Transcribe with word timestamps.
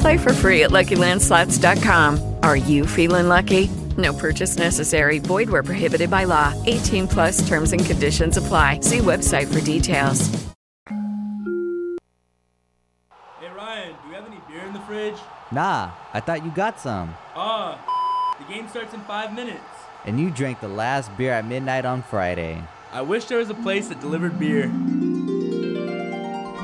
Play 0.00 0.18
for 0.18 0.32
free 0.32 0.62
at 0.64 0.70
LuckyLandSlots.com. 0.70 2.36
Are 2.42 2.56
you 2.56 2.86
feeling 2.86 3.28
lucky? 3.28 3.68
No 3.96 4.12
purchase 4.12 4.56
necessary. 4.56 5.18
Void 5.18 5.50
where 5.50 5.62
prohibited 5.62 6.10
by 6.10 6.24
law. 6.24 6.54
18 6.66 7.08
plus 7.08 7.46
terms 7.48 7.72
and 7.72 7.84
conditions 7.84 8.36
apply. 8.36 8.80
See 8.80 8.98
website 8.98 9.52
for 9.52 9.60
details. 9.60 10.28
Hey 13.40 13.48
Ryan, 13.56 13.92
do 14.02 14.08
we 14.08 14.14
have 14.14 14.26
any 14.26 14.40
beer 14.48 14.64
in 14.64 14.72
the 14.72 14.80
fridge? 14.80 15.16
Nah, 15.50 15.90
I 16.12 16.20
thought 16.20 16.44
you 16.44 16.50
got 16.52 16.78
some. 16.78 17.14
Ah, 17.34 17.78
the 18.38 18.44
game 18.52 18.68
starts 18.68 18.94
in 18.94 19.00
five 19.00 19.34
minutes. 19.34 19.60
And 20.04 20.20
you 20.20 20.30
drank 20.30 20.60
the 20.60 20.68
last 20.68 21.14
beer 21.16 21.32
at 21.32 21.44
midnight 21.44 21.84
on 21.84 22.02
Friday. 22.02 22.62
I 22.92 23.02
wish 23.02 23.24
there 23.24 23.38
was 23.38 23.50
a 23.50 23.54
place 23.54 23.88
that 23.88 24.00
delivered 24.00 24.38
beer. 24.38 24.70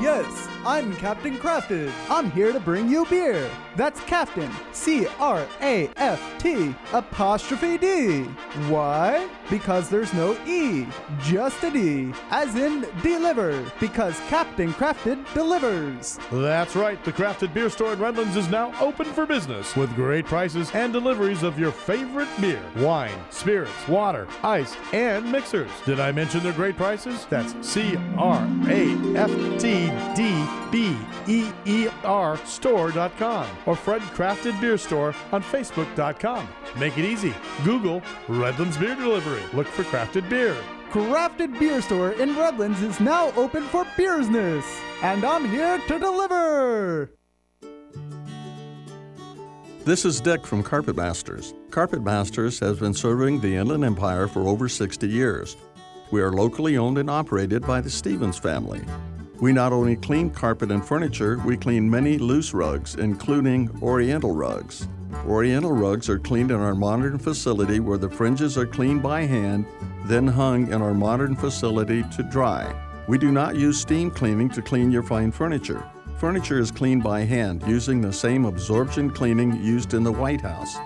Yes, 0.05 0.47
I'm 0.63 0.95
Captain 0.97 1.35
Craft'd. 1.39 1.91
I'm 2.11 2.29
here 2.29 2.53
to 2.53 2.59
bring 2.59 2.87
you 2.87 3.07
beer. 3.07 3.49
That's 3.75 3.99
Captain, 4.01 4.49
C 4.71 5.05
R 5.19 5.45
A 5.61 5.89
F 5.97 6.21
T 6.39 6.73
apostrophe 6.93 7.77
D. 7.77 8.23
Why? 8.69 9.27
Because 9.49 9.89
there's 9.89 10.13
no 10.13 10.37
E, 10.45 10.87
just 11.21 11.63
a 11.63 11.69
D, 11.69 12.13
as 12.31 12.55
in 12.55 12.87
deliver, 13.03 13.69
because 13.79 14.19
Captain 14.27 14.73
Craft'd 14.73 15.17
delivers. 15.33 16.17
That's 16.31 16.75
right, 16.75 17.03
the 17.03 17.11
Craft'd 17.11 17.53
Beer 17.53 17.69
Store 17.69 17.93
in 17.93 17.99
Redlands 17.99 18.37
is 18.37 18.49
now 18.49 18.73
open 18.79 19.05
for 19.05 19.25
business 19.25 19.75
with 19.75 19.93
great 19.95 20.25
prices 20.25 20.71
and 20.73 20.93
deliveries 20.93 21.43
of 21.43 21.59
your 21.59 21.71
favorite 21.71 22.29
beer, 22.39 22.63
wine, 22.77 23.17
spirits, 23.29 23.87
water, 23.87 24.27
ice, 24.41 24.75
and 24.93 25.29
mixers. 25.31 25.69
Did 25.85 25.99
I 25.99 26.11
mention 26.11 26.41
their 26.41 26.53
great 26.53 26.77
prices? 26.77 27.25
That's 27.29 27.53
C 27.67 27.97
R 28.17 28.47
A 28.67 28.95
F 29.15 29.31
T 29.59 29.91
D 30.15 30.45
B 30.71 30.97
E 31.27 31.51
E 31.65 31.87
R 32.03 32.37
store.com 32.45 33.47
or 33.65 33.75
Fred 33.75 34.01
Craft'd 34.01 34.59
Beer 34.61 34.77
Store 34.77 35.15
on 35.31 35.43
Facebook.com. 35.43 36.47
Make 36.77 36.97
it 36.97 37.05
easy. 37.05 37.33
Google 37.63 38.01
Redlands 38.27 38.77
Beer 38.77 38.95
Delivery. 38.95 39.41
Look 39.53 39.67
for 39.67 39.83
crafted 39.83 40.29
beer. 40.29 40.55
Craft'd 40.91 41.59
Beer 41.59 41.81
Store 41.81 42.11
in 42.11 42.37
Redlands 42.37 42.81
is 42.81 42.99
now 42.99 43.31
open 43.35 43.63
for 43.63 43.85
business, 43.97 44.65
and 45.01 45.23
I'm 45.23 45.49
here 45.49 45.79
to 45.87 45.99
deliver. 45.99 47.11
This 49.85 50.03
is 50.03 50.19
Dick 50.19 50.47
from 50.47 50.63
Carpet 50.63 50.95
Masters. 50.95 51.53
Carpet 51.69 52.01
Masters 52.01 52.59
has 52.59 52.79
been 52.79 52.93
serving 52.93 53.39
the 53.39 53.55
Inland 53.55 53.83
Empire 53.83 54.27
for 54.27 54.47
over 54.47 54.67
60 54.67 55.07
years. 55.07 55.57
We 56.09 56.21
are 56.21 56.31
locally 56.31 56.77
owned 56.77 56.97
and 56.97 57.09
operated 57.09 57.67
by 57.67 57.81
the 57.81 57.89
Stevens 57.89 58.39
family. 58.39 58.81
We 59.41 59.51
not 59.51 59.73
only 59.73 59.97
clean 59.97 60.29
carpet 60.29 60.71
and 60.71 60.85
furniture, 60.85 61.41
we 61.45 61.57
clean 61.57 61.89
many 61.89 62.17
loose 62.17 62.53
rugs, 62.53 62.95
including 62.95 63.69
Oriental 63.81 64.33
rugs. 64.33 64.87
Oriental 65.27 65.73
rugs 65.73 66.09
are 66.09 66.19
cleaned 66.19 66.51
in 66.51 66.59
our 66.59 66.73
modern 66.73 67.17
facility 67.17 67.81
where 67.81 67.97
the 67.97 68.09
fringes 68.09 68.57
are 68.57 68.65
cleaned 68.65 69.03
by 69.03 69.23
hand, 69.23 69.65
then 70.05 70.25
hung 70.25 70.71
in 70.71 70.81
our 70.81 70.93
modern 70.93 71.35
facility 71.35 72.03
to 72.15 72.23
dry. 72.23 72.73
We 73.09 73.17
do 73.17 73.31
not 73.31 73.57
use 73.57 73.79
steam 73.79 74.09
cleaning 74.09 74.49
to 74.51 74.61
clean 74.61 74.89
your 74.89 75.03
fine 75.03 75.31
furniture. 75.31 75.83
Furniture 76.17 76.59
is 76.59 76.71
cleaned 76.71 77.03
by 77.03 77.21
hand 77.21 77.61
using 77.67 77.99
the 77.99 78.13
same 78.13 78.45
absorption 78.45 79.09
cleaning 79.09 79.61
used 79.61 79.93
in 79.93 80.03
the 80.03 80.11
White 80.11 80.41
House. 80.41 80.77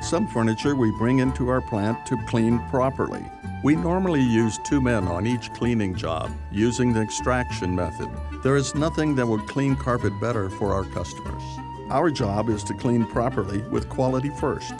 Some 0.00 0.28
furniture 0.28 0.76
we 0.76 0.92
bring 0.92 1.18
into 1.18 1.48
our 1.48 1.60
plant 1.60 2.06
to 2.06 2.16
clean 2.26 2.60
properly. 2.70 3.24
We 3.64 3.74
normally 3.74 4.22
use 4.22 4.56
two 4.58 4.80
men 4.80 5.08
on 5.08 5.26
each 5.26 5.52
cleaning 5.52 5.96
job 5.96 6.30
using 6.52 6.92
the 6.92 7.02
extraction 7.02 7.74
method. 7.74 8.08
There 8.44 8.54
is 8.56 8.76
nothing 8.76 9.16
that 9.16 9.26
would 9.26 9.48
clean 9.48 9.74
carpet 9.74 10.12
better 10.20 10.48
for 10.48 10.72
our 10.72 10.84
customers. 10.84 11.42
Our 11.90 12.10
job 12.10 12.48
is 12.48 12.62
to 12.64 12.74
clean 12.74 13.06
properly 13.06 13.62
with 13.62 13.88
quality 13.88 14.30
first. 14.30 14.74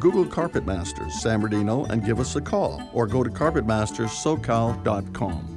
Google 0.00 0.26
Carpet 0.26 0.66
Masters 0.66 1.14
San 1.14 1.40
Bernardino 1.40 1.84
and 1.84 2.04
give 2.04 2.18
us 2.18 2.34
a 2.36 2.40
call 2.40 2.82
or 2.92 3.06
go 3.06 3.22
to 3.22 3.30
carpetmasterssocal.com. 3.30 5.55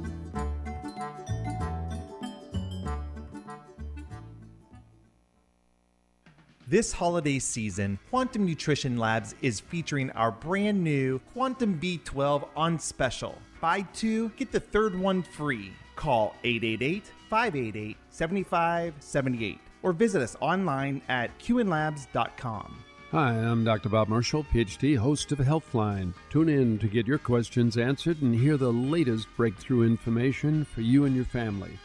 This 6.70 6.92
holiday 6.92 7.40
season, 7.40 7.98
Quantum 8.10 8.46
Nutrition 8.46 8.96
Labs 8.96 9.34
is 9.42 9.58
featuring 9.58 10.08
our 10.12 10.30
brand 10.30 10.84
new 10.84 11.18
Quantum 11.32 11.80
B12 11.82 12.46
on 12.54 12.78
special. 12.78 13.36
Buy 13.60 13.80
two, 13.92 14.28
get 14.36 14.52
the 14.52 14.60
third 14.60 14.96
one 14.96 15.24
free. 15.24 15.72
Call 15.96 16.36
888 16.44 17.10
588 17.28 17.96
7578 18.10 19.58
or 19.82 19.92
visit 19.92 20.22
us 20.22 20.36
online 20.38 21.02
at 21.08 21.36
qnlabs.com. 21.40 22.84
Hi, 23.10 23.32
I'm 23.32 23.64
Dr. 23.64 23.88
Bob 23.88 24.06
Marshall, 24.06 24.44
PhD, 24.44 24.96
host 24.96 25.32
of 25.32 25.38
Healthline. 25.38 26.14
Tune 26.30 26.48
in 26.48 26.78
to 26.78 26.86
get 26.86 27.04
your 27.04 27.18
questions 27.18 27.78
answered 27.78 28.22
and 28.22 28.32
hear 28.32 28.56
the 28.56 28.72
latest 28.72 29.26
breakthrough 29.36 29.88
information 29.88 30.64
for 30.64 30.82
you 30.82 31.04
and 31.04 31.16
your 31.16 31.24
family. 31.24 31.76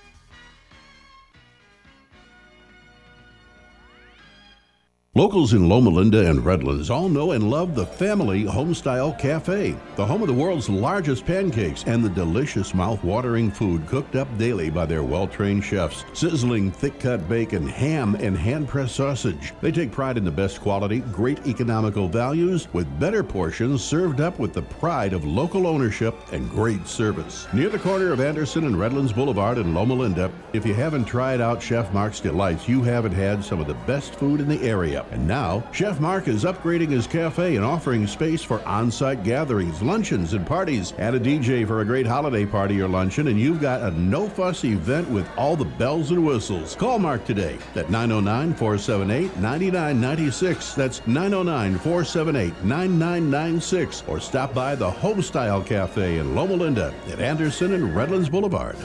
Locals 5.18 5.54
in 5.54 5.70
Loma 5.70 5.92
Linda 5.92 6.30
and 6.30 6.44
Redlands 6.44 6.90
all 6.90 7.08
know 7.08 7.32
and 7.32 7.50
love 7.50 7.74
the 7.74 7.86
Family 7.86 8.44
Homestyle 8.44 9.18
Cafe, 9.18 9.74
the 9.96 10.06
home 10.06 10.22
of 10.22 10.28
the 10.28 10.34
world's 10.34 10.68
largest 10.68 11.26
pancakes 11.26 11.86
and 11.86 12.04
the 12.04 12.10
delicious 12.10 12.74
mouth-watering 12.74 13.50
food 13.50 13.88
cooked 13.88 14.18
up 14.18 14.28
daily 14.38 14.70
by 14.70 14.86
their 14.86 15.04
well-trained 15.04 15.64
chefs. 15.64 16.04
Sizzling 16.12 16.70
thick-cut 16.70 17.30
bacon, 17.30 17.66
ham, 17.66 18.16
and 18.16 18.38
hand-pressed 18.38 18.94
sausage. 18.94 19.54
They 19.62 19.72
take 19.72 19.90
pride 19.90 20.18
in 20.18 20.26
the 20.26 20.32
best 20.32 20.60
quality, 20.60 21.00
great 21.00 21.48
economical 21.48 22.10
values, 22.10 22.68
with 22.74 23.00
better 23.00 23.24
portions 23.24 23.82
served 23.82 24.20
up 24.20 24.38
with 24.38 24.52
the 24.52 24.64
pride 24.64 25.14
of 25.14 25.24
local 25.24 25.66
ownership 25.66 26.14
and 26.34 26.50
great 26.50 26.90
service. 26.90 27.48
Near 27.54 27.70
the 27.70 27.80
corner 27.80 28.12
of 28.12 28.20
Anderson 28.20 28.66
and 28.66 28.78
Redlands 28.78 29.14
Boulevard 29.14 29.60
in 29.60 29.74
Loma 29.74 29.94
Linda, 29.94 30.30
if 30.52 30.66
you 30.66 30.74
haven't 30.74 31.06
tried 31.06 31.40
out 31.40 31.64
Chef 31.64 31.94
Mark's 31.94 32.20
Delights, 32.20 32.68
you 32.68 32.84
haven't 32.84 33.14
had 33.14 33.42
some 33.42 33.62
of 33.62 33.68
the 33.68 33.76
best 33.86 34.16
food 34.16 34.42
in 34.42 34.50
the 34.50 34.62
area. 34.62 35.05
And 35.12 35.28
now, 35.28 35.64
Chef 35.72 36.00
Mark 36.00 36.28
is 36.28 36.44
upgrading 36.44 36.90
his 36.90 37.08
cafe 37.08 37.56
and 37.56 37.66
offering 37.66 38.08
space 38.08 38.42
for 38.42 38.62
on 38.66 38.90
site 38.92 39.24
gatherings, 39.24 39.82
luncheons, 39.82 40.34
and 40.34 40.46
parties. 40.46 40.94
Add 40.98 41.16
a 41.16 41.20
DJ 41.20 41.66
for 41.68 41.82
a 41.82 41.86
great 41.86 42.08
holiday 42.08 42.46
party 42.46 42.82
or 42.82 42.88
luncheon, 42.88 43.28
and 43.28 43.40
you've 43.40 43.62
got 43.62 43.82
a 43.82 43.92
no 43.92 44.28
fuss 44.28 44.64
event 44.64 45.10
with 45.10 45.28
all 45.38 45.56
the 45.56 45.66
bells 45.66 46.12
and 46.12 46.26
whistles. 46.26 46.76
Call 46.76 47.00
Mark 47.00 47.26
today 47.26 47.58
at 47.76 47.90
909 47.90 48.54
478 48.56 49.38
9996. 49.38 50.74
That's 50.74 51.06
909 51.08 51.78
478 51.78 52.64
9996. 52.64 54.04
Or 54.08 54.20
stop 54.20 54.54
by 54.54 54.76
the 54.76 54.90
Homestyle 54.90 55.66
Cafe 55.66 56.18
in 56.18 56.36
Loma 56.36 56.54
Linda 56.54 56.94
at 57.12 57.20
Anderson 57.20 57.74
and 57.74 57.96
Redlands 57.96 58.30
Boulevard. 58.30 58.78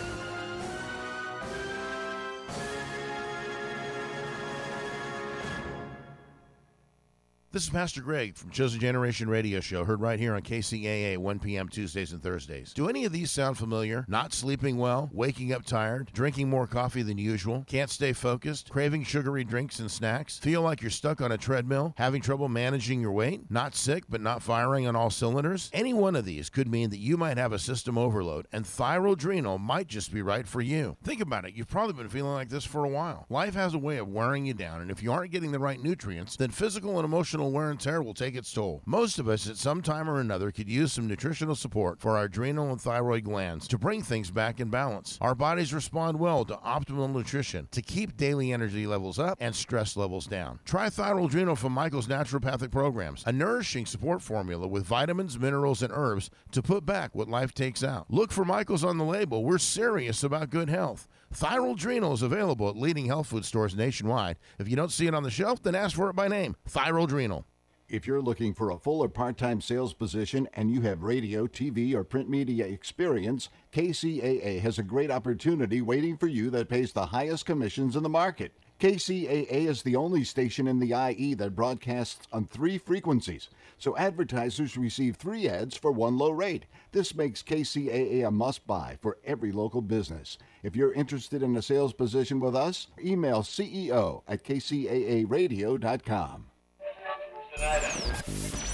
This 7.52 7.64
is 7.64 7.70
Pastor 7.70 8.00
Greg 8.00 8.36
from 8.36 8.50
Chosen 8.50 8.78
Generation 8.78 9.28
Radio 9.28 9.58
Show, 9.58 9.84
heard 9.84 10.00
right 10.00 10.20
here 10.20 10.36
on 10.36 10.42
KCAA, 10.42 11.18
1 11.18 11.38
p.m. 11.40 11.68
Tuesdays 11.68 12.12
and 12.12 12.22
Thursdays. 12.22 12.72
Do 12.72 12.88
any 12.88 13.04
of 13.04 13.10
these 13.10 13.32
sound 13.32 13.58
familiar? 13.58 14.04
Not 14.06 14.32
sleeping 14.32 14.76
well, 14.76 15.10
waking 15.12 15.52
up 15.52 15.64
tired, 15.64 16.12
drinking 16.12 16.48
more 16.48 16.68
coffee 16.68 17.02
than 17.02 17.18
usual, 17.18 17.64
can't 17.66 17.90
stay 17.90 18.12
focused, 18.12 18.70
craving 18.70 19.02
sugary 19.02 19.42
drinks 19.42 19.80
and 19.80 19.90
snacks, 19.90 20.38
feel 20.38 20.62
like 20.62 20.80
you're 20.80 20.92
stuck 20.92 21.20
on 21.20 21.32
a 21.32 21.36
treadmill, 21.36 21.92
having 21.96 22.22
trouble 22.22 22.48
managing 22.48 23.00
your 23.00 23.10
weight, 23.10 23.40
not 23.50 23.74
sick 23.74 24.04
but 24.08 24.20
not 24.20 24.44
firing 24.44 24.86
on 24.86 24.94
all 24.94 25.10
cylinders? 25.10 25.70
Any 25.72 25.92
one 25.92 26.14
of 26.14 26.24
these 26.24 26.50
could 26.50 26.70
mean 26.70 26.90
that 26.90 27.00
you 27.00 27.16
might 27.16 27.36
have 27.36 27.52
a 27.52 27.58
system 27.58 27.98
overload, 27.98 28.46
and 28.52 28.64
thyroadrenal 28.64 29.58
might 29.58 29.88
just 29.88 30.14
be 30.14 30.22
right 30.22 30.46
for 30.46 30.60
you. 30.60 30.96
Think 31.02 31.20
about 31.20 31.46
it. 31.46 31.54
You've 31.54 31.66
probably 31.66 31.94
been 31.94 32.10
feeling 32.10 32.34
like 32.34 32.48
this 32.50 32.64
for 32.64 32.84
a 32.84 32.88
while. 32.88 33.26
Life 33.28 33.54
has 33.54 33.74
a 33.74 33.78
way 33.78 33.96
of 33.96 34.06
wearing 34.06 34.46
you 34.46 34.54
down, 34.54 34.82
and 34.82 34.90
if 34.92 35.02
you 35.02 35.10
aren't 35.10 35.32
getting 35.32 35.50
the 35.50 35.58
right 35.58 35.82
nutrients, 35.82 36.36
then 36.36 36.50
physical 36.50 36.96
and 36.96 37.04
emotional 37.04 37.39
wear 37.48 37.70
and 37.70 37.80
tear 37.80 38.02
will 38.02 38.14
take 38.14 38.34
its 38.34 38.52
toll. 38.52 38.82
Most 38.84 39.18
of 39.18 39.28
us 39.28 39.48
at 39.48 39.56
some 39.56 39.82
time 39.82 40.10
or 40.10 40.20
another 40.20 40.50
could 40.50 40.68
use 40.68 40.92
some 40.92 41.06
nutritional 41.06 41.54
support 41.54 42.00
for 42.00 42.16
our 42.18 42.24
adrenal 42.24 42.70
and 42.70 42.80
thyroid 42.80 43.24
glands 43.24 43.66
to 43.68 43.78
bring 43.78 44.02
things 44.02 44.30
back 44.30 44.60
in 44.60 44.68
balance. 44.68 45.16
Our 45.20 45.34
bodies 45.34 45.72
respond 45.72 46.18
well 46.18 46.44
to 46.44 46.56
optimal 46.56 47.12
nutrition 47.12 47.68
to 47.70 47.82
keep 47.82 48.16
daily 48.16 48.52
energy 48.52 48.86
levels 48.86 49.18
up 49.18 49.38
and 49.40 49.54
stress 49.54 49.96
levels 49.96 50.26
down. 50.26 50.58
Try 50.64 50.88
Thyroadrenal 50.88 51.56
from 51.56 51.72
Michael's 51.72 52.08
Naturopathic 52.08 52.70
Programs, 52.70 53.22
a 53.26 53.32
nourishing 53.32 53.86
support 53.86 54.22
formula 54.22 54.66
with 54.66 54.84
vitamins, 54.84 55.38
minerals, 55.38 55.82
and 55.82 55.92
herbs 55.94 56.30
to 56.52 56.62
put 56.62 56.84
back 56.84 57.14
what 57.14 57.28
life 57.28 57.54
takes 57.54 57.82
out. 57.82 58.06
Look 58.10 58.32
for 58.32 58.44
Michael's 58.44 58.84
on 58.84 58.98
the 58.98 59.04
label. 59.04 59.44
We're 59.44 59.58
serious 59.58 60.22
about 60.22 60.50
good 60.50 60.68
health. 60.68 61.08
Thyroadrenal 61.34 62.12
is 62.12 62.22
available 62.22 62.68
at 62.68 62.76
leading 62.76 63.06
health 63.06 63.28
food 63.28 63.44
stores 63.44 63.76
nationwide. 63.76 64.36
If 64.58 64.68
you 64.68 64.74
don't 64.74 64.90
see 64.90 65.06
it 65.06 65.14
on 65.14 65.22
the 65.22 65.30
shelf, 65.30 65.62
then 65.62 65.76
ask 65.76 65.94
for 65.94 66.10
it 66.10 66.16
by 66.16 66.26
name. 66.26 66.56
Thyroadrenal. 66.68 67.44
If 67.88 68.06
you're 68.06 68.20
looking 68.20 68.52
for 68.52 68.70
a 68.70 68.78
full 68.78 69.02
or 69.02 69.08
part 69.08 69.36
time 69.36 69.60
sales 69.60 69.94
position 69.94 70.48
and 70.54 70.72
you 70.72 70.80
have 70.82 71.04
radio, 71.04 71.46
TV, 71.46 71.94
or 71.94 72.02
print 72.02 72.28
media 72.28 72.66
experience, 72.66 73.48
KCAA 73.72 74.60
has 74.60 74.78
a 74.78 74.82
great 74.82 75.10
opportunity 75.10 75.80
waiting 75.80 76.16
for 76.16 76.26
you 76.26 76.50
that 76.50 76.68
pays 76.68 76.92
the 76.92 77.06
highest 77.06 77.46
commissions 77.46 77.94
in 77.94 78.02
the 78.02 78.08
market. 78.08 78.52
KCAA 78.80 79.68
is 79.68 79.82
the 79.82 79.94
only 79.94 80.24
station 80.24 80.66
in 80.66 80.78
the 80.78 80.94
IE 81.10 81.34
that 81.34 81.54
broadcasts 81.54 82.26
on 82.32 82.46
three 82.46 82.78
frequencies, 82.78 83.50
so 83.76 83.94
advertisers 83.98 84.78
receive 84.78 85.16
three 85.16 85.46
ads 85.46 85.76
for 85.76 85.92
one 85.92 86.16
low 86.16 86.30
rate. 86.30 86.64
This 86.90 87.14
makes 87.14 87.42
KCAA 87.42 88.26
a 88.26 88.30
must 88.30 88.66
buy 88.66 88.96
for 89.02 89.18
every 89.22 89.52
local 89.52 89.82
business. 89.82 90.38
If 90.62 90.74
you're 90.74 90.94
interested 90.94 91.42
in 91.42 91.54
a 91.58 91.62
sales 91.62 91.92
position 91.92 92.40
with 92.40 92.56
us, 92.56 92.86
email 93.04 93.42
CEO 93.42 94.22
at 94.26 94.44
kcaaradio.com. 94.44 96.46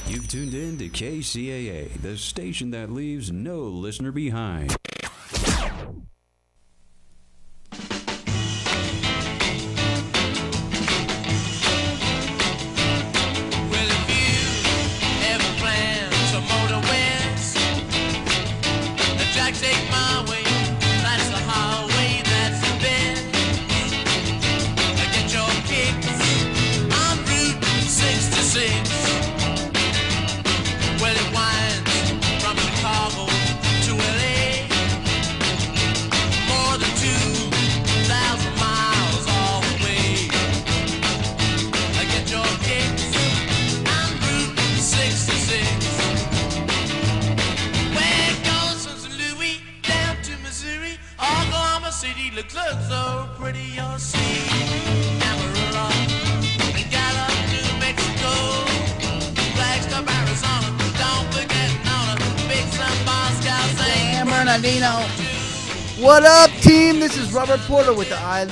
You've 0.06 0.28
tuned 0.28 0.54
in 0.54 0.78
to 0.78 0.88
KCAA, 0.88 2.00
the 2.00 2.16
station 2.16 2.70
that 2.70 2.92
leaves 2.92 3.32
no 3.32 3.58
listener 3.58 4.12
behind. 4.12 4.76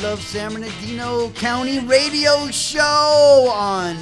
Love 0.03 0.21
San 0.23 0.53
Bernardino 0.53 1.31
County 1.31 1.79
Radio 1.81 2.49
Show 2.49 3.51
on 3.53 3.97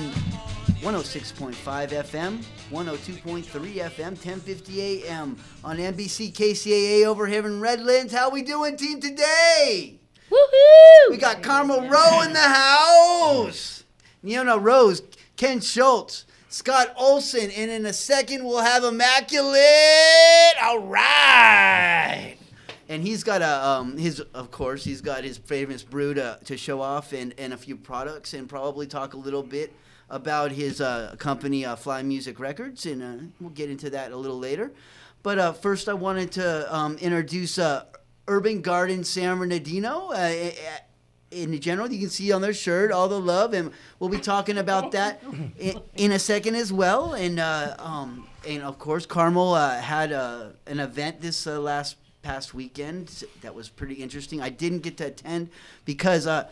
106.5 0.81 1.55
FM, 1.55 2.43
102.3 2.71 3.45
FM, 3.45 3.99
1050 3.99 4.81
AM 5.07 5.37
on 5.63 5.77
NBC 5.77 6.33
KCAA 6.33 7.05
over 7.05 7.27
here 7.27 7.47
in 7.47 7.61
Redlands. 7.61 8.13
How 8.13 8.31
we 8.31 8.43
doing, 8.43 8.77
team, 8.77 9.01
today? 9.01 9.99
Woohoo! 10.31 11.11
We 11.11 11.17
got 11.19 11.43
Carmel 11.43 11.89
Rowe 11.89 12.23
in 12.23 12.33
the 12.33 12.41
house. 12.41 13.85
Neona 14.25 14.61
Rose, 14.61 15.03
Ken 15.37 15.61
Schultz, 15.61 16.25
Scott 16.49 16.93
Olson, 16.97 17.51
and 17.51 17.71
in 17.71 17.87
a 17.87 17.93
second 17.93 18.45
we'll 18.45 18.63
have 18.63 18.85
Immaculate. 18.85 19.61
All 20.63 20.81
right. 20.81 22.37
And 22.93 23.03
he's 23.03 23.25
got 23.25 23.41
a 23.41 23.67
um, 23.67 23.97
his 23.97 24.21
of 24.35 24.51
course 24.51 24.85
he's 24.85 25.01
got 25.01 25.25
his 25.25 25.39
famous 25.39 25.83
brew 25.83 26.13
to, 26.13 26.39
to 26.45 26.59
show 26.59 26.83
off 26.83 27.15
and, 27.15 27.33
and 27.39 27.55
a 27.55 27.57
few 27.57 27.75
products 27.75 28.35
and 28.35 28.47
probably 28.47 28.87
talk 28.87 29.15
a 29.15 29.17
little 29.17 29.43
bit 29.43 29.75
about 30.11 30.53
his 30.53 30.79
uh, 30.83 31.15
company 31.19 31.65
uh, 31.65 31.75
Fly 31.75 32.03
Music 32.03 32.39
Records 32.39 32.85
and 32.85 33.03
uh, 33.03 33.25
we'll 33.41 33.49
get 33.49 33.71
into 33.71 33.89
that 33.89 34.13
a 34.13 34.17
little 34.17 34.39
later. 34.39 34.73
But 35.23 35.39
uh, 35.39 35.53
first 35.55 35.89
I 35.89 35.95
wanted 35.95 36.33
to 36.33 36.75
um, 36.75 36.99
introduce 36.99 37.59
uh, 37.59 37.87
Urban 38.29 38.61
Garden 38.61 39.05
San 39.05 39.39
Bernardino. 39.39 40.11
Uh, 40.11 40.51
in 41.31 41.59
general, 41.61 41.91
you 41.91 41.99
can 41.99 42.11
see 42.11 42.31
on 42.31 42.43
their 42.43 42.53
shirt 42.53 42.93
all 42.93 43.09
the 43.09 43.19
love, 43.19 43.55
and 43.55 43.73
we'll 43.99 44.11
be 44.11 44.19
talking 44.19 44.59
about 44.59 44.93
that 44.93 45.23
in, 45.59 45.81
in 45.95 46.13
a 46.13 46.19
second 46.19 46.57
as 46.57 46.71
well. 46.71 47.15
And 47.15 47.41
uh, 47.41 47.75
um, 47.79 48.29
and 48.47 48.63
of 48.63 48.79
course, 48.79 49.07
Carmel 49.07 49.55
uh, 49.55 49.81
had 49.81 50.13
uh, 50.13 50.49
an 50.67 50.79
event 50.79 51.23
this 51.23 51.47
uh, 51.47 51.59
last 51.59 51.97
past 52.23 52.55
weekend 52.55 53.25
that 53.43 53.55
was 53.55 53.69
pretty 53.69 53.95
interesting. 53.95 54.41
I 54.41 54.49
didn't 54.49 54.81
get 54.81 54.97
to 54.99 55.07
attend 55.07 55.51
because 55.85 56.27
uh, 56.27 56.49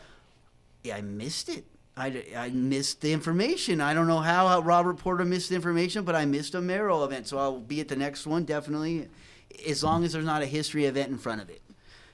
yeah, 0.82 0.96
I 0.96 1.00
missed 1.00 1.48
it. 1.48 1.64
I, 1.96 2.24
I 2.36 2.48
missed 2.50 3.00
the 3.00 3.12
information. 3.12 3.80
I 3.80 3.94
don't 3.94 4.06
know 4.06 4.20
how, 4.20 4.48
how 4.48 4.60
Robert 4.60 4.96
Porter 4.98 5.24
missed 5.24 5.50
the 5.50 5.54
information, 5.54 6.04
but 6.04 6.14
I 6.14 6.24
missed 6.24 6.54
a 6.54 6.60
Merrill 6.60 7.04
event, 7.04 7.26
so 7.26 7.38
I'll 7.38 7.60
be 7.60 7.80
at 7.80 7.88
the 7.88 7.96
next 7.96 8.26
one 8.26 8.44
definitely, 8.44 9.08
as 9.68 9.84
long 9.84 10.04
as 10.04 10.12
there's 10.12 10.24
not 10.24 10.42
a 10.42 10.46
history 10.46 10.86
event 10.86 11.10
in 11.10 11.18
front 11.18 11.42
of 11.42 11.50
it. 11.50 11.60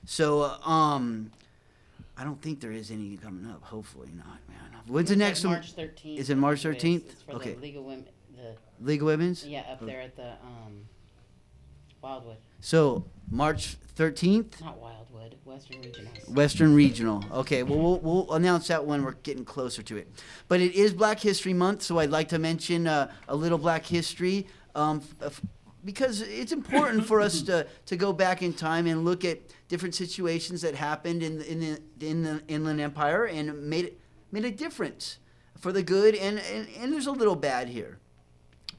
So, 0.05 0.41
uh, 0.41 0.69
um, 0.69 1.31
I 2.17 2.23
don't 2.23 2.41
think 2.41 2.59
there 2.59 2.71
is 2.71 2.91
any 2.91 3.15
coming 3.17 3.49
up. 3.49 3.63
Hopefully 3.63 4.09
not, 4.15 4.39
man. 4.49 4.57
When's 4.87 5.09
the 5.09 5.13
It's 5.13 5.19
next 5.19 5.43
one? 5.43 5.53
March 5.53 5.75
13th. 5.75 6.17
Is 6.17 6.29
it 6.29 6.35
March 6.37 6.65
It's- 6.65 6.83
13th? 6.83 7.09
It's 7.11 7.21
for 7.21 7.33
Okay. 7.33 7.53
the 7.53 7.61
League 7.61 7.77
of 7.77 7.83
Women. 7.83 8.05
The 8.35 8.55
League 8.81 9.01
of 9.01 9.05
Women's? 9.07 9.45
Yeah, 9.45 9.63
up 9.71 9.85
there 9.85 10.01
at 10.01 10.15
the 10.15 10.31
um, 10.43 10.87
Wildwood. 12.01 12.37
So 12.61 13.03
March 13.29 13.77
13th, 13.97 14.61
Not 14.61 14.77
Wildwood, 14.79 15.35
Western 15.43 15.81
Regional. 15.81 16.11
Western 16.27 16.75
Regional. 16.75 17.25
Okay, 17.31 17.63
well, 17.63 17.79
we'll 17.79 17.99
we'll 17.99 18.33
announce 18.33 18.67
that 18.67 18.85
when 18.85 19.03
we're 19.03 19.13
getting 19.23 19.43
closer 19.45 19.81
to 19.83 19.97
it. 19.97 20.07
But 20.47 20.61
it 20.61 20.73
is 20.73 20.93
Black 20.93 21.19
History 21.19 21.53
Month, 21.53 21.81
so 21.81 21.99
I'd 21.99 22.09
like 22.11 22.29
to 22.29 22.39
mention 22.39 22.87
uh, 22.87 23.11
a 23.27 23.35
little 23.35 23.57
Black 23.57 23.85
history. 23.85 24.47
Um, 24.75 25.01
f- 25.21 25.27
f- 25.27 25.41
because 25.83 26.21
it's 26.21 26.51
important 26.51 27.05
for 27.05 27.21
us 27.21 27.41
to, 27.43 27.65
to 27.85 27.95
go 27.95 28.11
back 28.11 28.41
in 28.41 28.51
time 28.51 28.87
and 28.87 29.05
look 29.05 29.23
at 29.23 29.39
different 29.69 29.95
situations 29.95 30.61
that 30.61 30.75
happened 30.75 31.23
in 31.23 31.37
the, 31.37 31.49
in 31.49 31.59
the, 31.61 31.81
in 32.05 32.23
the 32.23 32.41
Inland 32.49 32.81
Empire 32.81 33.25
and 33.25 33.69
made 33.69 33.85
it, 33.85 33.99
made 34.31 34.43
a 34.43 34.51
difference 34.51 35.17
for 35.57 35.71
the 35.71 35.81
good 35.81 36.13
and, 36.15 36.39
and, 36.39 36.67
and 36.77 36.91
there's 36.91 37.07
a 37.07 37.11
little 37.11 37.37
bad 37.37 37.69
here. 37.69 37.99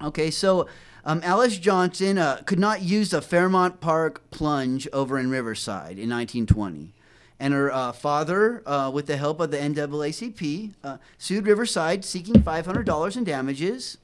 Okay, 0.02 0.30
so 0.30 0.68
um, 1.08 1.22
Alice 1.24 1.56
Johnson 1.56 2.18
uh, 2.18 2.42
could 2.44 2.58
not 2.58 2.82
use 2.82 3.12
the 3.12 3.22
Fairmount 3.22 3.80
Park 3.80 4.30
plunge 4.30 4.86
over 4.92 5.18
in 5.18 5.30
Riverside 5.30 5.92
in 5.92 6.10
1920. 6.10 6.92
And 7.40 7.54
her 7.54 7.72
uh, 7.72 7.92
father, 7.92 8.62
uh, 8.66 8.90
with 8.92 9.06
the 9.06 9.16
help 9.16 9.40
of 9.40 9.50
the 9.50 9.56
NAACP, 9.56 10.74
uh, 10.84 10.98
sued 11.16 11.46
Riverside 11.46 12.04
seeking 12.04 12.34
$500 12.34 13.16
in 13.16 13.24
damages. 13.24 13.96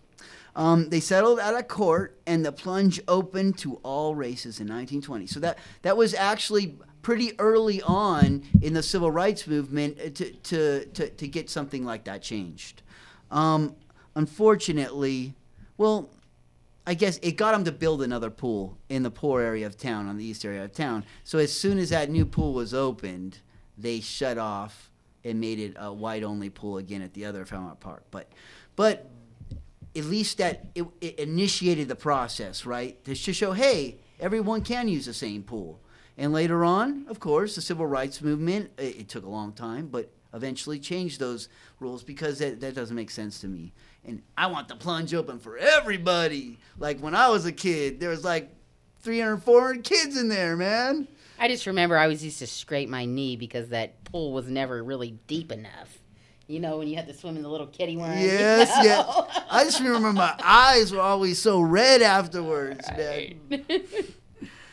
Um, 0.56 0.88
they 0.88 1.00
settled 1.00 1.40
out 1.40 1.54
of 1.54 1.68
court, 1.68 2.18
and 2.26 2.42
the 2.42 2.52
plunge 2.52 3.02
opened 3.06 3.58
to 3.58 3.74
all 3.82 4.14
races 4.14 4.58
in 4.58 4.66
1920. 4.66 5.26
So 5.26 5.40
that, 5.40 5.58
that 5.82 5.98
was 5.98 6.14
actually 6.14 6.78
pretty 7.02 7.38
early 7.38 7.82
on 7.82 8.44
in 8.62 8.72
the 8.72 8.82
civil 8.82 9.10
rights 9.10 9.46
movement 9.46 9.98
uh, 10.00 10.08
to, 10.08 10.32
to, 10.32 10.84
to, 10.86 11.10
to 11.10 11.28
get 11.28 11.50
something 11.50 11.84
like 11.84 12.04
that 12.04 12.22
changed. 12.22 12.80
Um, 13.30 13.76
unfortunately, 14.14 15.34
well, 15.76 16.08
I 16.86 16.94
guess 16.94 17.18
it 17.22 17.32
got 17.32 17.52
them 17.52 17.64
to 17.64 17.72
build 17.72 18.02
another 18.02 18.30
pool 18.30 18.76
in 18.88 19.02
the 19.02 19.10
poor 19.10 19.40
area 19.40 19.66
of 19.66 19.78
town, 19.78 20.06
on 20.06 20.18
the 20.18 20.24
east 20.24 20.44
area 20.44 20.64
of 20.64 20.72
town. 20.72 21.04
So 21.22 21.38
as 21.38 21.52
soon 21.52 21.78
as 21.78 21.90
that 21.90 22.10
new 22.10 22.26
pool 22.26 22.52
was 22.52 22.74
opened, 22.74 23.38
they 23.78 24.00
shut 24.00 24.36
off 24.36 24.90
and 25.24 25.40
made 25.40 25.58
it 25.58 25.74
a 25.78 25.92
white 25.92 26.22
only 26.22 26.50
pool 26.50 26.76
again 26.76 27.00
at 27.00 27.14
the 27.14 27.24
other 27.24 27.46
Fairmount 27.46 27.80
Park. 27.80 28.04
But, 28.10 28.30
but 28.76 29.10
at 29.96 30.04
least 30.04 30.38
that 30.38 30.66
it, 30.74 30.84
it 31.00 31.18
initiated 31.18 31.88
the 31.88 31.96
process, 31.96 32.66
right? 32.66 33.02
To 33.04 33.14
show, 33.14 33.52
hey, 33.52 33.98
everyone 34.20 34.60
can 34.60 34.86
use 34.86 35.06
the 35.06 35.14
same 35.14 35.42
pool. 35.42 35.80
And 36.18 36.32
later 36.32 36.64
on, 36.64 37.06
of 37.08 37.18
course, 37.18 37.54
the 37.54 37.62
civil 37.62 37.86
rights 37.86 38.20
movement, 38.20 38.70
it, 38.78 39.00
it 39.00 39.08
took 39.08 39.24
a 39.24 39.28
long 39.28 39.52
time, 39.52 39.88
but 39.88 40.10
eventually 40.34 40.78
changed 40.78 41.20
those 41.20 41.48
rules 41.80 42.02
because 42.02 42.38
that, 42.40 42.60
that 42.60 42.74
doesn't 42.74 42.96
make 42.96 43.10
sense 43.10 43.40
to 43.40 43.48
me. 43.48 43.72
And 44.06 44.22
I 44.36 44.48
want 44.48 44.68
the 44.68 44.76
plunge 44.76 45.14
open 45.14 45.38
for 45.38 45.56
everybody. 45.56 46.58
Like 46.78 47.00
when 47.00 47.14
I 47.14 47.28
was 47.28 47.46
a 47.46 47.52
kid, 47.52 48.00
there 48.00 48.10
was 48.10 48.24
like 48.24 48.50
300, 49.00 49.38
400 49.38 49.84
kids 49.84 50.16
in 50.18 50.28
there, 50.28 50.56
man. 50.56 51.08
I 51.38 51.48
just 51.48 51.66
remember 51.66 51.96
I 51.96 52.06
was 52.06 52.24
used 52.24 52.38
to 52.40 52.46
scrape 52.46 52.88
my 52.88 53.04
knee 53.06 53.36
because 53.36 53.70
that 53.70 54.04
pool 54.04 54.32
was 54.32 54.48
never 54.48 54.82
really 54.84 55.18
deep 55.26 55.50
enough. 55.50 55.98
You 56.46 56.60
know, 56.60 56.76
when 56.78 56.88
you 56.88 56.96
had 56.96 57.06
to 57.08 57.14
swim 57.14 57.36
in 57.36 57.42
the 57.42 57.48
little 57.48 57.66
kitty 57.66 57.96
worm. 57.96 58.18
you 58.18 58.26
Yes, 58.26 58.68
know? 58.76 58.82
yes. 58.84 59.42
I 59.50 59.64
just 59.64 59.80
remember 59.80 60.12
my 60.12 60.34
eyes 60.44 60.92
were 60.92 61.00
always 61.00 61.40
so 61.40 61.60
red 61.60 62.02
afterwards, 62.02 62.86
man. 62.90 63.40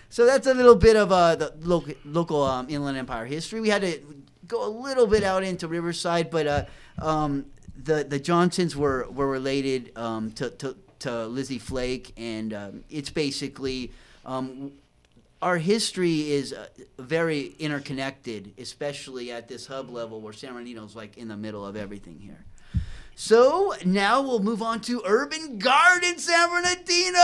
So 0.09 0.25
that's 0.25 0.45
a 0.47 0.53
little 0.53 0.75
bit 0.75 0.97
of 0.97 1.11
uh, 1.13 1.37
the 1.37 1.53
local, 1.61 1.93
local 2.03 2.43
um, 2.43 2.69
Inland 2.69 2.97
Empire 2.97 3.25
history. 3.25 3.61
We 3.61 3.69
had 3.69 3.81
to 3.83 3.97
go 4.51 4.67
a 4.67 4.69
little 4.69 5.07
bit 5.07 5.23
out 5.23 5.43
into 5.43 5.67
Riverside, 5.67 6.29
but 6.29 6.45
uh, 6.45 6.65
um, 7.01 7.45
the 7.81 8.03
the 8.03 8.19
Johnsons 8.19 8.75
were 8.75 9.07
were 9.09 9.27
related 9.27 9.97
um, 9.97 10.31
to, 10.31 10.49
to 10.49 10.75
to 10.99 11.25
Lizzie 11.25 11.57
Flake, 11.57 12.13
and 12.17 12.53
um, 12.53 12.83
it's 12.89 13.09
basically 13.09 13.91
um, 14.25 14.73
our 15.41 15.57
history 15.57 16.31
is 16.31 16.53
uh, 16.53 16.67
very 16.99 17.55
interconnected, 17.57 18.53
especially 18.59 19.31
at 19.31 19.47
this 19.47 19.65
hub 19.65 19.89
level 19.89 20.21
where 20.21 20.33
San 20.33 20.53
Bernardino's 20.53 20.95
like 20.95 21.17
in 21.17 21.27
the 21.29 21.37
middle 21.37 21.65
of 21.65 21.75
everything 21.75 22.19
here. 22.19 22.45
So 23.15 23.73
now 23.85 24.21
we'll 24.21 24.43
move 24.43 24.61
on 24.61 24.81
to 24.81 25.01
Urban 25.05 25.59
Garden 25.59 26.17
San 26.17 26.49
Bernardino. 26.49 27.21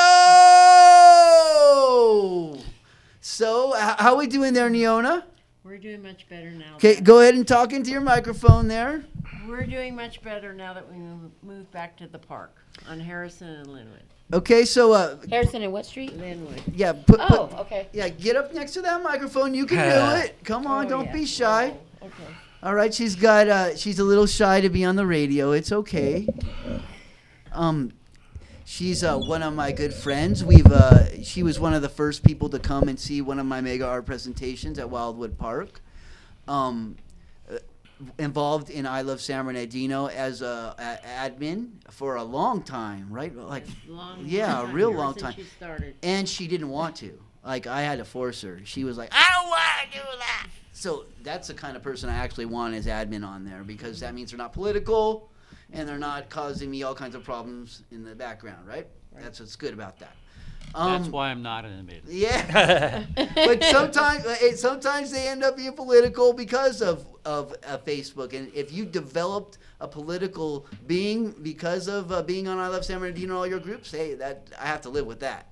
So 3.22 3.74
how 3.74 4.14
are 4.14 4.18
we 4.18 4.28
doing 4.28 4.54
there, 4.54 4.70
Neona? 4.70 5.24
We're 5.68 5.78
doing 5.78 6.02
much 6.02 6.30
better 6.30 6.50
now. 6.52 6.76
Okay, 6.76 7.02
go 7.02 7.20
ahead 7.20 7.36
and 7.36 7.46
talk 7.46 7.74
into 7.74 7.92
your 7.92 8.00
microphone 8.00 8.70
there. 8.70 9.04
We're 9.46 9.66
doing 9.66 9.98
much 9.98 10.22
better 10.22 10.54
now 10.54 10.74
that 10.74 10.90
we 10.90 10.96
move- 10.98 11.32
moved 11.44 11.72
back 11.74 11.98
to 11.98 12.08
the 12.08 12.18
park 12.18 12.56
on 12.88 13.02
Harrison 13.02 13.50
and 13.50 13.68
Linwood. 13.68 14.04
Okay, 14.32 14.64
so 14.64 14.94
uh, 14.94 15.18
Harrison 15.30 15.64
and 15.64 15.74
what 15.74 15.86
street? 15.86 16.18
Linwood. 16.18 16.62
yeah, 16.74 16.94
put, 16.94 17.20
Oh, 17.20 17.50
okay. 17.60 17.90
yeah, 17.92 18.08
get 18.08 18.38
up 18.38 18.54
next 18.54 18.72
to 18.76 18.82
that 18.84 19.04
microphone. 19.04 19.54
You 19.54 19.66
can 19.66 19.78
do 19.78 20.24
it. 20.26 20.38
Come 20.46 20.66
on, 20.68 20.86
Oh, 20.86 20.90
don't 20.90 21.06
yeah. 21.08 21.14
be 21.14 21.26
shy. 21.26 21.74
Okay. 22.02 22.14
All 22.64 22.74
right, 22.74 22.94
she's 22.94 23.16
got 23.18 23.50
uh, 23.50 23.76
she's 23.76 24.00
a 24.00 24.06
little 24.06 24.26
shy 24.26 24.62
to 24.62 24.70
be 24.70 24.86
on 24.86 24.96
the 24.96 25.06
radio. 25.06 25.52
It's 25.52 25.74
okay. 25.74 26.28
Um, 27.52 27.92
she's 28.68 29.02
uh, 29.02 29.18
one 29.18 29.42
of 29.42 29.54
my 29.54 29.72
good 29.72 29.94
friends. 29.94 30.44
We've 30.44 30.68
uh, 30.68 31.24
she 31.24 31.42
was 31.42 31.58
one 31.60 31.74
of 31.74 31.82
the 31.82 31.90
first 31.90 32.24
people 32.24 32.50
to 32.50 32.60
come 32.60 32.90
and 32.90 33.00
see 33.00 33.22
one 33.22 33.40
of 33.40 33.46
my 33.46 33.62
mega 33.62 33.88
art 33.88 34.06
presentations 34.06 34.78
at 34.78 34.90
Wildwood 34.90 35.38
Park. 35.38 35.82
Um, 36.48 36.98
uh, 37.52 37.58
involved 38.20 38.70
in 38.70 38.86
I 38.86 39.02
Love 39.02 39.22
San 39.22 39.46
Bernardino 39.46 40.08
as 40.08 40.42
a, 40.42 40.76
a 40.78 41.08
admin 41.30 41.70
for 41.90 42.16
a 42.16 42.24
long 42.24 42.62
time, 42.62 43.08
right? 43.10 43.36
Like, 43.36 43.66
Long, 43.88 44.24
yeah, 44.26 44.60
long 44.62 44.70
a 44.70 44.74
real 44.74 44.92
long 44.92 45.16
time. 45.16 45.34
she. 45.34 45.94
And 46.04 46.28
she 46.30 46.48
didn't 46.48 46.70
want 46.70 46.98
to. 46.98 47.20
Like 47.44 47.66
I 47.68 47.82
had 47.82 48.00
to 48.00 48.06
force 48.06 48.42
her. 48.42 48.60
She 48.66 48.84
was 48.84 48.98
like, 48.98 49.10
I 49.14 49.26
don't 49.34 49.50
want 49.50 49.92
to 49.92 49.98
do 49.98 50.06
that. 50.20 50.48
So 50.74 51.06
that's 51.24 51.48
the 51.48 51.54
kind 51.54 51.76
of 51.78 51.82
person 51.82 52.10
I 52.10 52.16
actually 52.16 52.46
want 52.46 52.76
as 52.76 52.86
admin 52.86 53.26
on 53.26 53.46
there 53.46 53.64
because 53.64 54.02
that 54.02 54.14
means 54.14 54.32
they're 54.32 54.38
not 54.38 54.54
political 54.54 55.32
and 55.74 55.88
they're 55.88 55.98
not 56.00 56.30
causing 56.30 56.72
me 56.72 56.84
all 56.84 56.96
kinds 56.96 57.16
of 57.16 57.24
problems 57.24 57.84
in 57.92 58.04
the 58.04 58.16
background, 58.16 58.68
right? 58.68 58.88
That's 59.20 59.40
what's 59.40 59.56
good 59.56 59.74
about 59.74 60.00
that. 60.00 60.16
That's 60.74 61.06
Um, 61.06 61.12
why 61.12 61.30
I'm 61.30 61.42
not 61.42 61.64
an 61.66 61.80
inmate. 61.80 62.04
yeah, 62.08 63.04
but 63.36 63.64
sometimes 63.64 64.26
sometimes 64.60 65.12
they 65.12 65.28
end 65.28 65.44
up 65.44 65.56
being 65.58 65.72
political 65.74 66.34
because 66.34 66.82
of 66.82 67.06
of 67.26 67.54
uh, 67.66 67.78
Facebook. 67.80 68.34
And 68.34 68.52
if 68.54 68.72
you 68.72 68.86
developed 68.86 69.58
a 69.80 69.88
political 69.88 70.66
being 70.86 71.32
because 71.42 71.88
of 71.88 72.12
uh, 72.12 72.22
being 72.22 72.48
on 72.48 72.58
I 72.60 72.68
Love 72.68 72.84
San 72.86 73.00
Bernardino, 73.00 73.38
all 73.38 73.48
your 73.48 73.60
groups, 73.60 73.92
hey, 73.92 74.14
that 74.16 74.50
I 74.60 74.66
have 74.68 74.82
to 74.82 74.90
live 74.90 75.06
with 75.06 75.22
that. 75.22 75.52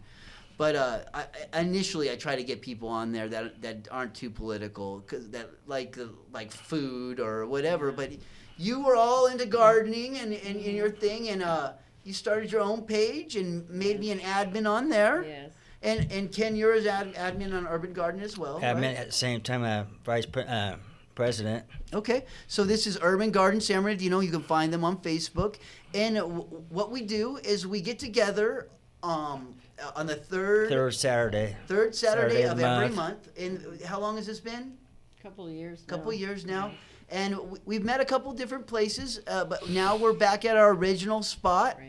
But 0.58 0.76
uh, 0.76 1.00
I, 1.14 1.26
I- 1.54 1.60
initially, 1.62 2.12
I 2.12 2.16
try 2.18 2.36
to 2.36 2.44
get 2.44 2.62
people 2.62 2.90
on 2.90 3.12
there 3.14 3.30
that 3.30 3.62
that 3.62 3.88
aren't 3.92 4.14
too 4.16 4.30
political, 4.30 5.00
cause 5.08 5.30
that 5.30 5.50
like 5.66 5.98
uh, 5.98 6.08
like 6.34 6.52
food 6.52 7.20
or 7.22 7.46
whatever. 7.46 7.92
But 7.94 8.12
you 8.58 8.82
were 8.84 8.96
all 8.96 9.28
into 9.28 9.46
gardening 9.46 10.18
and, 10.18 10.34
and, 10.34 10.56
and 10.58 10.76
your 10.76 10.90
thing, 10.90 11.30
and 11.30 11.44
uh, 11.44 11.74
you 12.04 12.14
started 12.14 12.52
your 12.52 12.62
own 12.62 12.84
page 12.84 13.36
and 13.36 13.70
made 13.70 14.00
me 14.00 14.12
an 14.12 14.20
admin 14.20 14.70
on 14.70 14.90
there. 14.90 15.24
Yes. 15.24 15.52
And 15.82 16.12
and 16.12 16.32
Ken, 16.32 16.56
you're 16.56 16.74
as 16.74 16.86
ad, 16.86 17.14
admin 17.14 17.54
on 17.56 17.68
Urban 17.68 17.94
Garden 17.94 18.22
as 18.22 18.38
well. 18.38 18.60
Admin 18.60 18.82
right? 18.82 18.98
at 18.98 19.08
the 19.08 19.12
same 19.12 19.42
time, 19.42 19.64
uh, 19.64 19.84
vice 20.04 20.26
pre- 20.26 20.44
uh, 20.44 20.78
president. 21.14 21.66
Okay, 21.94 22.26
so 22.48 22.64
this 22.64 22.88
is 22.88 22.98
Urban 23.02 23.30
Garden 23.30 23.62
San 23.62 23.84
Bernardino. 23.84 24.20
You 24.20 24.32
can 24.32 24.42
find 24.42 24.74
them 24.74 24.84
on 24.84 24.98
Facebook. 24.98 25.58
And 25.94 26.16
w- 26.16 26.42
what 26.70 26.92
we 26.92 27.02
do 27.02 27.38
is 27.44 27.68
we 27.68 27.82
get 27.82 28.00
together 28.00 28.70
um, 29.04 29.54
on 29.96 30.08
the 30.08 30.16
third 30.16 30.70
Third 30.70 30.96
Saturday. 30.96 31.56
third 31.68 31.94
Saturday, 31.94 32.42
Saturday 32.42 32.44
of 32.44 32.58
of 32.58 32.64
every 32.64 32.96
month. 32.96 33.28
month. 33.28 33.38
And 33.38 33.82
how 33.84 34.00
long 34.00 34.16
has 34.18 34.26
this 34.26 34.40
been? 34.40 34.78
A 35.20 35.22
couple 35.22 35.46
of 35.46 35.54
years. 35.54 35.84
A 35.84 35.86
couple 35.86 36.12
now. 36.12 36.18
years 36.18 36.46
now. 36.46 36.72
And 37.10 37.38
we've 37.66 37.84
met 37.84 38.02
a 38.02 38.06
couple 38.06 38.32
different 38.34 38.66
places, 38.66 39.20
uh, 39.28 39.46
but 39.46 39.70
now 39.70 39.96
we're 39.96 40.14
back 40.14 40.44
at 40.46 40.58
our 40.58 40.72
original 40.74 41.22
spot. 41.22 41.80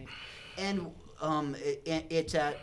And 0.59 0.91
um, 1.21 1.55
it, 1.59 1.83
it- 1.87 2.07
it's 2.11 2.35
at 2.35 2.59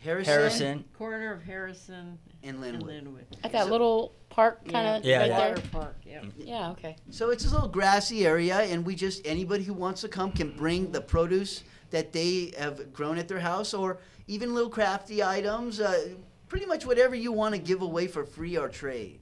Harrison, 0.00 0.32
Harrison. 0.32 0.84
Corner 0.96 1.32
of 1.32 1.42
Harrison 1.42 2.18
and 2.42 2.60
Linwood. 2.60 2.86
Linwood. 2.86 3.26
At 3.42 3.52
that 3.52 3.68
little 3.70 4.14
park 4.28 4.66
kind 4.68 4.86
of 4.96 5.04
Yeah, 5.04 5.18
right 5.20 5.28
yeah. 5.28 5.38
there. 5.54 5.56
Park, 5.72 5.96
yeah. 6.06 6.22
Yeah, 6.36 6.70
okay. 6.70 6.96
So 7.10 7.30
it's 7.30 7.44
a 7.46 7.50
little 7.50 7.68
grassy 7.68 8.24
area, 8.26 8.58
and 8.60 8.84
we 8.86 8.94
just 8.94 9.26
anybody 9.26 9.64
who 9.64 9.74
wants 9.74 10.00
to 10.02 10.08
come 10.08 10.30
can 10.30 10.56
bring 10.56 10.92
the 10.92 11.00
produce 11.00 11.64
that 11.90 12.12
they 12.12 12.52
have 12.58 12.92
grown 12.92 13.18
at 13.18 13.26
their 13.28 13.40
house, 13.40 13.74
or 13.74 13.98
even 14.28 14.54
little 14.54 14.70
crafty 14.70 15.22
items. 15.22 15.80
Uh, 15.80 16.10
pretty 16.48 16.64
much 16.66 16.86
whatever 16.86 17.14
you 17.14 17.30
want 17.32 17.54
to 17.54 17.60
give 17.60 17.82
away 17.82 18.06
for 18.06 18.24
free 18.24 18.56
or 18.56 18.68
trade. 18.68 19.18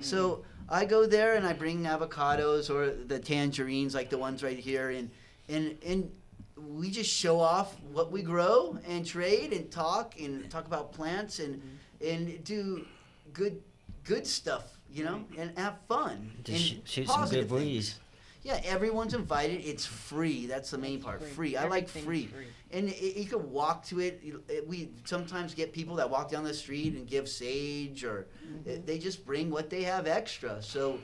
So 0.00 0.42
I 0.68 0.84
go 0.84 1.06
there 1.06 1.34
and 1.34 1.46
I 1.46 1.52
bring 1.52 1.84
avocados 1.84 2.70
or 2.70 2.90
the 2.90 3.18
tangerines, 3.18 3.94
like 3.94 4.10
the 4.10 4.18
ones 4.18 4.42
right 4.42 4.58
here, 4.58 4.90
and 4.90 5.10
and 5.48 5.76
and 5.84 6.10
we 6.56 6.90
just 6.90 7.10
show 7.10 7.40
off 7.40 7.74
what 7.92 8.10
we 8.10 8.22
grow 8.22 8.78
and 8.86 9.04
trade 9.04 9.52
and 9.52 9.70
talk 9.70 10.18
and 10.20 10.48
talk 10.50 10.66
about 10.66 10.92
plants 10.92 11.38
and 11.38 11.56
mm-hmm. 11.56 12.06
and 12.06 12.44
do 12.44 12.86
good 13.32 13.60
good 14.04 14.26
stuff, 14.26 14.78
you 14.90 15.04
know, 15.04 15.24
and 15.36 15.56
have 15.58 15.76
fun. 15.88 16.32
Just 16.44 16.72
and 16.72 16.82
sh- 16.86 16.90
shoot 16.90 17.06
some 17.08 17.20
positive 17.20 17.48
good 17.48 17.58
things. 17.58 17.70
breeze. 17.70 18.00
Yeah, 18.42 18.60
everyone's 18.64 19.14
invited. 19.14 19.62
It's 19.64 19.86
free. 19.86 20.46
That's 20.46 20.70
the 20.70 20.76
main 20.76 21.00
part. 21.00 21.22
Free. 21.22 21.56
I 21.56 21.66
like 21.66 21.88
free. 21.88 22.26
free. 22.26 22.46
And 22.74 22.88
it, 22.88 23.16
you 23.16 23.24
can 23.26 23.50
walk 23.50 23.84
to 23.86 24.00
it. 24.00 24.20
It- 24.48 24.66
We 24.68 24.90
sometimes 25.04 25.54
get 25.54 25.72
people 25.72 25.94
that 25.96 26.10
walk 26.10 26.30
down 26.30 26.44
the 26.44 26.52
street 26.54 26.94
and 26.96 27.06
give 27.06 27.28
sage, 27.28 28.04
or 28.04 28.26
Mm-hmm. 28.46 28.84
they 28.84 28.98
just 28.98 29.24
bring 29.24 29.48
what 29.50 29.70
they 29.70 29.82
have 29.84 30.06
extra. 30.06 30.60
So 30.62 30.98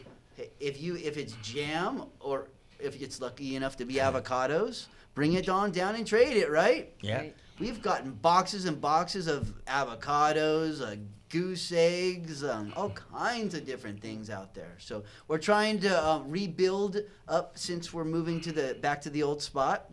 if 0.58 0.80
you 0.80 0.96
if 0.96 1.16
it's 1.16 1.34
jam, 1.42 2.04
or 2.18 2.48
if 2.78 3.00
it's 3.00 3.20
lucky 3.20 3.56
enough 3.56 3.76
to 3.76 3.84
be 3.84 3.94
avocados, 3.94 4.86
bring 5.14 5.32
it 5.34 5.48
on 5.48 5.70
down 5.70 5.94
and 5.94 6.06
trade 6.06 6.36
it. 6.36 6.50
Right? 6.50 6.92
Yeah. 7.02 7.24
We've 7.60 7.80
gotten 7.82 8.12
boxes 8.12 8.64
and 8.64 8.80
boxes 8.80 9.26
of 9.28 9.52
avocados, 9.66 10.80
uh, 10.80 10.96
goose 11.28 11.70
eggs, 11.72 12.42
um, 12.42 12.72
all 12.74 12.90
kinds 12.90 13.54
of 13.54 13.64
different 13.66 14.00
things 14.00 14.30
out 14.30 14.54
there. 14.54 14.74
So 14.78 15.04
we're 15.28 15.38
trying 15.52 15.78
to 15.80 15.92
uh, 16.04 16.20
rebuild 16.26 16.96
up 17.28 17.56
since 17.58 17.92
we're 17.92 18.04
moving 18.16 18.40
to 18.40 18.52
the 18.52 18.76
back 18.80 19.00
to 19.02 19.10
the 19.10 19.22
old 19.22 19.40
spot. 19.42 19.90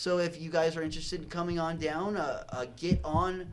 So 0.00 0.16
if 0.16 0.40
you 0.40 0.48
guys 0.48 0.78
are 0.78 0.82
interested 0.82 1.20
in 1.22 1.28
coming 1.28 1.58
on 1.58 1.76
down, 1.76 2.16
uh, 2.16 2.44
uh, 2.48 2.64
get 2.74 3.00
on 3.04 3.46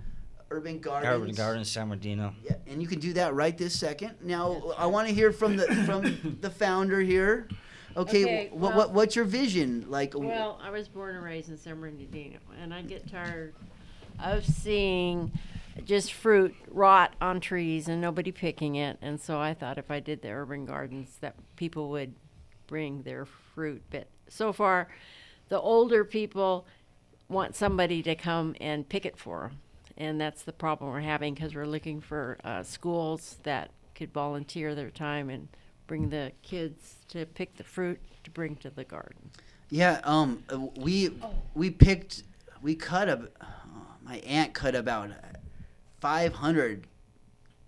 Urban 0.49 0.79
Gardens. 0.79 1.13
Urban 1.13 1.35
Garden 1.35 1.65
San 1.65 1.89
Bernardino. 1.89 2.33
Yeah, 2.41 2.53
and 2.67 2.81
you 2.81 2.87
can 2.87 3.01
do 3.01 3.11
that 3.13 3.33
right 3.33 3.57
this 3.57 3.77
second. 3.77 4.15
Now 4.21 4.73
I 4.77 4.85
want 4.85 5.09
to 5.09 5.13
hear 5.13 5.33
from 5.33 5.57
the 5.57 5.65
from 5.85 6.37
the 6.41 6.49
founder 6.49 7.01
here. 7.01 7.49
Okay, 7.97 8.23
Okay, 8.23 8.49
what, 8.53 8.61
well- 8.61 8.77
what 8.77 8.93
what's 8.93 9.13
your 9.13 9.25
vision? 9.25 9.87
Like, 9.89 10.13
Well, 10.15 10.57
I 10.63 10.69
was 10.69 10.87
born 10.87 11.15
and 11.15 11.25
raised 11.25 11.49
in 11.49 11.57
San 11.57 11.81
Bernardino, 11.81 12.39
and 12.63 12.73
I 12.73 12.81
get 12.81 13.11
tired 13.11 13.53
of 14.23 14.45
seeing 14.45 15.33
just 15.83 16.13
fruit 16.13 16.55
rot 16.69 17.13
on 17.19 17.41
trees 17.41 17.89
and 17.89 17.99
nobody 17.99 18.31
picking 18.31 18.75
it. 18.75 18.97
And 19.01 19.19
so 19.19 19.37
I 19.37 19.53
thought 19.53 19.77
if 19.77 19.91
I 19.91 19.99
did 19.99 20.21
the 20.21 20.29
urban 20.29 20.65
gardens, 20.65 21.17
that 21.19 21.35
people 21.57 21.89
would 21.89 22.15
bring 22.67 23.01
their 23.01 23.25
fruit. 23.25 23.81
But 23.89 24.07
so 24.29 24.53
far, 24.53 24.87
the 25.49 25.59
older 25.59 26.03
people 26.03 26.65
want 27.29 27.55
somebody 27.55 28.01
to 28.03 28.15
come 28.15 28.55
and 28.61 28.87
pick 28.87 29.05
it 29.05 29.17
for 29.17 29.49
them. 29.49 29.59
And 29.97 30.21
that's 30.21 30.43
the 30.43 30.53
problem 30.53 30.91
we're 30.91 30.99
having 30.99 31.33
because 31.33 31.55
we're 31.55 31.65
looking 31.65 32.01
for 32.01 32.37
uh, 32.43 32.63
schools 32.63 33.37
that 33.43 33.71
could 33.95 34.13
volunteer 34.13 34.75
their 34.75 34.91
time 34.91 35.29
and 35.29 35.47
bring 35.87 36.09
the 36.09 36.31
kids 36.43 36.97
to 37.09 37.25
pick 37.25 37.55
the 37.57 37.63
fruit 37.63 37.99
to 38.23 38.29
bring 38.29 38.55
to 38.57 38.69
the 38.69 38.83
garden. 38.83 39.31
Yeah, 39.69 39.99
um, 40.03 40.43
uh, 40.51 40.59
we 40.77 41.11
we 41.55 41.71
picked, 41.71 42.23
we 42.61 42.75
cut 42.75 43.09
a, 43.09 43.29
my 44.03 44.17
aunt 44.19 44.53
cut 44.53 44.75
about 44.75 45.11
500 45.99 46.87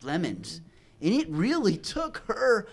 lemons, 0.03 0.62
and 1.01 1.13
it 1.13 1.27
really 1.29 1.77
took 1.77 2.24
her 2.27 2.67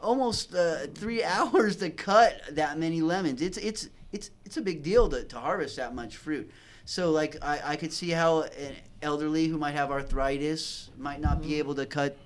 almost 0.00 0.54
uh, 0.54 0.86
three 0.94 1.22
hours 1.24 1.76
to 1.76 1.90
cut 1.90 2.40
that 2.52 2.78
many 2.78 3.02
lemons. 3.02 3.42
It's 3.42 3.58
it's 3.58 3.88
it's 4.12 4.30
it's 4.44 4.56
a 4.56 4.62
big 4.62 4.82
deal 4.82 5.08
to, 5.08 5.24
to 5.24 5.38
harvest 5.38 5.76
that 5.76 5.94
much 5.94 6.16
fruit. 6.16 6.50
So 6.84 7.10
like 7.10 7.36
I, 7.42 7.60
I 7.64 7.76
could 7.76 7.92
see 7.92 8.10
how 8.10 8.42
an 8.42 8.74
elderly 9.02 9.46
who 9.46 9.58
might 9.58 9.74
have 9.74 9.90
arthritis 9.90 10.90
might 10.98 11.20
not 11.20 11.40
be 11.40 11.58
able 11.58 11.74
to 11.76 11.86
cut, 11.86 12.16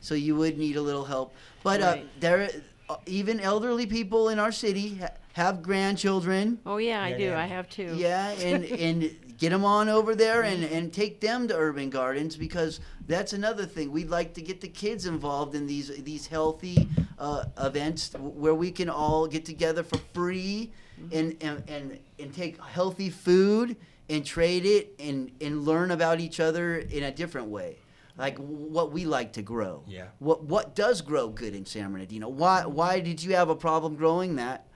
so 0.00 0.14
you 0.14 0.36
would 0.36 0.58
need 0.58 0.76
a 0.76 0.82
little 0.82 1.04
help. 1.04 1.34
But 1.62 1.80
uh, 1.80 1.96
there, 2.18 2.50
uh, 2.88 2.96
even 3.06 3.40
elderly 3.40 3.86
people 3.86 4.28
in 4.28 4.38
our 4.38 4.52
city 4.52 4.96
ha- 4.96 5.08
have 5.32 5.62
grandchildren. 5.62 6.58
Oh 6.66 6.76
yeah, 6.76 7.02
I 7.02 7.16
do. 7.16 7.34
I 7.34 7.46
have 7.46 7.68
two. 7.68 7.94
Yeah, 7.96 8.30
and 8.30 8.64
and 8.86 9.16
get 9.38 9.50
them 9.50 9.64
on 9.64 9.88
over 9.88 10.14
there 10.14 10.42
and 10.42 10.64
and 10.64 10.92
take 10.92 11.20
them 11.20 11.48
to 11.48 11.56
urban 11.56 11.88
gardens 11.88 12.36
because 12.36 12.80
that's 13.06 13.32
another 13.32 13.64
thing. 13.64 13.90
We'd 13.90 14.10
like 14.10 14.34
to 14.34 14.42
get 14.42 14.60
the 14.60 14.68
kids 14.68 15.06
involved 15.06 15.54
in 15.54 15.66
these 15.66 15.88
these 16.02 16.26
healthy 16.26 16.88
uh, 17.18 17.44
events 17.58 18.12
where 18.18 18.54
we 18.54 18.70
can 18.70 18.90
all 18.90 19.26
get 19.26 19.46
together 19.46 19.82
for 19.82 19.98
free 20.12 20.72
and 21.12 21.36
and 21.40 21.62
and, 21.68 21.98
and 22.18 22.34
take 22.34 22.62
healthy 22.62 23.10
food 23.10 23.76
and 24.08 24.24
trade 24.24 24.66
it 24.66 24.94
and 24.98 25.30
and 25.40 25.64
learn 25.64 25.90
about 25.90 26.20
each 26.20 26.40
other 26.40 26.78
in 26.78 27.04
a 27.04 27.10
different 27.10 27.48
way. 27.48 27.76
Like 28.16 28.36
what 28.38 28.92
we 28.92 29.06
like 29.06 29.32
to 29.34 29.42
grow. 29.42 29.82
Yeah. 29.86 30.06
What 30.18 30.44
what 30.44 30.74
does 30.74 31.00
grow 31.00 31.28
good 31.28 31.54
in 31.54 31.64
San 31.64 31.92
Bernardino? 31.92 32.28
Why 32.28 32.66
why 32.66 33.00
did 33.00 33.22
you 33.22 33.34
have 33.34 33.48
a 33.48 33.56
problem 33.56 33.96
growing 33.96 34.36
that? 34.36 34.66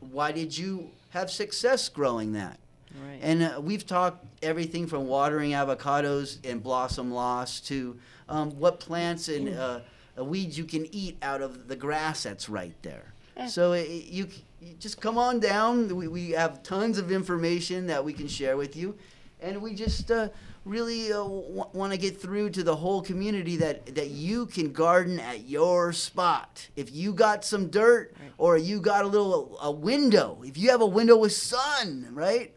Why 0.00 0.32
did 0.32 0.56
you 0.56 0.90
have 1.10 1.30
success 1.30 1.88
growing 1.88 2.32
that? 2.32 2.58
Right. 2.94 3.18
And 3.20 3.42
uh, 3.42 3.60
we've 3.60 3.86
talked 3.86 4.24
everything 4.42 4.86
from 4.86 5.06
watering 5.06 5.50
avocados 5.50 6.38
and 6.48 6.62
blossom 6.62 7.12
loss 7.12 7.60
to 7.62 7.98
um, 8.28 8.50
what 8.58 8.78
plants 8.80 9.28
and 9.28 9.48
uh, 9.48 9.80
uh, 10.16 10.24
weeds 10.24 10.56
you 10.56 10.64
can 10.64 10.86
eat 10.94 11.18
out 11.22 11.42
of 11.42 11.68
the 11.68 11.76
grass 11.76 12.22
that's 12.22 12.48
right 12.48 12.74
there. 12.82 13.12
Eh. 13.36 13.46
So 13.46 13.72
it, 13.72 13.88
you 13.88 14.28
just 14.78 15.00
come 15.00 15.18
on 15.18 15.40
down. 15.40 15.94
We, 15.94 16.08
we 16.08 16.30
have 16.30 16.62
tons 16.62 16.98
of 16.98 17.10
information 17.12 17.86
that 17.86 18.04
we 18.04 18.12
can 18.12 18.28
share 18.28 18.56
with 18.56 18.76
you, 18.76 18.96
and 19.40 19.60
we 19.60 19.74
just 19.74 20.10
uh, 20.10 20.28
really 20.64 21.12
uh, 21.12 21.16
w- 21.18 21.64
want 21.72 21.92
to 21.92 21.98
get 21.98 22.20
through 22.20 22.50
to 22.50 22.62
the 22.62 22.76
whole 22.76 23.02
community 23.02 23.56
that 23.56 23.94
that 23.94 24.10
you 24.10 24.46
can 24.46 24.72
garden 24.72 25.20
at 25.20 25.46
your 25.48 25.92
spot. 25.92 26.68
If 26.76 26.92
you 26.94 27.12
got 27.12 27.44
some 27.44 27.68
dirt 27.68 28.14
or 28.38 28.56
you 28.56 28.80
got 28.80 29.04
a 29.04 29.08
little 29.08 29.58
a 29.60 29.70
window, 29.70 30.42
if 30.44 30.56
you 30.56 30.70
have 30.70 30.80
a 30.80 30.86
window 30.86 31.16
with 31.16 31.32
sun, 31.32 32.08
right? 32.12 32.52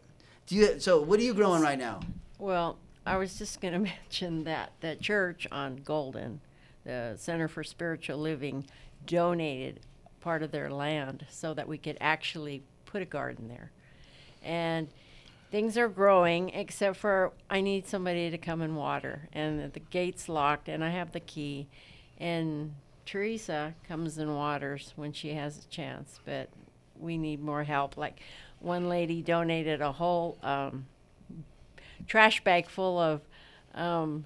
Do 0.46 0.56
you? 0.56 0.80
So 0.80 1.02
what 1.02 1.20
are 1.20 1.24
you 1.24 1.34
growing 1.34 1.62
right 1.62 1.78
now? 1.78 2.00
Well, 2.38 2.78
I 3.04 3.16
was 3.16 3.38
just 3.38 3.60
going 3.60 3.72
to 3.74 3.80
mention 3.80 4.44
that 4.44 4.72
the 4.80 4.96
church 4.96 5.46
on 5.50 5.76
Golden, 5.84 6.40
the 6.84 7.14
Center 7.18 7.48
for 7.48 7.64
Spiritual 7.64 8.18
Living, 8.18 8.64
donated 9.06 9.80
part 10.20 10.42
of 10.42 10.50
their 10.50 10.70
land 10.70 11.26
so 11.30 11.54
that 11.54 11.68
we 11.68 11.78
could 11.78 11.96
actually 12.00 12.62
put 12.86 13.02
a 13.02 13.06
garden 13.06 13.48
there. 13.48 13.70
And 14.42 14.88
things 15.50 15.76
are 15.78 15.88
growing, 15.88 16.50
except 16.50 16.96
for 16.96 17.32
I 17.48 17.60
need 17.60 17.86
somebody 17.86 18.30
to 18.30 18.38
come 18.38 18.60
and 18.60 18.76
water. 18.76 19.28
And 19.32 19.72
the, 19.72 19.80
gate's 19.80 20.28
locked, 20.28 20.68
and 20.68 20.84
I 20.84 20.90
have 20.90 21.12
the 21.12 21.20
key. 21.20 21.68
And 22.18 22.74
Teresa 23.06 23.74
comes 23.86 24.18
and 24.18 24.34
waters 24.34 24.92
when 24.96 25.12
she 25.12 25.34
has 25.34 25.64
a 25.64 25.68
chance, 25.68 26.20
but 26.24 26.48
we 26.98 27.16
need 27.16 27.42
more 27.42 27.64
help. 27.64 27.96
Like 27.96 28.20
one 28.60 28.88
lady 28.88 29.22
donated 29.22 29.80
a 29.80 29.92
whole 29.92 30.38
um, 30.42 30.86
trash 32.06 32.42
bag 32.44 32.68
full 32.68 32.98
of. 32.98 33.22
Um, 33.74 34.24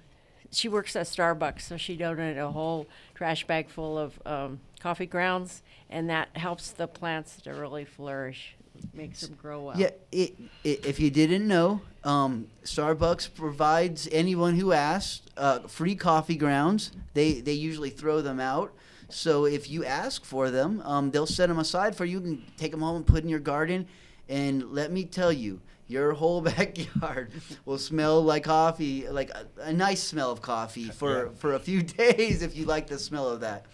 she 0.51 0.69
works 0.69 0.95
at 0.95 1.07
Starbucks, 1.07 1.61
so 1.61 1.77
she 1.77 1.95
donated 1.95 2.37
a 2.37 2.51
whole 2.51 2.87
trash 3.15 3.45
bag 3.47 3.69
full 3.69 3.97
of 3.97 4.19
um, 4.25 4.59
coffee 4.79 5.07
grounds, 5.07 5.63
and 5.93 6.09
that 6.09 6.35
helps 6.35 6.71
the 6.71 6.87
plants 6.87 7.39
to 7.43 7.53
really 7.53 7.85
flourish, 7.85 8.55
makes 8.93 9.21
them 9.21 9.37
grow 9.41 9.61
well. 9.65 9.79
Yeah, 9.79 9.91
it, 10.11 10.35
i 10.65 10.79
if 10.83 10.99
you 10.99 11.09
didn't 11.11 11.47
know, 11.47 11.81
um, 12.03 12.47
Starbucks 12.65 13.33
provides 13.35 14.09
anyone 14.11 14.55
who 14.55 14.73
asks 14.73 15.21
uh, 15.37 15.59
free 15.59 15.95
coffee 15.95 16.35
grounds. 16.35 16.91
They 17.13 17.41
they 17.41 17.53
usually 17.53 17.91
throw 17.91 18.21
them 18.21 18.39
out. 18.39 18.73
So 19.09 19.45
if 19.45 19.69
you 19.69 19.85
ask 19.85 20.25
for 20.25 20.49
them, 20.49 20.81
um, 20.85 21.11
they'll 21.11 21.27
set 21.27 21.47
them 21.49 21.59
aside 21.59 21.95
for 21.95 22.05
you 22.05 22.17
and 22.17 22.41
take 22.57 22.71
them 22.71 22.81
home 22.81 22.95
and 22.97 23.05
put 23.05 23.23
in 23.23 23.29
your 23.29 23.39
garden. 23.39 23.85
And 24.27 24.71
let 24.71 24.91
me 24.91 25.05
tell 25.05 25.31
you, 25.31 25.61
your 25.87 26.13
whole 26.13 26.41
backyard 26.53 27.31
will 27.65 27.77
smell 27.77 28.23
like 28.23 28.45
coffee, 28.45 29.07
like 29.07 29.29
a, 29.29 29.45
a 29.61 29.73
nice 29.73 30.01
smell 30.01 30.31
of 30.31 30.41
coffee 30.41 30.89
for, 30.89 31.25
Yeah. 31.25 31.31
for 31.35 31.53
a 31.53 31.59
few 31.59 31.81
days 31.99 32.41
if 32.41 32.55
you 32.55 32.65
like 32.65 32.87
the 32.87 32.97
smell 32.97 33.27
of 33.29 33.41
that. 33.41 33.65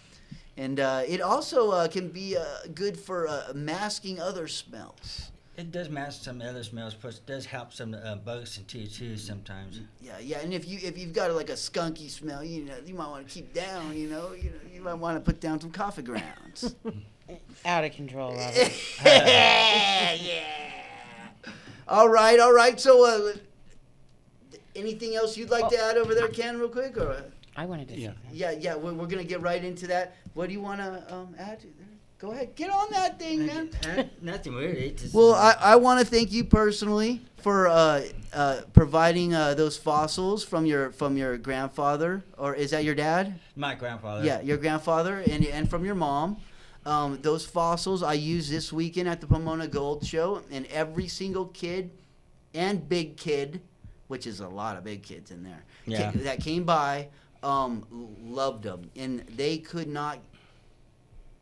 And 0.60 0.82
uh, 0.82 1.04
it 1.08 1.22
also 1.22 1.72
uh, 1.72 1.88
can 1.88 2.10
be 2.10 2.36
uh, 2.36 2.44
good 2.76 3.00
for 3.00 3.30
uh, 3.30 3.54
masking 3.56 4.20
other 4.20 4.46
smells. 4.50 5.32
It 5.56 5.72
does 5.72 5.90
mask 5.90 6.24
some 6.24 6.42
other 6.42 6.66
smells, 6.66 6.94
plus 6.94 7.20
it 7.20 7.26
does 7.26 7.46
help 7.46 7.72
some 7.72 7.94
uh, 7.94 8.16
bugs 8.16 8.58
and 8.58 8.68
tea 8.68 8.86
too 8.86 9.16
sometimes. 9.16 9.80
Yeah, 10.02 10.20
yeah, 10.20 10.40
and 10.40 10.54
if 10.54 10.68
you 10.68 10.78
if 10.82 10.98
you've 10.98 11.14
got 11.14 11.32
like 11.32 11.50
a 11.50 11.54
skunky 11.54 12.10
smell, 12.10 12.44
you 12.44 12.66
know, 12.66 12.76
you 12.86 12.94
might 12.94 13.08
want 13.08 13.26
to 13.26 13.34
keep 13.34 13.54
down. 13.54 13.96
You 13.96 14.10
know, 14.10 14.34
you 14.34 14.50
know, 14.50 14.60
you 14.74 14.82
might 14.82 14.96
want 14.96 15.16
to 15.16 15.22
put 15.22 15.40
down 15.40 15.62
some 15.62 15.72
coffee 15.72 16.02
grounds. 16.02 16.76
Out 17.66 17.86
of 17.86 17.94
control. 17.94 18.36
Robert. 18.36 18.74
yeah, 19.06 20.14
yeah. 20.22 20.44
All 21.88 22.10
right, 22.10 22.38
all 22.38 22.54
right. 22.54 22.78
So, 22.78 23.06
uh, 23.06 23.34
anything 24.76 25.16
else 25.16 25.38
you'd 25.38 25.52
like 25.52 25.70
to 25.70 25.80
add 25.82 25.96
over 25.96 26.14
there, 26.14 26.28
Ken, 26.28 26.60
real 26.60 26.68
quick, 26.68 26.98
or? 26.98 27.24
I 27.60 27.66
wanted 27.66 27.90
to. 27.90 28.00
Yeah. 28.00 28.10
say 28.12 28.16
that. 28.30 28.36
Yeah, 28.36 28.52
yeah. 28.52 28.76
We're, 28.76 28.94
we're 28.94 29.08
gonna 29.08 29.24
get 29.26 29.42
right 29.42 29.62
into 29.64 29.88
that. 29.88 30.16
What 30.34 30.48
do 30.48 30.54
you 30.54 30.62
want 30.62 30.80
to 30.80 31.14
um, 31.14 31.36
add? 31.38 31.60
To? 31.60 31.68
Go 32.18 32.32
ahead, 32.32 32.56
get 32.56 32.70
on 32.70 32.90
that 32.92 33.18
thing, 33.20 33.46
man. 33.46 33.70
Nothing 34.22 34.54
really. 34.54 34.92
Just, 34.92 35.14
Well, 35.14 35.34
I, 35.34 35.56
I 35.60 35.76
want 35.78 36.02
to 36.02 36.06
thank 36.06 36.32
you 36.34 36.44
personally 36.44 37.22
for 37.38 37.68
uh, 37.70 38.04
uh, 38.34 38.62
providing 38.74 39.34
uh, 39.34 39.54
those 39.56 39.78
fossils 39.78 40.44
from 40.44 40.66
your 40.66 40.92
from 40.92 41.18
your 41.18 41.38
grandfather, 41.38 42.24
or 42.38 42.56
is 42.56 42.72
that 42.72 42.84
your 42.86 42.96
dad? 42.96 43.40
my 43.56 43.76
grandfather. 43.76 44.26
Yeah, 44.26 44.40
your 44.42 44.58
grandfather 44.58 45.24
and 45.30 45.46
and 45.46 45.70
from 45.70 45.84
your 45.86 45.96
mom. 45.96 46.38
Um, 46.86 47.20
those 47.22 47.46
fossils 47.46 48.04
I 48.04 48.14
used 48.14 48.50
this 48.50 48.72
weekend 48.72 49.10
at 49.10 49.20
the 49.20 49.28
Pomona 49.28 49.68
Gold 49.68 50.06
Show, 50.06 50.42
and 50.50 50.66
every 50.68 51.10
single 51.10 51.48
kid 51.48 51.92
and 52.54 52.88
big 52.88 53.18
kid, 53.18 53.62
which 54.08 54.26
is 54.26 54.40
a 54.40 54.48
lot 54.48 54.78
of 54.78 54.84
big 54.86 55.04
kids 55.04 55.30
in 55.30 55.44
there, 55.44 55.64
Yeah. 55.86 56.12
ca- 56.12 56.20
that 56.24 56.40
came 56.42 56.64
by, 56.64 57.10
um, 57.44 57.86
loved 58.24 58.64
them, 58.64 58.90
and 58.96 59.20
they 59.36 59.58
could 59.58 59.88
not 59.88 60.20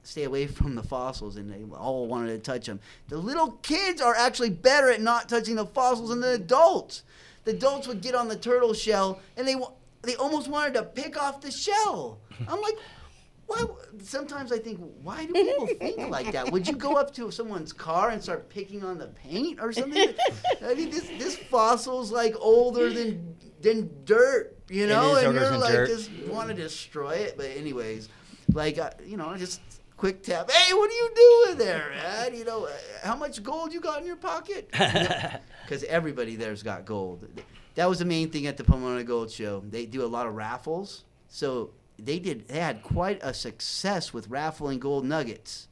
stay 0.04 0.24
away 0.24 0.48
from 0.48 0.76
the 0.76 0.84
fossils, 0.84 1.36
and 1.36 1.52
they 1.52 1.64
all 1.76 2.08
wanted 2.08 2.28
to 2.28 2.40
touch 2.40 2.66
them. 2.66 2.80
The 3.10 3.18
little 3.18 3.52
kids 3.62 4.02
are 4.02 4.16
actually 4.16 4.52
better 4.52 4.90
at 4.90 5.02
not 5.02 5.28
touching 5.28 5.56
the 5.56 5.66
fossils 5.66 6.10
than 6.10 6.22
the 6.22 6.34
adults. 6.34 7.04
The 7.44 7.52
adults 7.52 7.88
would 7.88 8.02
get 8.02 8.16
on 8.16 8.28
the 8.28 8.36
turtle 8.36 8.74
shell, 8.74 9.22
and 9.36 9.48
they 9.48 9.56
they 10.04 10.16
almost 10.16 10.48
wanted 10.48 10.76
to 10.76 10.84
pick 10.84 11.22
off 11.22 11.42
the 11.42 11.52
shell. 11.52 12.20
I'm 12.48 12.62
like, 12.62 12.78
why? 13.48 13.64
Sometimes 14.04 14.52
I 14.52 14.60
think, 14.60 14.80
why 15.02 15.26
do 15.26 15.34
people 15.34 15.68
think 15.68 16.10
like 16.10 16.32
that? 16.34 16.52
Would 16.52 16.68
you 16.68 16.76
go 16.76 16.96
up 16.96 17.14
to 17.16 17.32
someone's 17.32 17.74
car 17.74 18.10
and 18.10 18.22
start 18.22 18.50
picking 18.50 18.84
on 18.84 18.98
the 18.98 19.08
paint 19.08 19.60
or 19.62 19.72
something? 19.72 20.10
I 20.64 20.74
mean, 20.74 20.92
this 20.92 21.08
this 21.18 21.36
fossil's 21.38 22.12
like 22.12 22.36
older 22.40 22.92
than 22.92 23.36
than 23.62 23.90
dirt, 24.04 24.58
you 24.70 24.88
know, 24.88 25.16
and 25.16 25.34
you're 25.34 25.58
like 25.58 25.74
dirt. 25.74 25.90
just 25.90 26.12
want 26.28 26.50
to 26.50 26.54
destroy 26.54 27.16
it. 27.16 27.38
But 27.38 27.48
anyways, 27.48 28.10
like 28.54 28.78
uh, 28.78 28.92
you 29.06 29.18
know, 29.18 29.36
just 29.38 29.62
quick 29.96 30.24
tap. 30.24 30.52
Hey, 30.52 30.74
what 30.74 30.90
are 30.90 30.94
you 30.94 31.10
doing 31.16 31.58
there, 31.58 31.90
man? 31.90 32.36
You 32.36 32.46
know, 32.46 32.66
uh, 32.66 32.72
how 33.02 33.16
much 33.16 33.42
gold 33.44 33.74
you 33.74 33.80
got 33.80 34.02
in 34.02 34.08
your 34.08 34.18
pocket? 34.18 34.70
Because 35.68 35.84
everybody 35.84 36.38
there's 36.38 36.64
got 36.64 36.86
gold. 36.86 37.28
That 37.76 37.90
was 37.90 38.00
the 38.00 38.06
main 38.06 38.30
thing 38.30 38.48
at 38.48 38.56
the 38.56 38.64
Pomona 38.64 39.04
Gold 39.04 39.30
Show. 39.30 39.60
They 39.70 39.86
do 39.86 40.06
a 40.06 40.08
lot 40.08 40.26
of 40.26 40.34
raffles, 40.34 41.04
so 41.28 41.72
they 42.00 42.20
did. 42.20 42.48
They 42.48 42.60
had 42.60 42.84
quite 42.84 43.20
a 43.22 43.34
success 43.34 44.14
with 44.14 44.28
raffling 44.30 44.80
gold 44.80 45.06
nuggets. 45.06 45.68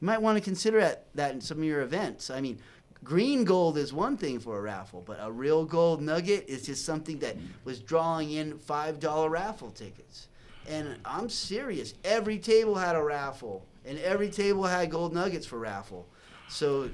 You 0.00 0.06
might 0.06 0.22
want 0.22 0.36
to 0.38 0.44
consider 0.44 0.80
that, 0.80 1.06
that 1.14 1.32
in 1.34 1.40
some 1.40 1.58
of 1.58 1.64
your 1.64 1.82
events. 1.82 2.30
I 2.30 2.40
mean, 2.40 2.58
green 3.02 3.44
gold 3.44 3.76
is 3.78 3.92
one 3.92 4.16
thing 4.16 4.40
for 4.40 4.58
a 4.58 4.60
raffle, 4.62 5.02
but 5.04 5.18
a 5.20 5.30
real 5.30 5.64
gold 5.64 6.02
nugget 6.02 6.44
is 6.48 6.66
just 6.66 6.84
something 6.84 7.18
that 7.20 7.36
was 7.64 7.80
drawing 7.80 8.32
in 8.32 8.58
five 8.58 9.00
dollar 9.00 9.30
raffle 9.30 9.70
tickets. 9.70 10.28
And 10.68 10.96
I'm 11.04 11.28
serious. 11.28 11.94
Every 12.04 12.38
table 12.38 12.74
had 12.76 12.96
a 12.96 13.02
raffle, 13.02 13.66
and 13.84 13.98
every 13.98 14.30
table 14.30 14.64
had 14.64 14.90
gold 14.90 15.12
nuggets 15.12 15.46
for 15.46 15.58
raffle. 15.58 16.06
So 16.48 16.88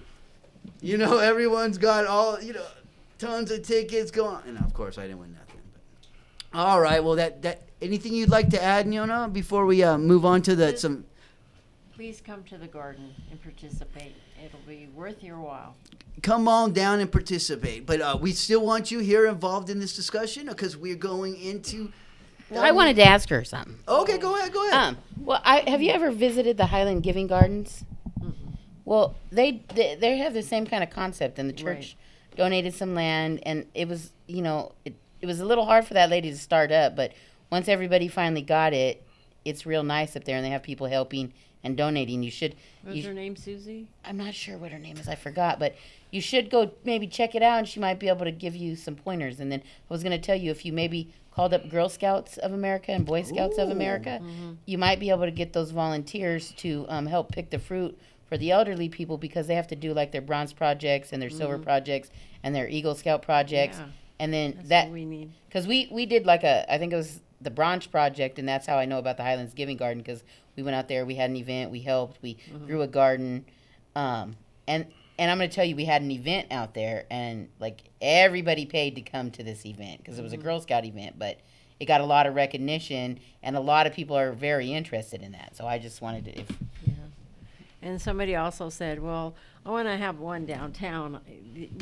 You 0.81 0.99
know, 0.99 1.19
everyone's 1.19 1.79
got 1.79 2.07
all 2.07 2.41
you 2.41 2.53
know, 2.53 2.67
tons 3.19 3.51
of 3.51 3.63
tickets 3.63 4.11
going. 4.11 4.43
And 4.47 4.59
of 4.59 4.73
course, 4.75 4.99
I 4.99 5.03
didn't 5.03 5.21
win 5.21 5.33
nothing. 5.33 5.50
But. 6.53 6.59
All 6.59 6.81
right. 6.81 7.03
Well, 7.03 7.17
that 7.17 7.43
that 7.43 7.63
anything 7.83 8.15
you'd 8.15 8.31
like 8.31 8.51
to 8.51 8.63
add, 8.63 8.87
Niona, 8.87 9.33
before 9.33 9.67
we 9.67 9.83
uh, 9.83 9.99
move 9.99 10.25
on 10.25 10.43
to 10.43 10.55
the 10.55 10.77
some. 10.77 11.05
Please 11.95 12.23
come 12.25 12.43
to 12.45 12.57
the 12.57 12.67
garden 12.67 13.15
and 13.31 13.43
participate. 13.43 14.15
It'll 14.43 14.59
be 14.67 14.89
worth 14.95 15.23
your 15.23 15.39
while. 15.39 15.77
Come 16.23 16.49
on 16.49 16.73
down 16.73 17.01
and 17.01 17.13
participate. 17.13 17.85
But 17.85 18.01
uh, 18.01 18.19
we 18.21 18.33
still 18.33 18.65
want 18.65 18.91
you 18.91 19.01
here 19.01 19.27
involved 19.27 19.69
in 19.69 19.81
this 19.81 19.95
discussion 19.95 20.47
because 20.47 20.77
we're 20.77 20.97
going 20.97 21.39
into. 21.41 21.93
Well, 22.51 22.63
I 22.63 22.73
wanted 22.73 22.97
to 22.97 23.05
ask 23.05 23.29
her 23.29 23.45
something. 23.45 23.79
Okay, 23.87 24.19
go 24.19 24.37
ahead. 24.37 24.53
Go 24.53 24.67
ahead. 24.69 24.81
Um, 24.83 24.97
well, 25.21 25.41
I 25.45 25.71
have 25.71 25.83
you 25.83 25.93
ever 25.93 26.11
visited 26.11 26.57
the 26.57 26.67
Highland 26.67 27.03
Giving 27.03 27.27
Gardens? 27.27 27.85
Well, 28.85 29.15
they, 29.31 29.63
they 29.75 29.95
they 29.95 30.19
have 30.19 30.35
the 30.35 30.43
same 30.43 30.67
kind 30.67 30.83
of 30.83 30.91
concept, 30.91 31.39
and 31.39 31.49
the 31.49 31.53
church 31.53 31.97
donated 32.35 32.75
some 32.75 32.95
land, 32.95 33.41
and 33.45 33.67
it 33.73 33.87
was 33.87 34.13
you 34.27 34.43
know 34.43 34.73
it, 34.85 34.95
it 35.21 35.27
was 35.27 35.41
a 35.41 35.45
little 35.45 35.65
hard 35.67 35.85
for 35.87 35.95
that 35.95 36.11
lady 36.11 36.31
to 36.31 36.39
start 36.39 36.73
up, 36.73 36.97
but 36.97 37.13
once 37.51 37.69
everybody 37.69 38.09
finally 38.09 38.43
got 38.43 38.73
it, 38.73 39.03
it's 39.45 39.67
real 39.67 39.83
nice 39.83 40.17
up 40.17 40.25
there, 40.25 40.37
and 40.37 40.45
they 40.45 40.51
have 40.51 40.63
people 40.63 40.87
helping 40.87 41.33
and 41.63 41.77
donating. 41.77 42.23
You 42.23 42.31
should. 42.31 42.55
What's 42.83 42.99
you, 42.99 43.05
her 43.09 43.15
name, 43.15 43.37
Susie? 43.37 43.89
I'm 44.05 44.17
not 44.17 44.35
sure 44.35 44.57
what 44.57 44.73
her 44.73 44.79
name 44.79 44.97
is. 44.97 45.09
I 45.09 45.15
forgot, 45.15 45.59
but 45.59 45.75
you 46.11 46.21
should 46.21 46.51
go 46.51 46.73
maybe 46.85 47.07
check 47.07 47.35
it 47.35 47.43
out, 47.43 47.59
and 47.59 47.69
she 47.69 47.81
might 47.81 47.99
be 47.99 48.09
able 48.09 48.25
to 48.25 48.31
give 48.33 48.55
you 48.57 48.77
some 48.77 48.95
pointers. 48.97 49.41
And 49.41 49.51
then 49.51 49.61
I 49.61 49.93
was 49.93 50.03
going 50.03 50.19
to 50.19 50.25
tell 50.25 50.37
you 50.37 50.51
if 50.51 50.65
you 50.65 50.73
maybe 50.73 51.11
called 51.33 51.55
up 51.55 51.69
Girl 51.69 51.89
Scouts 51.89 52.39
of 52.39 52.53
America 52.53 52.93
and 52.93 53.05
Boy 53.07 53.23
Scouts 53.23 53.59
of 53.59 53.69
Ooh. 53.69 53.73
America, 53.73 54.21
Mhm. 54.23 54.57
you 54.67 54.79
might 54.79 54.99
be 55.01 55.11
able 55.11 55.25
to 55.25 55.31
get 55.31 55.53
those 55.53 55.71
volunteers 55.71 56.53
to 56.59 56.87
um, 56.89 57.07
help 57.07 57.31
pick 57.33 57.51
the 57.51 57.59
fruit 57.59 57.99
for 58.27 58.37
the 58.37 58.51
elderly 58.51 58.89
people 58.89 59.17
because 59.19 59.47
they 59.47 59.55
have 59.55 59.69
to 59.69 59.77
do 59.77 59.93
like 59.93 60.13
their 60.13 60.21
bronze 60.21 60.53
projects 60.53 61.13
and 61.13 61.21
their 61.23 61.31
silver 61.31 61.59
Mhm. 61.59 61.63
projects 61.63 62.11
and 62.43 62.55
their 62.55 62.69
Eagle 62.69 62.95
Scout 62.95 63.23
projects. 63.23 63.79
Yeah. 63.79 63.87
And 64.21 64.33
then 64.33 64.53
That's 64.55 64.69
that 64.69 64.85
what 64.87 64.93
we 64.95 65.05
need. 65.07 65.33
because 65.49 65.67
we 65.67 65.89
we 65.91 66.05
did 66.07 66.27
like 66.27 66.45
a 66.45 66.73
I 66.73 66.79
think 66.79 66.93
it 66.93 66.97
was 66.97 67.21
the 67.41 67.51
bronze 67.51 67.87
project 67.87 68.39
and 68.39 68.47
that's 68.47 68.67
how 68.67 68.77
I 68.77 68.85
know 68.85 68.99
about 68.99 69.17
the 69.17 69.23
Highlands 69.23 69.55
Giving 69.55 69.79
Garden 69.79 70.03
because 70.03 70.23
we 70.57 70.63
went 70.63 70.77
out 70.77 70.89
there 70.89 71.07
we 71.07 71.15
had 71.15 71.31
an 71.31 71.37
event 71.37 71.71
we 71.71 71.81
helped 71.81 72.21
we 72.23 72.37
Mhm. 72.53 72.67
grew 72.67 72.83
a 72.83 72.87
garden 72.87 73.47
um 73.97 74.37
and 74.69 74.87
and 75.19 75.31
I'm 75.31 75.39
gonna 75.39 75.49
tell 75.49 75.65
you 75.65 75.75
we 75.75 75.87
had 75.87 76.03
an 76.03 76.11
event 76.11 76.49
out 76.51 76.75
there 76.75 77.07
and 77.11 77.49
like 77.59 77.81
everybody 78.03 78.67
paid 78.67 78.95
to 78.97 79.01
come 79.01 79.31
to 79.33 79.43
this 79.43 79.65
event 79.65 79.99
because 79.99 80.19
it 80.19 80.23
was 80.23 80.35
a 80.35 80.39
Mhm. 80.39 80.43
Girl 80.43 80.61
Scout 80.61 80.85
event 80.85 81.19
but 81.19 81.39
it 81.81 81.87
got 81.87 82.03
a 82.03 82.07
lot 82.07 82.27
of 82.27 82.35
recognition 82.35 83.19
and 83.43 83.57
a 83.57 83.61
lot 83.61 83.87
of 83.87 83.95
people 83.95 84.17
are 84.19 84.33
very 84.33 84.71
interested 84.71 85.23
in 85.23 85.33
that 85.33 85.57
so 85.57 85.67
I 85.67 85.79
just 85.79 86.03
wanted 86.03 86.27
to 86.27 86.39
if 86.39 86.47
And 87.83 88.01
somebody 88.01 88.37
also 88.37 88.69
said, 88.69 89.03
"Well, 89.03 89.35
I 89.65 89.71
want 89.71 89.89
to 89.89 89.97
have 89.97 90.19
one 90.19 90.47
downtown. 90.47 91.21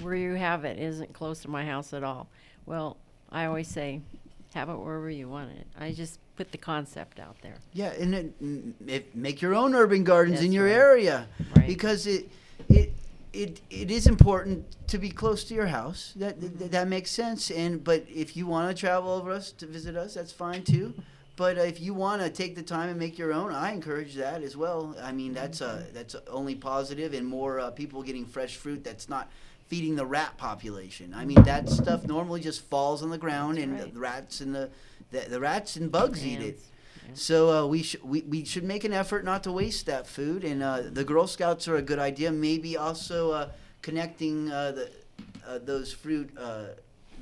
Where 0.02 0.14
you 0.14 0.34
have 0.34 0.64
it 0.64 0.78
isn't 0.78 1.12
close 1.12 1.40
to 1.42 1.48
my 1.48 1.64
house 1.64 1.92
at 1.92 2.04
all." 2.04 2.28
Well, 2.66 2.96
I 3.30 3.46
always 3.46 3.68
say, 3.68 4.02
have 4.54 4.68
it 4.68 4.76
wherever 4.76 5.10
you 5.10 5.28
want 5.28 5.50
it. 5.52 5.66
I 5.78 5.92
just 5.92 6.18
put 6.36 6.52
the 6.52 6.58
concept 6.58 7.18
out 7.18 7.36
there. 7.42 7.56
Yeah, 7.72 7.92
and 7.98 8.14
it, 8.14 8.32
it, 8.86 9.16
make 9.16 9.42
your 9.42 9.54
own 9.54 9.74
urban 9.74 10.04
gardens 10.04 10.42
in 10.42 10.52
your 10.52 10.66
right. 10.66 10.72
area 10.72 11.28
Right. 11.56 11.66
because 11.66 12.06
it 12.06 12.30
it 12.68 12.92
it 13.32 13.60
it 13.70 13.90
is 13.90 14.06
important 14.06 14.64
to 14.88 14.98
be 14.98 15.10
close 15.10 15.44
to 15.44 15.54
your 15.54 15.66
house. 15.66 16.14
That 16.16 16.40
that, 16.40 16.70
that 16.72 16.88
makes 16.88 17.10
sense. 17.10 17.50
And 17.50 17.82
but 17.82 18.04
if 18.08 18.36
you 18.36 18.46
want 18.46 18.74
to 18.74 18.80
travel 18.80 19.10
over 19.10 19.30
us 19.30 19.52
to 19.52 19.66
visit 19.66 19.96
us, 19.96 20.14
that's 20.14 20.32
fine 20.32 20.62
too. 20.64 20.94
But 21.38 21.56
if 21.56 21.80
you 21.80 21.94
want 21.94 22.20
to 22.20 22.30
take 22.30 22.56
the 22.56 22.64
time 22.64 22.88
and 22.88 22.98
make 22.98 23.16
your 23.16 23.32
own, 23.32 23.54
I 23.54 23.72
encourage 23.72 24.16
that 24.16 24.42
as 24.42 24.56
well. 24.56 24.96
I 25.00 25.12
mean, 25.12 25.32
that's 25.32 25.62
uh, 25.62 25.84
that's 25.94 26.16
only 26.28 26.56
positive 26.56 27.14
and 27.14 27.24
more 27.24 27.60
uh, 27.60 27.70
people 27.70 28.02
getting 28.02 28.26
fresh 28.26 28.56
fruit. 28.56 28.82
That's 28.82 29.08
not 29.08 29.30
feeding 29.68 29.94
the 29.94 30.04
rat 30.04 30.36
population. 30.36 31.14
I 31.14 31.24
mean, 31.24 31.40
that 31.44 31.68
stuff 31.68 32.04
normally 32.04 32.40
just 32.40 32.62
falls 32.62 33.04
on 33.04 33.10
the 33.10 33.18
ground, 33.18 33.58
and 33.58 33.78
the 33.78 34.00
rats 34.00 34.40
and 34.40 34.52
the, 34.52 34.68
the 35.12 35.20
the 35.30 35.38
rats 35.38 35.76
and 35.76 35.92
bugs 35.92 36.26
eat 36.26 36.40
it. 36.40 36.58
So 37.14 37.50
uh, 37.50 37.66
we 37.68 37.84
should 37.84 38.02
we, 38.02 38.22
we 38.22 38.44
should 38.44 38.64
make 38.64 38.82
an 38.82 38.92
effort 38.92 39.24
not 39.24 39.44
to 39.44 39.52
waste 39.52 39.86
that 39.86 40.08
food, 40.08 40.42
and 40.42 40.60
uh, 40.60 40.82
the 40.90 41.04
Girl 41.04 41.28
Scouts 41.28 41.68
are 41.68 41.76
a 41.76 41.82
good 41.82 42.00
idea. 42.00 42.32
Maybe 42.32 42.76
also 42.76 43.30
uh, 43.30 43.48
connecting 43.80 44.50
uh, 44.50 44.72
the 44.72 44.90
uh, 45.46 45.58
those 45.58 45.92
fruit 45.92 46.36
uh, 46.36 46.64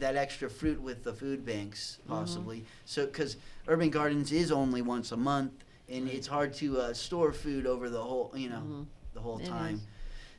that 0.00 0.16
extra 0.16 0.48
fruit 0.50 0.80
with 0.80 1.04
the 1.04 1.12
food 1.12 1.44
banks 1.44 1.98
Mm-hmm. 2.02 2.12
possibly. 2.18 2.64
So 2.84 3.06
because 3.06 3.36
Urban 3.68 3.90
Gardens 3.90 4.32
is 4.32 4.50
only 4.52 4.82
once 4.82 5.12
a 5.12 5.16
month, 5.16 5.52
and 5.88 6.08
it's 6.08 6.26
hard 6.26 6.52
to 6.54 6.80
uh, 6.80 6.92
store 6.94 7.32
food 7.32 7.66
over 7.66 7.88
the 7.90 8.02
whole 8.02 8.32
you 8.34 8.48
know 8.48 8.86
the 9.14 9.20
whole 9.20 9.38
Mm-hmm. 9.38 9.46
It 9.46 9.58
time. 9.58 9.74
is. 9.76 9.80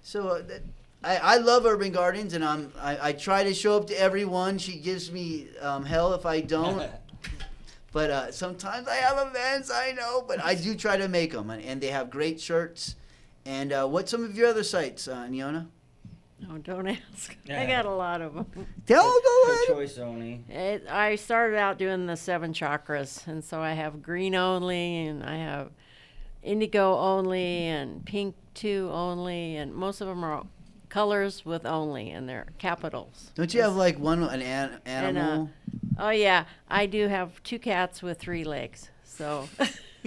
So 0.03 0.27
uh, 0.29 0.41
that, 0.43 0.61
I, 1.03 1.17
I 1.17 1.37
love 1.37 1.65
Urban 1.65 1.91
Gardens, 1.91 2.33
and 2.33 2.43
I'm 2.43 2.71
I, 2.79 3.09
I 3.09 3.11
try 3.13 3.43
to 3.43 3.53
show 3.53 3.77
up 3.77 3.87
to 3.87 3.99
everyone. 3.99 4.57
She 4.57 4.77
gives 4.77 5.11
me 5.11 5.47
um, 5.61 5.85
hell 5.85 6.13
if 6.13 6.25
I 6.25 6.41
don't. 6.41 6.83
But 7.93 8.11
uh, 8.11 8.31
sometimes 8.31 8.87
I 8.87 8.95
have 8.95 9.27
events, 9.27 9.71
I 9.71 9.93
know, 9.93 10.23
but 10.27 10.43
I 10.43 10.53
do 10.55 10.75
try 10.75 10.97
to 10.97 11.07
make 11.07 11.31
them, 11.31 11.49
and, 11.49 11.63
and 11.63 11.81
they 11.81 11.87
have 11.87 12.09
great 12.09 12.39
shirts. 12.39 12.95
And 13.45 13.71
uh, 13.71 13.87
what's 13.87 14.11
some 14.11 14.23
of 14.25 14.35
your 14.37 14.47
other 14.49 14.63
sites, 14.63 15.07
uh, 15.07 15.25
Niona? 15.29 15.67
No, 16.39 16.57
don't 16.59 16.87
ask. 16.87 17.35
I 17.49 17.65
got 17.65 17.85
a 17.85 17.91
lot 17.93 18.21
of 18.21 18.33
them. 18.35 18.45
Tell 18.85 19.03
go 19.03 19.19
Per 19.45 19.51
ahead. 19.53 19.67
choice 19.67 19.97
only. 19.97 20.43
It, 20.49 20.85
I 20.89 21.15
started 21.15 21.57
out 21.57 21.77
doing 21.79 22.05
the 22.05 22.15
seven 22.15 22.53
chakras, 22.53 23.25
and 23.27 23.43
so 23.43 23.59
I 23.61 23.73
have 23.73 24.01
green 24.03 24.35
only, 24.35 25.07
and 25.07 25.23
I 25.23 25.37
have 25.37 25.71
indigo 26.43 26.97
only, 26.97 27.65
and 27.65 28.05
pink 28.05 28.35
two 28.53 28.89
only, 28.93 29.55
and 29.55 29.73
most 29.73 29.99
of 30.01 30.07
them 30.07 30.23
are 30.23 30.45
colors 30.89 31.43
with 31.45 31.65
only, 31.65 32.11
and 32.11 32.29
they're 32.29 32.47
capitals. 32.59 33.31
Don't 33.35 33.53
you 33.53 33.61
have 33.63 33.75
like 33.75 33.97
one 33.99 34.21
an, 34.23 34.41
an 34.41 34.79
And, 34.85 35.17
uh, 35.17 35.21
animal? 35.21 35.49
oh 35.99 36.09
yeah, 36.11 36.45
I 36.69 36.85
do 36.85 37.07
have 37.07 37.41
two 37.43 37.57
cats 37.59 38.01
with 38.03 38.19
three 38.19 38.43
legs. 38.43 38.89
So. 39.03 39.49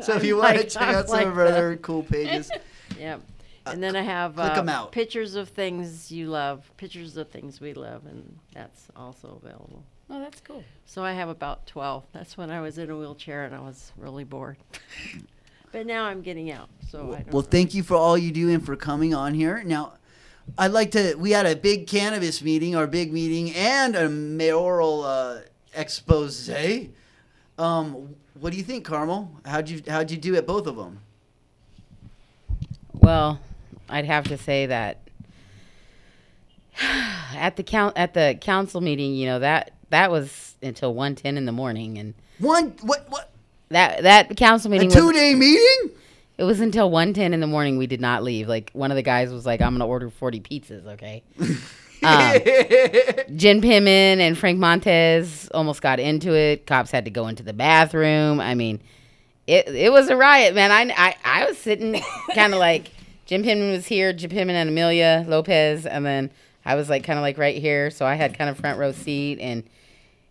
so 0.00 0.16
if 0.16 0.24
you 0.24 0.36
want 0.38 0.54
to 0.54 0.60
like- 0.62 0.68
check 0.70 0.82
I'm 0.82 0.94
out 0.94 1.08
some 1.08 1.18
like 1.18 1.26
of 1.26 1.38
our 1.38 1.44
that. 1.44 1.52
other 1.52 1.76
cool 1.76 2.02
pages, 2.02 2.50
Yep. 2.98 3.20
And 3.66 3.82
then 3.82 3.96
I 3.96 4.02
have 4.02 4.34
click 4.34 4.52
uh, 4.52 4.60
'em 4.60 4.68
out. 4.68 4.92
pictures 4.92 5.34
of 5.34 5.48
things 5.48 6.12
you 6.12 6.28
love, 6.28 6.70
pictures 6.76 7.16
of 7.16 7.28
things 7.30 7.60
we 7.60 7.72
love, 7.72 8.04
and 8.06 8.38
that's 8.52 8.88
also 8.94 9.40
available. 9.42 9.84
Oh, 10.10 10.20
that's 10.20 10.40
cool. 10.40 10.62
So 10.84 11.02
I 11.02 11.12
have 11.12 11.28
about 11.30 11.66
12. 11.66 12.04
That's 12.12 12.36
when 12.36 12.50
I 12.50 12.60
was 12.60 12.76
in 12.76 12.90
a 12.90 12.96
wheelchair 12.96 13.44
and 13.44 13.54
I 13.54 13.60
was 13.60 13.90
really 13.96 14.24
bored. 14.24 14.58
but 15.72 15.86
now 15.86 16.04
I'm 16.04 16.20
getting 16.20 16.50
out, 16.50 16.68
so 16.90 17.14
I 17.14 17.22
don't 17.22 17.32
well, 17.32 17.42
thank 17.42 17.72
you 17.74 17.82
for 17.82 17.96
all 17.96 18.18
you 18.18 18.30
do 18.30 18.50
and 18.50 18.64
for 18.64 18.76
coming 18.76 19.14
on 19.14 19.32
here. 19.32 19.62
Now, 19.64 19.94
I'd 20.58 20.72
like 20.72 20.90
to. 20.92 21.14
We 21.14 21.30
had 21.30 21.46
a 21.46 21.56
big 21.56 21.86
cannabis 21.86 22.42
meeting, 22.42 22.76
our 22.76 22.86
big 22.86 23.12
meeting, 23.12 23.54
and 23.54 23.96
a 23.96 24.08
mayoral 24.10 25.04
uh, 25.04 25.38
expose. 25.74 26.50
Um, 27.58 28.14
what 28.38 28.50
do 28.50 28.58
you 28.58 28.64
think, 28.64 28.84
Carmel? 28.84 29.30
How'd 29.46 29.70
you 29.70 29.82
How'd 29.88 30.10
you 30.10 30.18
do 30.18 30.36
at 30.36 30.46
both 30.46 30.66
of 30.66 30.76
them? 30.76 31.00
Well, 32.92 33.40
I'd 33.88 34.06
have 34.06 34.24
to 34.24 34.38
say 34.38 34.66
that 34.66 34.98
at 37.34 37.56
the 37.56 37.62
count 37.62 37.96
at 37.96 38.14
the 38.14 38.36
council 38.40 38.80
meeting, 38.80 39.14
you 39.14 39.26
know 39.26 39.38
that 39.38 39.72
that 39.90 40.10
was 40.10 40.54
until 40.62 40.94
one 40.94 41.14
ten 41.14 41.36
in 41.36 41.44
the 41.44 41.52
morning, 41.52 41.98
and 41.98 42.14
one 42.38 42.74
what 42.82 43.06
what 43.08 43.30
that 43.68 44.02
that 44.02 44.36
council 44.36 44.70
meeting 44.70 44.90
two 44.90 45.12
day 45.12 45.34
meeting. 45.34 45.90
It 46.36 46.44
was 46.44 46.60
until 46.60 46.90
one 46.90 47.12
ten 47.12 47.32
in 47.32 47.40
the 47.40 47.46
morning. 47.46 47.78
We 47.78 47.86
did 47.86 48.00
not 48.00 48.24
leave. 48.24 48.48
Like 48.48 48.70
one 48.72 48.90
of 48.90 48.96
the 48.96 49.02
guys 49.02 49.32
was 49.32 49.46
like, 49.46 49.60
"I'm 49.60 49.74
gonna 49.74 49.86
order 49.86 50.10
forty 50.10 50.40
pizzas." 50.40 50.86
Okay. 50.86 51.22
um, 52.02 53.36
Jen 53.36 53.60
Pittman 53.60 54.20
and 54.20 54.36
Frank 54.36 54.58
Montez 54.58 55.48
almost 55.54 55.80
got 55.80 56.00
into 56.00 56.34
it. 56.34 56.66
Cops 56.66 56.90
had 56.90 57.04
to 57.04 57.10
go 57.10 57.28
into 57.28 57.42
the 57.44 57.52
bathroom. 57.52 58.40
I 58.40 58.54
mean, 58.54 58.80
it 59.46 59.68
it 59.68 59.92
was 59.92 60.08
a 60.08 60.16
riot, 60.16 60.54
man. 60.54 60.72
I 60.72 60.92
I, 60.96 61.16
I 61.24 61.46
was 61.46 61.56
sitting 61.56 62.02
kind 62.34 62.52
of 62.52 62.58
like 62.58 62.90
Jim 63.34 63.42
Pittman 63.42 63.72
was 63.72 63.86
here, 63.86 64.12
Jim 64.12 64.30
Pittman 64.30 64.54
and 64.54 64.70
Amelia 64.70 65.24
Lopez, 65.26 65.86
and 65.86 66.06
then 66.06 66.30
I 66.64 66.76
was 66.76 66.88
like 66.88 67.02
kind 67.02 67.18
of 67.18 67.24
like 67.24 67.36
right 67.36 67.60
here, 67.60 67.90
so 67.90 68.06
I 68.06 68.14
had 68.14 68.38
kind 68.38 68.48
of 68.48 68.56
front 68.56 68.78
row 68.78 68.92
seat, 68.92 69.40
and 69.40 69.64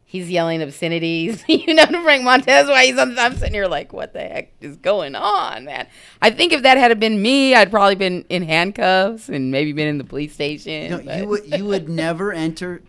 he's 0.06 0.32
yelling 0.32 0.62
obscenities, 0.62 1.44
you 1.50 1.74
know, 1.74 1.86
to 1.86 2.02
Frank 2.02 2.24
Montez 2.24 2.70
while 2.70 2.78
he's 2.82 2.98
on. 2.98 3.16
The, 3.16 3.22
I'm 3.22 3.36
sitting 3.36 3.56
here 3.56 3.68
like, 3.68 3.92
what 3.92 4.14
the 4.14 4.22
heck 4.22 4.54
is 4.62 4.78
going 4.78 5.16
on, 5.16 5.66
man? 5.66 5.86
I 6.22 6.30
think 6.30 6.54
if 6.54 6.64
that 6.64 6.78
had 6.78 6.98
been 6.98 7.22
me, 7.22 7.54
I'd 7.54 7.70
probably 7.70 7.96
been 7.96 8.24
in 8.30 8.42
handcuffs 8.42 9.28
and 9.28 9.52
maybe 9.52 9.74
been 9.74 9.90
in 9.90 9.98
the 9.98 10.06
police 10.06 10.34
station. 10.34 10.92
No, 10.92 11.02
but- 11.04 11.18
you 11.18 11.28
would 11.28 11.58
you 11.58 11.66
would 11.66 11.90
never 12.04 12.32
enter 12.32 12.84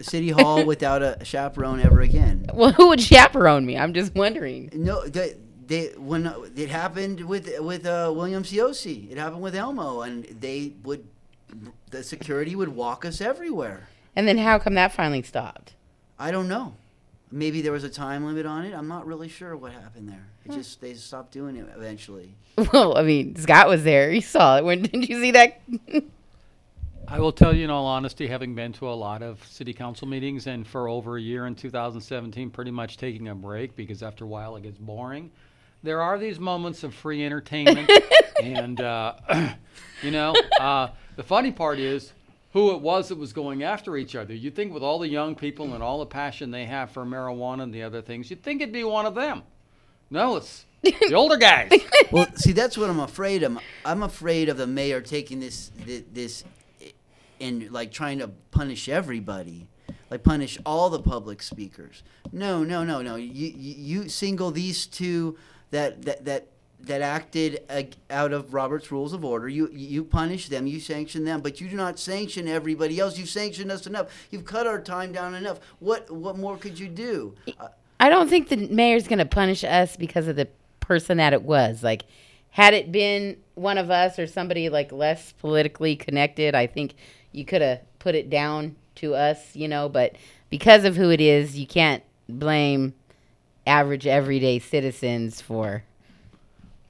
City 0.00 0.30
Hall 0.30 0.66
without 0.66 1.04
a 1.04 1.18
chaperone 1.22 1.78
ever 1.78 2.00
again. 2.00 2.46
well, 2.52 2.72
who 2.72 2.88
would 2.88 3.00
chaperone 3.00 3.64
me? 3.64 3.78
I'm 3.78 3.94
just 3.94 4.12
wondering. 4.16 4.70
No, 4.72 5.06
they, 5.06 5.36
they 5.70 5.86
when 5.96 6.26
uh, 6.26 6.34
it 6.56 6.68
happened 6.68 7.18
with 7.32 7.48
with 7.60 7.86
uh, 7.86 8.12
William 8.14 8.42
Ciosi, 8.42 9.10
it 9.10 9.16
happened 9.16 9.40
with 9.42 9.54
Elmo, 9.54 10.02
and 10.02 10.24
they 10.24 10.72
would 10.84 11.04
the 11.90 12.02
security 12.02 12.54
would 12.54 12.68
walk 12.68 13.04
us 13.04 13.20
everywhere. 13.20 13.88
And 14.14 14.26
then 14.28 14.38
how 14.38 14.58
come 14.58 14.74
that 14.74 14.92
finally 14.92 15.22
stopped? 15.22 15.72
I 16.18 16.30
don't 16.30 16.48
know. 16.48 16.74
maybe 17.32 17.62
there 17.62 17.72
was 17.72 17.84
a 17.84 17.88
time 17.88 18.24
limit 18.26 18.44
on 18.44 18.64
it. 18.66 18.74
I'm 18.74 18.88
not 18.88 19.06
really 19.06 19.28
sure 19.28 19.56
what 19.56 19.72
happened 19.72 20.08
there. 20.08 20.26
It 20.44 20.50
Hmm. 20.50 20.58
just 20.58 20.80
they 20.80 20.94
stopped 20.94 21.32
doing 21.32 21.56
it 21.56 21.66
eventually. 21.76 22.34
Well, 22.72 22.98
I 22.98 23.02
mean, 23.02 23.36
Scott 23.36 23.68
was 23.68 23.84
there. 23.84 24.10
He 24.10 24.20
saw 24.20 24.58
it. 24.58 24.64
When 24.64 24.82
did 24.82 25.08
you 25.08 25.20
see 25.22 25.30
that? 25.30 25.60
I 27.08 27.18
will 27.18 27.32
tell 27.32 27.54
you 27.56 27.64
in 27.64 27.70
all 27.70 27.86
honesty, 27.86 28.26
having 28.28 28.54
been 28.54 28.72
to 28.74 28.88
a 28.88 28.92
lot 28.94 29.22
of 29.22 29.42
city 29.46 29.72
council 29.72 30.06
meetings 30.06 30.46
and 30.46 30.66
for 30.66 30.88
over 30.88 31.16
a 31.16 31.20
year 31.20 31.46
in 31.46 31.54
2017, 31.56 32.50
pretty 32.50 32.70
much 32.70 32.96
taking 32.98 33.28
a 33.28 33.34
break 33.34 33.74
because 33.76 34.02
after 34.02 34.24
a 34.24 34.28
while 34.28 34.54
it 34.56 34.62
gets 34.62 34.78
boring. 34.78 35.30
There 35.82 36.02
are 36.02 36.18
these 36.18 36.38
moments 36.38 36.82
of 36.84 36.94
free 36.94 37.24
entertainment, 37.24 37.90
and 38.42 38.80
uh, 38.80 39.14
you 40.02 40.10
know, 40.10 40.34
uh, 40.60 40.88
the 41.16 41.22
funny 41.22 41.52
part 41.52 41.78
is 41.78 42.12
who 42.52 42.72
it 42.72 42.80
was 42.80 43.08
that 43.08 43.18
was 43.18 43.32
going 43.32 43.62
after 43.62 43.96
each 43.96 44.16
other. 44.16 44.34
You 44.34 44.50
think 44.50 44.74
with 44.74 44.82
all 44.82 44.98
the 44.98 45.08
young 45.08 45.34
people 45.34 45.72
and 45.74 45.82
all 45.82 46.00
the 46.00 46.06
passion 46.06 46.50
they 46.50 46.66
have 46.66 46.90
for 46.90 47.04
marijuana 47.04 47.62
and 47.62 47.72
the 47.74 47.82
other 47.82 48.02
things, 48.02 48.28
you'd 48.30 48.42
think 48.42 48.60
it'd 48.60 48.72
be 48.72 48.84
one 48.84 49.06
of 49.06 49.14
them. 49.14 49.42
No, 50.10 50.36
it's 50.36 50.66
the 50.82 51.14
older 51.14 51.36
guys. 51.36 51.70
well, 52.10 52.26
see, 52.34 52.52
that's 52.52 52.76
what 52.76 52.90
I'm 52.90 53.00
afraid 53.00 53.42
of. 53.42 53.58
I'm 53.84 54.02
afraid 54.02 54.48
of 54.48 54.56
the 54.56 54.66
mayor 54.66 55.00
taking 55.00 55.40
this 55.40 55.70
thi- 55.84 56.04
this 56.12 56.44
and 57.40 57.70
like 57.70 57.92
trying 57.92 58.18
to 58.18 58.28
punish 58.50 58.88
everybody, 58.88 59.68
like 60.10 60.24
punish 60.24 60.58
all 60.66 60.90
the 60.90 61.00
public 61.00 61.42
speakers. 61.42 62.02
No, 62.32 62.64
no, 62.64 62.84
no, 62.84 63.02
no. 63.02 63.14
You 63.16 63.46
you, 63.46 63.74
you 64.02 64.08
single 64.08 64.50
these 64.50 64.86
two 64.86 65.38
that 65.70 66.02
that 66.02 66.24
that 66.24 66.46
that 66.82 67.02
acted 67.02 67.62
ag- 67.68 67.96
out 68.08 68.32
of 68.32 68.54
Robert's 68.54 68.90
Rules 68.90 69.12
of 69.12 69.24
Order. 69.24 69.48
You 69.48 69.68
you 69.72 70.04
punish 70.04 70.48
them, 70.48 70.66
you 70.66 70.80
sanction 70.80 71.24
them, 71.24 71.40
but 71.40 71.60
you 71.60 71.68
do 71.68 71.76
not 71.76 71.98
sanction 71.98 72.48
everybody 72.48 72.98
else. 72.98 73.18
You've 73.18 73.28
sanctioned 73.28 73.70
us 73.70 73.86
enough. 73.86 74.08
You've 74.30 74.44
cut 74.44 74.66
our 74.66 74.80
time 74.80 75.12
down 75.12 75.34
enough. 75.34 75.60
What 75.78 76.10
what 76.10 76.38
more 76.38 76.56
could 76.56 76.78
you 76.78 76.88
do? 76.88 77.34
Uh, 77.58 77.68
I 77.98 78.08
don't 78.08 78.28
think 78.28 78.48
the 78.48 78.56
mayor's 78.56 79.06
going 79.06 79.18
to 79.18 79.26
punish 79.26 79.62
us 79.62 79.96
because 79.96 80.26
of 80.26 80.36
the 80.36 80.48
person 80.80 81.18
that 81.18 81.34
it 81.34 81.42
was. 81.42 81.82
Like, 81.82 82.04
had 82.50 82.72
it 82.72 82.90
been 82.90 83.36
one 83.54 83.76
of 83.76 83.90
us 83.90 84.18
or 84.18 84.26
somebody 84.26 84.70
like 84.70 84.90
less 84.90 85.32
politically 85.32 85.96
connected, 85.96 86.54
I 86.54 86.66
think 86.66 86.94
you 87.32 87.44
could 87.44 87.60
have 87.60 87.80
put 87.98 88.14
it 88.14 88.30
down 88.30 88.76
to 88.96 89.14
us, 89.14 89.54
you 89.54 89.68
know. 89.68 89.88
But 89.88 90.16
because 90.48 90.84
of 90.84 90.96
who 90.96 91.10
it 91.10 91.20
is, 91.20 91.58
you 91.58 91.66
can't 91.66 92.02
blame 92.26 92.94
average 93.66 94.06
everyday 94.06 94.58
citizens 94.58 95.40
for. 95.40 95.84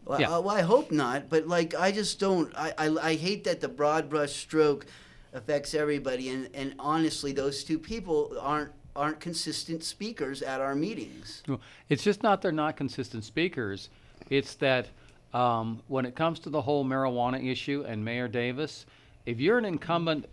Well, 0.04 0.20
Yeah. 0.20 0.36
uh, 0.36 0.40
well, 0.40 0.56
I 0.56 0.62
hope 0.62 0.90
not, 0.90 1.28
but 1.28 1.46
like 1.46 1.74
I 1.74 1.92
just 1.92 2.18
don't. 2.18 2.52
I, 2.56 2.72
I, 2.78 2.88
I 3.10 3.14
hate 3.14 3.44
that 3.44 3.60
the 3.60 3.68
broad 3.68 4.08
brush 4.08 4.32
stroke 4.32 4.86
affects 5.32 5.74
everybody, 5.74 6.28
and, 6.30 6.48
and 6.54 6.74
honestly, 6.78 7.32
those 7.32 7.62
two 7.64 7.78
people 7.78 8.36
aren't 8.40 8.72
aren't 8.96 9.20
consistent 9.20 9.84
speakers 9.84 10.42
at 10.42 10.60
our 10.60 10.74
meetings. 10.74 11.42
It's 11.88 12.02
just 12.02 12.22
not 12.24 12.42
they're 12.42 12.50
not 12.50 12.76
consistent 12.76 13.24
speakers. 13.24 13.88
It's 14.30 14.54
that 14.56 14.88
um, 15.32 15.80
when 15.86 16.04
it 16.04 16.16
comes 16.16 16.40
to 16.40 16.50
the 16.50 16.60
whole 16.60 16.84
marijuana 16.84 17.44
issue 17.50 17.84
and 17.86 18.04
Mayor 18.04 18.26
Davis, 18.26 18.86
if 19.26 19.38
you're 19.38 19.58
an 19.58 19.64
incumbent 19.64 20.26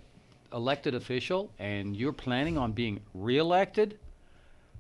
elected 0.53 0.95
official 0.95 1.51
and 1.59 1.95
you're 1.95 2.11
planning 2.13 2.57
on 2.57 2.71
being 2.71 2.99
reelected, 3.13 3.99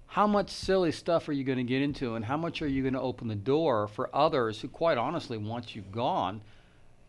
how 0.07 0.25
much 0.25 0.49
silly 0.49 0.91
stuff 0.91 1.27
are 1.27 1.33
you 1.33 1.43
going 1.43 1.57
to 1.57 1.63
get 1.63 1.81
into 1.81 2.15
and 2.15 2.25
how 2.25 2.37
much 2.37 2.61
are 2.61 2.67
you 2.67 2.81
going 2.81 2.93
to 2.93 3.01
open 3.01 3.27
the 3.27 3.35
door 3.35 3.87
for 3.87 4.09
others 4.15 4.59
who 4.61 4.67
quite 4.67 4.97
honestly 4.97 5.37
once 5.37 5.75
you've 5.75 5.91
gone? 5.91 6.41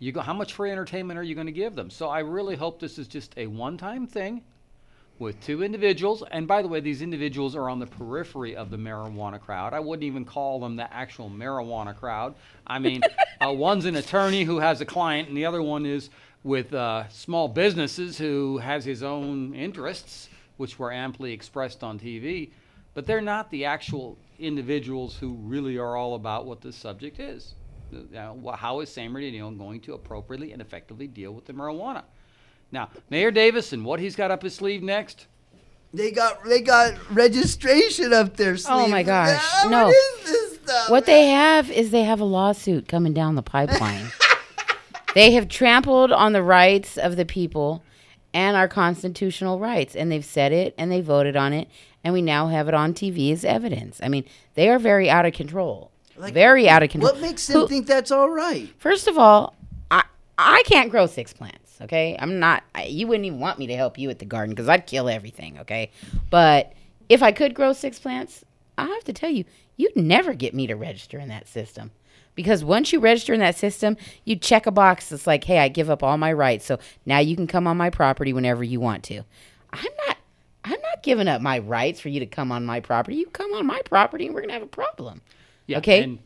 You 0.00 0.12
go, 0.12 0.20
how 0.20 0.34
much 0.34 0.52
free 0.52 0.70
entertainment 0.70 1.18
are 1.18 1.22
you 1.22 1.34
going 1.34 1.46
to 1.46 1.52
give 1.52 1.74
them? 1.74 1.90
So 1.90 2.08
I 2.08 2.20
really 2.20 2.54
hope 2.54 2.78
this 2.78 2.98
is 2.98 3.08
just 3.08 3.32
a 3.36 3.46
one-time 3.46 4.06
thing 4.06 4.42
with 5.18 5.40
two 5.40 5.62
individuals. 5.62 6.22
And 6.30 6.46
by 6.46 6.62
the 6.62 6.68
way, 6.68 6.80
these 6.80 7.02
individuals 7.02 7.56
are 7.56 7.68
on 7.68 7.78
the 7.78 7.86
periphery 7.86 8.54
of 8.54 8.70
the 8.70 8.76
marijuana 8.76 9.40
crowd. 9.40 9.72
I 9.72 9.80
wouldn't 9.80 10.04
even 10.04 10.24
call 10.24 10.60
them 10.60 10.76
the 10.76 10.92
actual 10.92 11.30
marijuana 11.30 11.96
crowd. 11.96 12.34
I 12.66 12.78
mean, 12.78 13.02
uh, 13.40 13.52
one's 13.52 13.84
an 13.84 13.96
attorney 13.96 14.44
who 14.44 14.58
has 14.58 14.80
a 14.80 14.84
client, 14.84 15.28
and 15.28 15.36
the 15.36 15.46
other 15.46 15.62
one 15.62 15.86
is 15.86 16.10
with 16.44 16.72
uh, 16.72 17.08
small 17.08 17.48
businesses 17.48 18.18
who 18.18 18.58
has 18.58 18.84
his 18.84 19.02
own 19.02 19.54
interests, 19.54 20.28
which 20.56 20.78
were 20.78 20.92
amply 20.92 21.32
expressed 21.32 21.82
on 21.82 21.98
TV. 21.98 22.50
But 22.98 23.06
they're 23.06 23.20
not 23.20 23.48
the 23.52 23.64
actual 23.64 24.18
individuals 24.40 25.16
who 25.16 25.34
really 25.34 25.78
are 25.78 25.94
all 25.94 26.16
about 26.16 26.46
what 26.46 26.60
the 26.60 26.72
subject 26.72 27.20
is. 27.20 27.54
You 27.92 28.08
know, 28.10 28.56
how 28.58 28.80
is 28.80 28.90
San 28.90 29.12
Bernardino 29.12 29.52
going 29.52 29.80
to 29.82 29.94
appropriately 29.94 30.50
and 30.50 30.60
effectively 30.60 31.06
deal 31.06 31.30
with 31.30 31.44
the 31.44 31.52
marijuana? 31.52 32.02
Now, 32.72 32.90
Mayor 33.08 33.30
Davis 33.30 33.72
and 33.72 33.84
what 33.84 34.00
he's 34.00 34.16
got 34.16 34.32
up 34.32 34.42
his 34.42 34.56
sleeve 34.56 34.82
next. 34.82 35.28
They 35.94 36.10
got 36.10 36.44
they 36.44 36.60
got 36.60 36.94
registration 37.14 38.12
up 38.12 38.36
their 38.36 38.56
sleeve. 38.56 38.76
Oh 38.76 38.88
my 38.88 39.04
gosh! 39.04 39.38
Ah, 39.40 39.68
no. 39.70 39.84
What 39.86 39.94
is 39.94 40.24
this 40.24 40.56
stuff? 40.56 40.90
What 40.90 41.06
they 41.06 41.28
have 41.28 41.70
is 41.70 41.92
they 41.92 42.02
have 42.02 42.18
a 42.18 42.24
lawsuit 42.24 42.88
coming 42.88 43.14
down 43.14 43.36
the 43.36 43.42
pipeline. 43.44 44.10
they 45.14 45.30
have 45.34 45.48
trampled 45.48 46.10
on 46.10 46.32
the 46.32 46.42
rights 46.42 46.98
of 46.98 47.14
the 47.14 47.24
people 47.24 47.84
and 48.34 48.56
our 48.56 48.66
constitutional 48.66 49.60
rights, 49.60 49.94
and 49.94 50.10
they've 50.10 50.24
said 50.24 50.52
it 50.52 50.74
and 50.76 50.90
they 50.90 51.00
voted 51.00 51.36
on 51.36 51.52
it, 51.52 51.68
and 52.04 52.14
we 52.14 52.22
now 52.22 52.48
have 52.48 52.68
it 52.68 52.74
on 52.74 52.94
TV 52.94 53.32
as 53.32 53.44
evidence. 53.44 54.00
I 54.02 54.08
mean, 54.08 54.24
they 54.54 54.68
are 54.68 54.78
very 54.78 55.10
out 55.10 55.26
of 55.26 55.32
control. 55.32 55.90
Like, 56.16 56.34
very 56.34 56.68
out 56.68 56.82
of 56.82 56.90
control. 56.90 57.12
What 57.12 57.20
makes 57.20 57.46
them 57.46 57.60
Who- 57.60 57.68
think 57.68 57.86
that's 57.86 58.10
all 58.10 58.30
right? 58.30 58.68
First 58.78 59.06
of 59.08 59.18
all, 59.18 59.54
I 59.90 60.02
I 60.36 60.62
can't 60.66 60.90
grow 60.90 61.06
six 61.06 61.32
plants. 61.32 61.76
Okay, 61.80 62.16
I'm 62.18 62.40
not. 62.40 62.64
I, 62.74 62.84
you 62.84 63.06
wouldn't 63.06 63.26
even 63.26 63.38
want 63.38 63.58
me 63.58 63.68
to 63.68 63.76
help 63.76 63.98
you 63.98 64.10
at 64.10 64.18
the 64.18 64.24
garden 64.24 64.52
because 64.54 64.68
I'd 64.68 64.86
kill 64.86 65.08
everything. 65.08 65.58
Okay, 65.60 65.90
but 66.30 66.72
if 67.08 67.22
I 67.22 67.30
could 67.30 67.54
grow 67.54 67.72
six 67.72 67.98
plants, 68.00 68.44
I 68.76 68.86
have 68.86 69.04
to 69.04 69.12
tell 69.12 69.30
you, 69.30 69.44
you'd 69.76 69.96
never 69.96 70.34
get 70.34 70.54
me 70.54 70.66
to 70.66 70.74
register 70.74 71.18
in 71.18 71.28
that 71.28 71.46
system. 71.46 71.92
Because 72.34 72.62
once 72.64 72.92
you 72.92 73.00
register 73.00 73.32
in 73.34 73.40
that 73.40 73.56
system, 73.56 73.96
you 74.24 74.36
check 74.36 74.66
a 74.66 74.70
box 74.72 75.08
that's 75.08 75.26
like, 75.26 75.44
"Hey, 75.44 75.58
I 75.58 75.68
give 75.68 75.88
up 75.90 76.02
all 76.02 76.18
my 76.18 76.32
rights, 76.32 76.64
so 76.66 76.78
now 77.06 77.18
you 77.20 77.36
can 77.36 77.46
come 77.46 77.66
on 77.66 77.76
my 77.76 77.90
property 77.90 78.32
whenever 78.32 78.62
you 78.64 78.80
want 78.80 79.02
to." 79.04 79.22
I'm 79.72 79.86
not. 80.06 80.17
I'm 80.64 80.80
not 80.80 81.02
giving 81.02 81.28
up 81.28 81.40
my 81.40 81.58
rights 81.60 82.00
for 82.00 82.08
you 82.08 82.20
to 82.20 82.26
come 82.26 82.52
on 82.52 82.66
my 82.66 82.80
property. 82.80 83.16
You 83.16 83.26
come 83.26 83.52
on 83.52 83.66
my 83.66 83.80
property, 83.84 84.26
and 84.26 84.34
we're 84.34 84.42
gonna 84.42 84.52
have 84.52 84.62
a 84.62 84.66
problem. 84.66 85.20
Yeah, 85.66 85.78
Okay. 85.78 86.02
And 86.02 86.18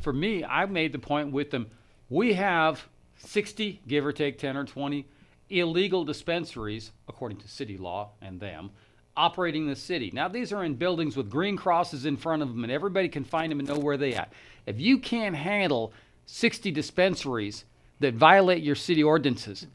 for 0.00 0.12
me, 0.12 0.44
I 0.44 0.66
made 0.66 0.92
the 0.92 0.98
point 0.98 1.32
with 1.32 1.50
them. 1.50 1.68
We 2.10 2.34
have 2.34 2.86
60, 3.18 3.80
give 3.86 4.04
or 4.04 4.12
take 4.12 4.38
10 4.38 4.56
or 4.56 4.64
20, 4.64 5.06
illegal 5.50 6.04
dispensaries, 6.04 6.92
according 7.08 7.38
to 7.38 7.48
city 7.48 7.76
law 7.76 8.10
and 8.20 8.40
them, 8.40 8.70
operating 9.16 9.66
the 9.66 9.76
city. 9.76 10.10
Now, 10.12 10.28
these 10.28 10.52
are 10.52 10.64
in 10.64 10.74
buildings 10.74 11.16
with 11.16 11.30
green 11.30 11.56
crosses 11.56 12.06
in 12.06 12.16
front 12.16 12.42
of 12.42 12.48
them, 12.48 12.62
and 12.64 12.72
everybody 12.72 13.08
can 13.08 13.24
find 13.24 13.50
them 13.50 13.58
and 13.58 13.68
know 13.68 13.78
where 13.78 13.96
they 13.96 14.14
at. 14.14 14.32
If 14.66 14.80
you 14.80 14.98
can't 14.98 15.34
handle 15.34 15.92
60 16.26 16.70
dispensaries 16.70 17.64
that 18.00 18.14
violate 18.14 18.62
your 18.62 18.74
city 18.74 19.02
ordinances, 19.02 19.66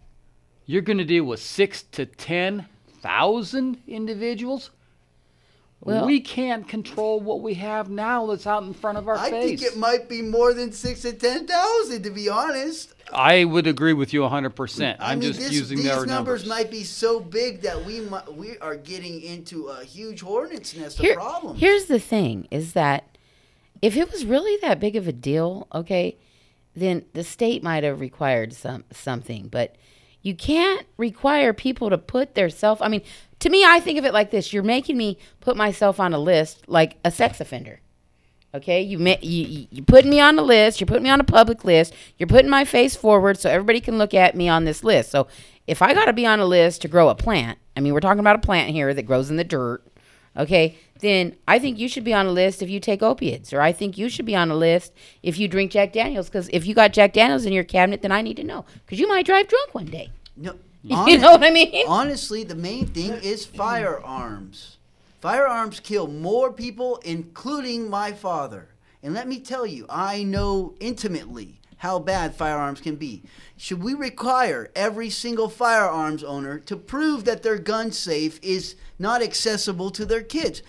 you're 0.65 0.81
going 0.81 0.99
to 0.99 1.05
deal 1.05 1.25
with 1.25 1.41
six 1.41 1.83
to 1.91 2.05
10,000 3.03 3.77
individuals. 3.87 4.71
Well- 5.81 6.05
we 6.05 6.21
can't 6.21 6.65
control 6.67 7.19
what 7.19 7.41
we 7.41 7.55
have 7.55 7.89
now 7.89 8.25
that's 8.27 8.47
out 8.47 8.63
in 8.63 8.73
front 8.73 8.97
of 8.97 9.09
our 9.09 9.17
I 9.17 9.29
face. 9.29 9.59
think 9.59 9.73
it 9.73 9.77
might 9.77 10.07
be 10.07 10.21
more 10.21 10.53
than 10.53 10.71
six 10.71 11.01
to 11.01 11.11
ten 11.11 11.45
thousand, 11.45 12.03
to 12.03 12.09
be 12.09 12.29
honest. 12.29 12.93
I 13.11 13.43
would 13.43 13.67
agree 13.67 13.91
with 13.91 14.13
you 14.13 14.21
100%. 14.21 14.95
I 15.01 15.11
I'm 15.11 15.19
mean, 15.19 15.27
just 15.33 15.41
this, 15.41 15.51
using 15.51 15.79
these 15.79 15.87
numbers 15.87 16.07
numbers. 16.07 16.45
might 16.45 16.71
be 16.71 16.83
so 16.85 17.19
big 17.19 17.61
that 17.63 17.83
we 17.85 17.99
mi- 17.99 18.31
we 18.33 18.57
are 18.59 18.77
getting 18.77 19.21
into 19.21 19.67
a 19.67 19.83
huge 19.83 20.21
hornet's 20.21 20.73
nest 20.73 20.99
Here- 20.99 21.11
of 21.11 21.17
problems. 21.17 21.59
Here's 21.59 21.85
the 21.85 21.99
thing: 21.99 22.47
is 22.49 22.71
that 22.73 23.17
if 23.81 23.97
it 23.97 24.09
was 24.09 24.23
really 24.23 24.57
that 24.61 24.79
big 24.79 24.95
of 24.95 25.05
a 25.05 25.11
deal, 25.11 25.67
okay, 25.75 26.15
then 26.73 27.03
the 27.11 27.25
state 27.25 27.61
might 27.61 27.83
have 27.83 27.99
required 27.99 28.53
some 28.53 28.85
something, 28.89 29.49
but 29.51 29.75
you 30.23 30.33
can't 30.33 30.85
require 30.97 31.53
people 31.53 31.91
to 31.91 31.97
put 31.97 32.33
their 32.33 32.49
self. 32.49 32.81
I 32.81 32.87
mean, 32.87 33.03
to 33.39 33.49
me, 33.49 33.63
I 33.63 33.79
think 33.79 33.99
of 33.99 34.05
it 34.05 34.13
like 34.13 34.31
this: 34.31 34.51
you're 34.51 34.63
making 34.63 34.97
me 34.97 35.19
put 35.41 35.55
myself 35.55 35.99
on 35.99 36.13
a 36.13 36.17
list 36.19 36.63
like 36.67 36.97
a 37.05 37.11
sex 37.11 37.39
offender. 37.39 37.81
Okay, 38.55 38.81
you 38.81 38.99
ma- 38.99 39.15
you 39.21 39.67
you- 39.69 39.83
putting 39.83 40.09
me 40.11 40.19
on 40.19 40.35
the 40.35 40.43
list. 40.43 40.79
You're 40.79 40.87
putting 40.87 41.03
me 41.03 41.09
on 41.09 41.19
a 41.19 41.23
public 41.25 41.63
list. 41.65 41.93
You're 42.17 42.27
putting 42.27 42.49
my 42.49 42.65
face 42.65 42.95
forward 42.95 43.37
so 43.37 43.49
everybody 43.49 43.81
can 43.81 43.97
look 43.97 44.13
at 44.13 44.35
me 44.35 44.47
on 44.47 44.63
this 44.65 44.83
list. 44.83 45.11
So 45.11 45.27
if 45.67 45.81
I 45.81 45.93
got 45.93 46.05
to 46.05 46.13
be 46.13 46.25
on 46.25 46.39
a 46.39 46.45
list 46.45 46.81
to 46.83 46.87
grow 46.87 47.09
a 47.09 47.15
plant, 47.15 47.57
I 47.75 47.79
mean, 47.79 47.93
we're 47.93 47.99
talking 47.99 48.19
about 48.19 48.35
a 48.35 48.39
plant 48.39 48.69
here 48.71 48.93
that 48.93 49.03
grows 49.03 49.29
in 49.29 49.37
the 49.37 49.43
dirt. 49.43 49.83
Okay, 50.35 50.77
then 50.99 51.35
I 51.47 51.59
think 51.59 51.77
you 51.77 51.87
should 51.87 52.03
be 52.03 52.13
on 52.13 52.25
a 52.25 52.31
list 52.31 52.61
if 52.61 52.69
you 52.69 52.79
take 52.79 53.03
opiates, 53.03 53.53
or 53.53 53.61
I 53.61 53.71
think 53.71 53.97
you 53.97 54.09
should 54.09 54.25
be 54.25 54.35
on 54.35 54.49
a 54.49 54.55
list 54.55 54.93
if 55.21 55.37
you 55.37 55.47
drink 55.47 55.71
Jack 55.71 55.93
Daniels. 55.93 56.27
Because 56.27 56.49
if 56.51 56.65
you 56.65 56.73
got 56.73 56.93
Jack 56.93 57.13
Daniels 57.13 57.45
in 57.45 57.53
your 57.53 57.63
cabinet, 57.63 58.01
then 58.01 58.11
I 58.11 58.21
need 58.21 58.37
to 58.37 58.43
know 58.43 58.65
because 58.85 58.99
you 58.99 59.07
might 59.07 59.25
drive 59.25 59.47
drunk 59.47 59.73
one 59.73 59.85
day. 59.85 60.09
No, 60.35 60.55
You 60.83 61.17
know 61.17 61.31
what 61.31 61.43
I 61.43 61.49
mean? 61.49 61.85
Honestly, 61.87 62.43
the 62.43 62.55
main 62.55 62.87
thing 62.87 63.13
is 63.13 63.45
firearms. 63.45 64.77
Firearms 65.21 65.79
kill 65.79 66.07
more 66.07 66.51
people, 66.51 66.97
including 67.05 67.89
my 67.89 68.11
father. 68.11 68.67
And 69.01 69.13
let 69.13 69.25
me 69.25 69.39
tell 69.39 69.65
you, 69.65 69.85
I 69.89 70.23
know 70.23 70.75
intimately 70.81 71.61
how 71.83 71.99
bad 71.99 72.33
firearms 72.33 72.79
can 72.79 72.95
be. 72.95 73.21
Should 73.57 73.83
we 73.83 73.93
require 73.93 74.71
every 74.73 75.09
single 75.09 75.49
firearms 75.49 76.23
owner 76.23 76.57
to 76.59 76.77
prove 76.77 77.25
that 77.25 77.43
their 77.43 77.57
gun 77.57 77.91
safe 77.91 78.39
is 78.41 78.75
not 78.97 79.21
accessible 79.21 79.91
to 79.91 80.05
their 80.05 80.23
kids? 80.23 80.63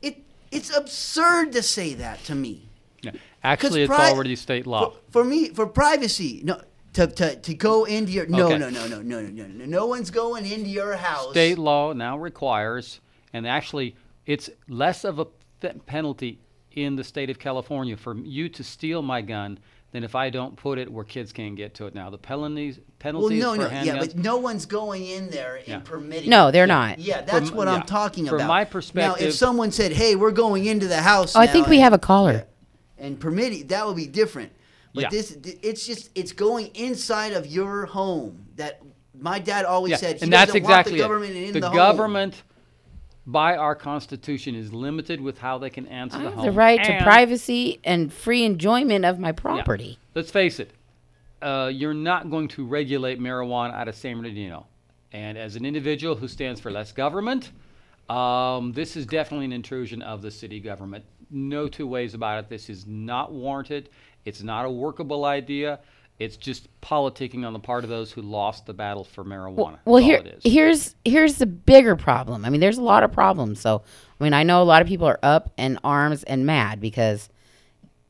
It 0.00 0.22
It's 0.52 0.74
absurd 0.74 1.50
to 1.52 1.62
say 1.64 1.94
that 1.94 2.22
to 2.24 2.36
me. 2.36 2.68
Yeah. 3.02 3.12
Actually, 3.42 3.82
it's 3.82 3.92
pri- 3.92 4.12
already 4.12 4.36
state 4.36 4.64
law. 4.64 4.94
For 5.10 5.24
me, 5.24 5.48
for 5.48 5.66
privacy, 5.66 6.40
no. 6.44 6.60
To, 6.94 7.06
to, 7.06 7.36
to 7.36 7.54
go 7.54 7.84
into 7.84 8.10
your 8.12 8.26
no 8.26 8.46
Okay. 8.46 8.58
no 8.58 8.68
no 8.68 8.86
no 8.88 9.00
no 9.00 9.20
no 9.20 9.20
no 9.22 9.46
no 9.46 9.64
no 9.64 9.86
one's 9.86 10.10
going 10.10 10.44
into 10.44 10.70
your 10.70 10.96
house. 10.96 11.30
State 11.30 11.58
law 11.58 11.92
now 11.92 12.18
requires, 12.18 13.00
and 13.32 13.46
actually, 13.46 13.94
it's 14.26 14.50
less 14.68 15.04
of 15.04 15.18
a 15.20 15.26
penalty 15.86 16.40
in 16.72 16.96
the 16.96 17.04
state 17.04 17.30
of 17.30 17.38
California 17.38 17.96
for 17.96 18.16
you 18.16 18.48
to 18.48 18.62
steal 18.64 19.02
my 19.02 19.20
gun 19.22 19.58
than 19.92 20.04
if 20.04 20.14
I 20.14 20.30
don't 20.30 20.56
put 20.56 20.78
it 20.78 20.90
where 20.90 21.04
kids 21.04 21.32
can't 21.32 21.56
get 21.56 21.74
to 21.74 21.86
it. 21.86 21.94
Now, 21.94 22.10
the 22.10 22.18
penalties 22.18 22.76
Well, 22.78 22.84
penalties 23.00 23.42
no, 23.42 23.54
for 23.54 23.60
no, 23.62 23.68
handguns. 23.68 23.84
yeah, 23.86 23.98
but 23.98 24.16
no 24.16 24.36
one's 24.36 24.66
going 24.66 25.04
in 25.06 25.30
there 25.30 25.56
and 25.56 25.66
Yeah. 25.68 25.78
permitting. 25.80 26.30
No, 26.30 26.50
they're 26.50 26.66
not. 26.66 26.98
Yeah, 27.00 27.22
that's 27.22 27.48
From- 27.48 27.56
what 27.58 27.66
yeah. 27.68 27.74
I'm 27.74 27.82
talking 27.82 28.24
From 28.26 28.36
about. 28.36 28.44
From 28.44 28.48
my 28.48 28.64
perspective, 28.64 29.20
now, 29.20 29.26
if 29.28 29.34
someone 29.34 29.72
said, 29.72 29.92
"Hey, 29.92 30.14
we're 30.14 30.30
going 30.30 30.66
into 30.66 30.86
the 30.86 30.98
house," 31.02 31.34
Oh, 31.34 31.40
I 31.40 31.46
think 31.46 31.66
we 31.66 31.76
and- 31.76 31.84
have 31.84 31.92
a 31.92 31.98
caller. 31.98 32.46
and 32.98 33.18
permitting 33.18 33.66
that 33.68 33.86
would 33.86 33.96
be 33.96 34.06
different. 34.06 34.52
But 34.94 35.02
Yeah. 35.04 35.08
this, 35.10 35.36
it's 35.62 35.86
just 35.86 36.10
it's 36.14 36.32
going 36.32 36.68
inside 36.74 37.32
of 37.32 37.46
your 37.46 37.86
home. 37.86 38.46
That 38.56 38.80
my 39.18 39.38
dad 39.38 39.64
always 39.64 39.92
Yeah, 39.92 39.96
said. 39.96 40.16
He 40.16 40.22
and 40.22 40.32
that's 40.32 40.54
exactly 40.54 40.92
want 40.92 40.98
the 40.98 40.98
government 40.98 41.36
it. 41.36 41.44
in 41.48 41.52
the 41.54 41.60
the, 41.60 41.66
home. 41.68 41.76
government, 41.76 42.42
by 43.30 43.56
our 43.56 43.74
Constitution, 43.74 44.54
is 44.54 44.72
limited 44.72 45.20
with 45.20 45.38
how 45.38 45.58
they 45.58 45.70
can 45.70 45.86
answer 45.86 46.16
I 46.18 46.22
the 46.22 46.24
have 46.26 46.34
home. 46.34 46.46
the 46.46 46.52
right 46.52 46.82
to 46.82 46.92
And- 46.94 47.04
privacy 47.04 47.78
and 47.84 48.12
free 48.12 48.44
enjoyment 48.44 49.04
of 49.04 49.18
my 49.18 49.32
property. 49.32 49.98
Let's 50.14 50.30
face 50.30 50.58
it, 50.58 50.72
uh, 51.42 51.70
you're 51.72 51.94
not 51.94 52.30
going 52.30 52.48
to 52.48 52.66
regulate 52.66 53.20
marijuana 53.20 53.72
out 53.74 53.88
of 53.88 53.94
San 53.94 54.16
Bernardino. 54.16 54.66
And 55.12 55.36
as 55.38 55.56
an 55.56 55.64
individual 55.64 56.14
who 56.16 56.28
stands 56.28 56.60
for 56.60 56.70
less 56.70 56.92
government, 56.92 57.50
um, 58.08 58.72
this 58.72 58.96
is 58.96 59.06
definitely 59.06 59.46
an 59.46 59.52
intrusion 59.52 60.02
of 60.02 60.22
the 60.22 60.30
city 60.30 60.60
government. 60.60 61.04
No 61.30 61.68
two 61.68 61.86
ways 61.86 62.14
about 62.14 62.44
it. 62.44 62.48
This 62.48 62.68
is 62.68 62.86
not 62.86 63.32
warranted. 63.32 63.88
It's 64.24 64.42
not 64.42 64.64
a 64.66 64.70
workable 64.70 65.24
idea. 65.24 65.78
It's 66.20 66.36
just 66.36 66.68
politicking 66.82 67.46
on 67.46 67.54
the 67.54 67.58
part 67.58 67.82
of 67.82 67.88
those 67.90 68.12
who 68.12 68.20
lost 68.20 68.66
the 68.66 68.74
battle 68.74 69.04
for 69.04 69.24
marijuana. 69.24 69.78
Well, 69.86 69.96
That's 69.96 70.04
here, 70.04 70.18
all 70.18 70.26
it 70.26 70.42
is. 70.44 70.52
here's 70.52 70.94
here's 71.04 71.38
the 71.38 71.46
bigger 71.46 71.96
problem. 71.96 72.44
I 72.44 72.50
mean, 72.50 72.60
there's 72.60 72.76
a 72.78 72.82
lot 72.82 73.02
of 73.02 73.10
problems. 73.10 73.58
So, 73.60 73.82
I 74.20 74.24
mean, 74.24 74.34
I 74.34 74.42
know 74.42 74.62
a 74.62 74.64
lot 74.64 74.82
of 74.82 74.88
people 74.88 75.06
are 75.06 75.18
up 75.22 75.50
in 75.56 75.78
arms 75.82 76.22
and 76.24 76.44
mad 76.44 76.78
because 76.78 77.30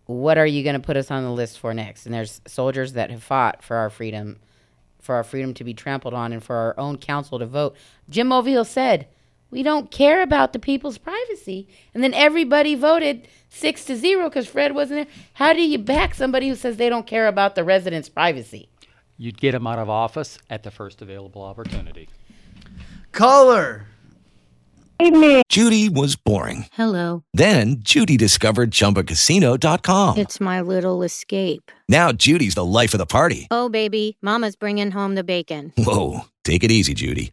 what 0.07 0.38
are 0.38 0.46
you 0.46 0.64
going 0.64 0.75
to 0.75 0.85
put 0.85 0.96
us 0.96 1.09
on 1.12 1.23
the 1.23 1.31
list 1.31 1.61
for 1.61 1.73
next? 1.73 2.05
And 2.05 2.12
there's 2.12 2.40
soldiers 2.49 2.94
that 2.94 3.11
have 3.12 3.23
fought 3.23 3.62
for 3.62 3.77
our 3.77 3.88
freedom, 3.90 4.40
for 5.01 5.14
our 5.14 5.23
freedom 5.23 5.55
to 5.55 5.62
be 5.62 5.73
trampled 5.73 6.12
on, 6.12 6.33
and 6.33 6.42
for 6.42 6.57
our 6.57 6.75
own 6.79 6.99
council 6.99 7.38
to 7.38 7.46
vote. 7.46 7.77
Jim 8.09 8.29
Mulvihill 8.29 8.66
said, 8.66 9.07
"We 9.51 9.63
don't 9.63 9.91
care 9.91 10.23
about 10.23 10.53
the 10.53 10.59
people's 10.59 10.99
privacy," 10.99 11.69
and 11.95 12.03
then 12.03 12.15
everybody 12.15 12.75
voted 12.75 13.29
six 13.49 13.85
to 13.87 13.97
zero 13.97 14.29
because 14.29 14.47
Fred 14.47 14.75
wasn't 14.75 15.09
there. 15.09 15.15
How 15.35 15.53
do 15.53 15.63
you 15.63 15.79
back 15.79 16.15
somebody 16.15 16.49
who 16.49 16.55
says 16.55 16.77
they 16.77 16.89
don't 16.89 17.07
care 17.07 17.27
about 17.27 17.55
the 17.55 17.65
residents' 17.65 18.09
privacy? 18.09 18.69
You'd 19.17 19.39
get 19.39 19.55
him 19.55 19.67
out 19.67 19.79
of 19.79 19.91
office 19.91 20.39
at 20.49 20.63
the 20.63 20.71
first 20.71 21.03
available 21.03 21.43
opportunity. 21.43 22.09
Caller. 23.13 23.87
Judy 25.49 25.89
was 25.89 26.15
boring. 26.15 26.67
Hello. 26.73 27.25
Then 27.33 27.77
Judy 27.81 28.19
discovered 28.19 28.71
ChumbaCasino.com. 28.71 30.19
It's 30.19 30.41
my 30.41 30.61
little 30.61 31.03
escape. 31.03 31.71
Now 31.89 32.13
Judy's 32.13 32.55
the 32.55 32.65
life 32.65 32.93
of 32.93 32.99
the 32.99 33.07
party. 33.07 33.49
Oh, 33.51 33.71
baby, 33.71 34.19
Mama's 34.21 34.57
bringing 34.57 34.91
home 34.91 35.15
the 35.15 35.25
bacon. 35.25 35.73
Whoa, 35.79 36.27
take 36.45 36.65
it 36.65 36.71
easy, 36.71 36.93
Judy. 36.95 37.33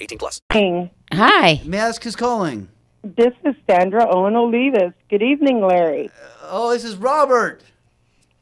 18 0.00 0.18
plus. 0.18 0.40
Hi. 0.50 1.60
May 1.64 1.78
I 1.80 1.88
ask 1.88 2.02
who's 2.02 2.16
calling? 2.16 2.68
This 3.02 3.32
is 3.44 3.54
Sandra 3.68 4.06
Owen 4.08 4.34
Olivas. 4.34 4.92
Good 5.08 5.22
evening, 5.22 5.60
Larry. 5.60 6.10
Oh, 6.42 6.70
this 6.72 6.84
is 6.84 6.96
Robert. 6.96 7.62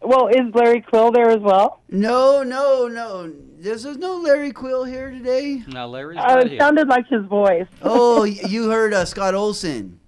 Well, 0.03 0.29
is 0.29 0.55
Larry 0.55 0.81
Quill 0.83 1.11
there 1.12 1.31
as 1.31 1.40
well? 1.40 1.81
No, 1.90 2.42
no, 2.42 2.87
no. 2.88 3.33
There's, 3.59 3.83
there's 3.83 3.97
no 3.99 4.16
Larry 4.19 4.53
Quill 4.53 4.85
here 4.85 5.11
today. 5.11 5.62
Now 5.69 5.87
Larry's 5.87 6.19
Uh, 6.19 6.23
not 6.27 6.40
it 6.47 6.51
here. 6.53 6.61
sounded 6.61 6.88
like 6.88 7.07
his 7.09 7.25
voice. 7.27 7.66
oh, 7.83 8.23
y- 8.23 8.38
you 8.49 8.71
heard 8.71 8.92
uh, 8.92 9.05
Scott 9.05 9.35
Olson. 9.35 9.99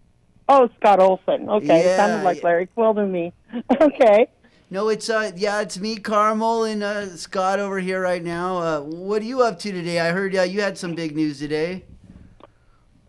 Oh, 0.49 0.69
Scott 0.79 1.01
Olson. 1.01 1.49
Okay, 1.49 1.81
it 1.81 1.97
sounded 1.97 2.25
like 2.25 2.39
yeah. 2.39 2.45
Larry 2.45 2.67
Quill 2.67 2.95
to 2.95 3.07
me. 3.07 3.33
okay. 3.81 4.29
No, 4.71 4.91
it's 4.91 5.09
uh, 5.09 5.33
yeah, 5.35 5.63
it's 5.63 5.79
me, 5.79 5.97
Carmel, 5.97 6.65
and 6.65 6.83
uh, 6.83 7.17
Scott 7.17 7.59
over 7.59 7.79
here 7.79 8.03
right 8.03 8.23
now. 8.23 8.59
Uh, 8.59 8.81
what 8.83 9.23
are 9.23 9.25
you 9.25 9.43
up 9.43 9.59
to 9.61 9.73
today? 9.73 9.99
I 9.99 10.11
heard 10.11 10.37
uh, 10.37 10.43
you 10.43 10.61
had 10.61 10.77
some 10.77 10.95
big 10.95 11.17
news 11.17 11.39
today. 11.39 11.85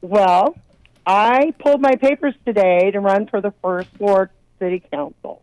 Well, 0.01 0.55
I 1.05 1.53
pulled 1.59 1.81
my 1.81 1.95
papers 1.95 2.33
today 2.45 2.91
to 2.91 3.01
run 3.01 3.27
for 3.27 3.41
the 3.41 3.53
first 3.61 3.89
ward 3.99 4.29
city 4.57 4.81
council. 4.89 5.41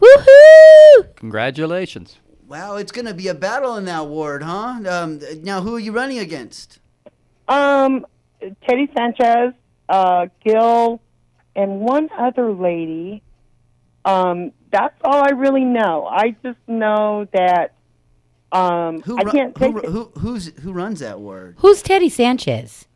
Woohoo! 0.00 1.16
Congratulations. 1.16 2.18
Wow, 2.46 2.76
it's 2.76 2.92
gonna 2.92 3.14
be 3.14 3.26
a 3.26 3.34
battle 3.34 3.76
in 3.76 3.86
that 3.86 4.06
ward, 4.06 4.44
huh? 4.44 4.80
Um, 4.88 5.20
now, 5.42 5.62
who 5.62 5.74
are 5.74 5.80
you 5.80 5.90
running 5.90 6.20
against? 6.20 6.78
Um, 7.48 8.06
Teddy 8.40 8.88
Sanchez, 8.96 9.52
uh, 9.88 10.26
Gil, 10.44 11.00
and 11.56 11.80
one 11.80 12.08
other 12.16 12.52
lady. 12.52 13.22
Um, 14.04 14.52
that's 14.76 15.00
all 15.04 15.24
I 15.24 15.30
really 15.30 15.64
know. 15.64 16.06
I 16.06 16.36
just 16.42 16.58
know 16.66 17.26
that 17.32 17.72
um, 18.52 19.00
Who 19.02 19.18
I 19.18 19.24
can't 19.24 19.54
take 19.54 19.72
who, 19.72 19.80
who 19.80 20.04
who's 20.18 20.48
who 20.60 20.72
runs 20.72 21.00
that 21.00 21.18
ward? 21.18 21.56
Who's 21.58 21.82
Teddy 21.82 22.08
Sanchez? 22.08 22.86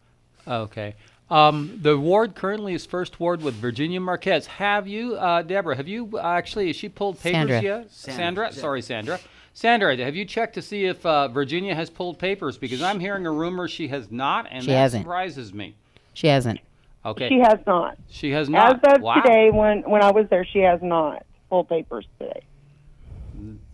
Okay. 0.46 0.94
Um, 1.30 1.78
the 1.80 1.96
ward 1.96 2.34
currently 2.34 2.74
is 2.74 2.84
first 2.84 3.20
ward 3.20 3.40
with 3.40 3.54
Virginia 3.54 4.00
Marquez. 4.00 4.46
Have 4.46 4.88
you, 4.88 5.14
uh, 5.14 5.42
Deborah? 5.42 5.76
Have 5.76 5.86
you 5.86 6.18
actually? 6.18 6.66
Has 6.66 6.76
she 6.76 6.88
pulled 6.88 7.20
papers 7.20 7.48
Sandra. 7.48 7.62
yet? 7.62 7.90
Sandra. 7.90 8.52
Sorry, 8.52 8.82
Sandra. 8.82 9.20
Sandra, 9.54 9.96
have 9.96 10.16
you 10.16 10.24
checked 10.24 10.54
to 10.54 10.62
see 10.62 10.86
if 10.86 11.04
uh, 11.06 11.28
Virginia 11.28 11.74
has 11.74 11.88
pulled 11.88 12.18
papers? 12.18 12.58
Because 12.58 12.82
I'm 12.82 13.00
hearing 13.00 13.26
a 13.26 13.32
rumor 13.32 13.68
she 13.68 13.88
has 13.88 14.10
not, 14.10 14.46
and 14.50 14.64
She 14.64 14.70
that 14.70 14.78
hasn't. 14.78 15.04
surprises 15.04 15.54
me. 15.54 15.76
She 16.14 16.26
hasn't. 16.26 16.60
Okay. 17.04 17.28
She 17.28 17.38
has 17.38 17.58
not. 17.66 17.96
She 18.08 18.30
has 18.32 18.48
not. 18.48 18.84
As 18.84 18.96
of 18.96 19.02
wow. 19.02 19.14
today, 19.14 19.50
when 19.50 19.82
when 19.82 20.02
I 20.02 20.10
was 20.10 20.26
there, 20.30 20.44
she 20.44 20.60
has 20.60 20.80
not 20.82 21.24
full 21.50 21.64
papers 21.64 22.06
today. 22.18 22.42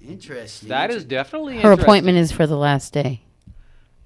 Interesting. 0.03 0.69
That 0.69 0.91
is 0.91 1.05
definitely 1.05 1.55
Her 1.55 1.71
interesting. 1.73 1.83
appointment 1.85 2.19
is 2.19 2.33
for 2.33 2.47
the 2.47 2.57
last 2.57 2.93
day. 2.93 3.23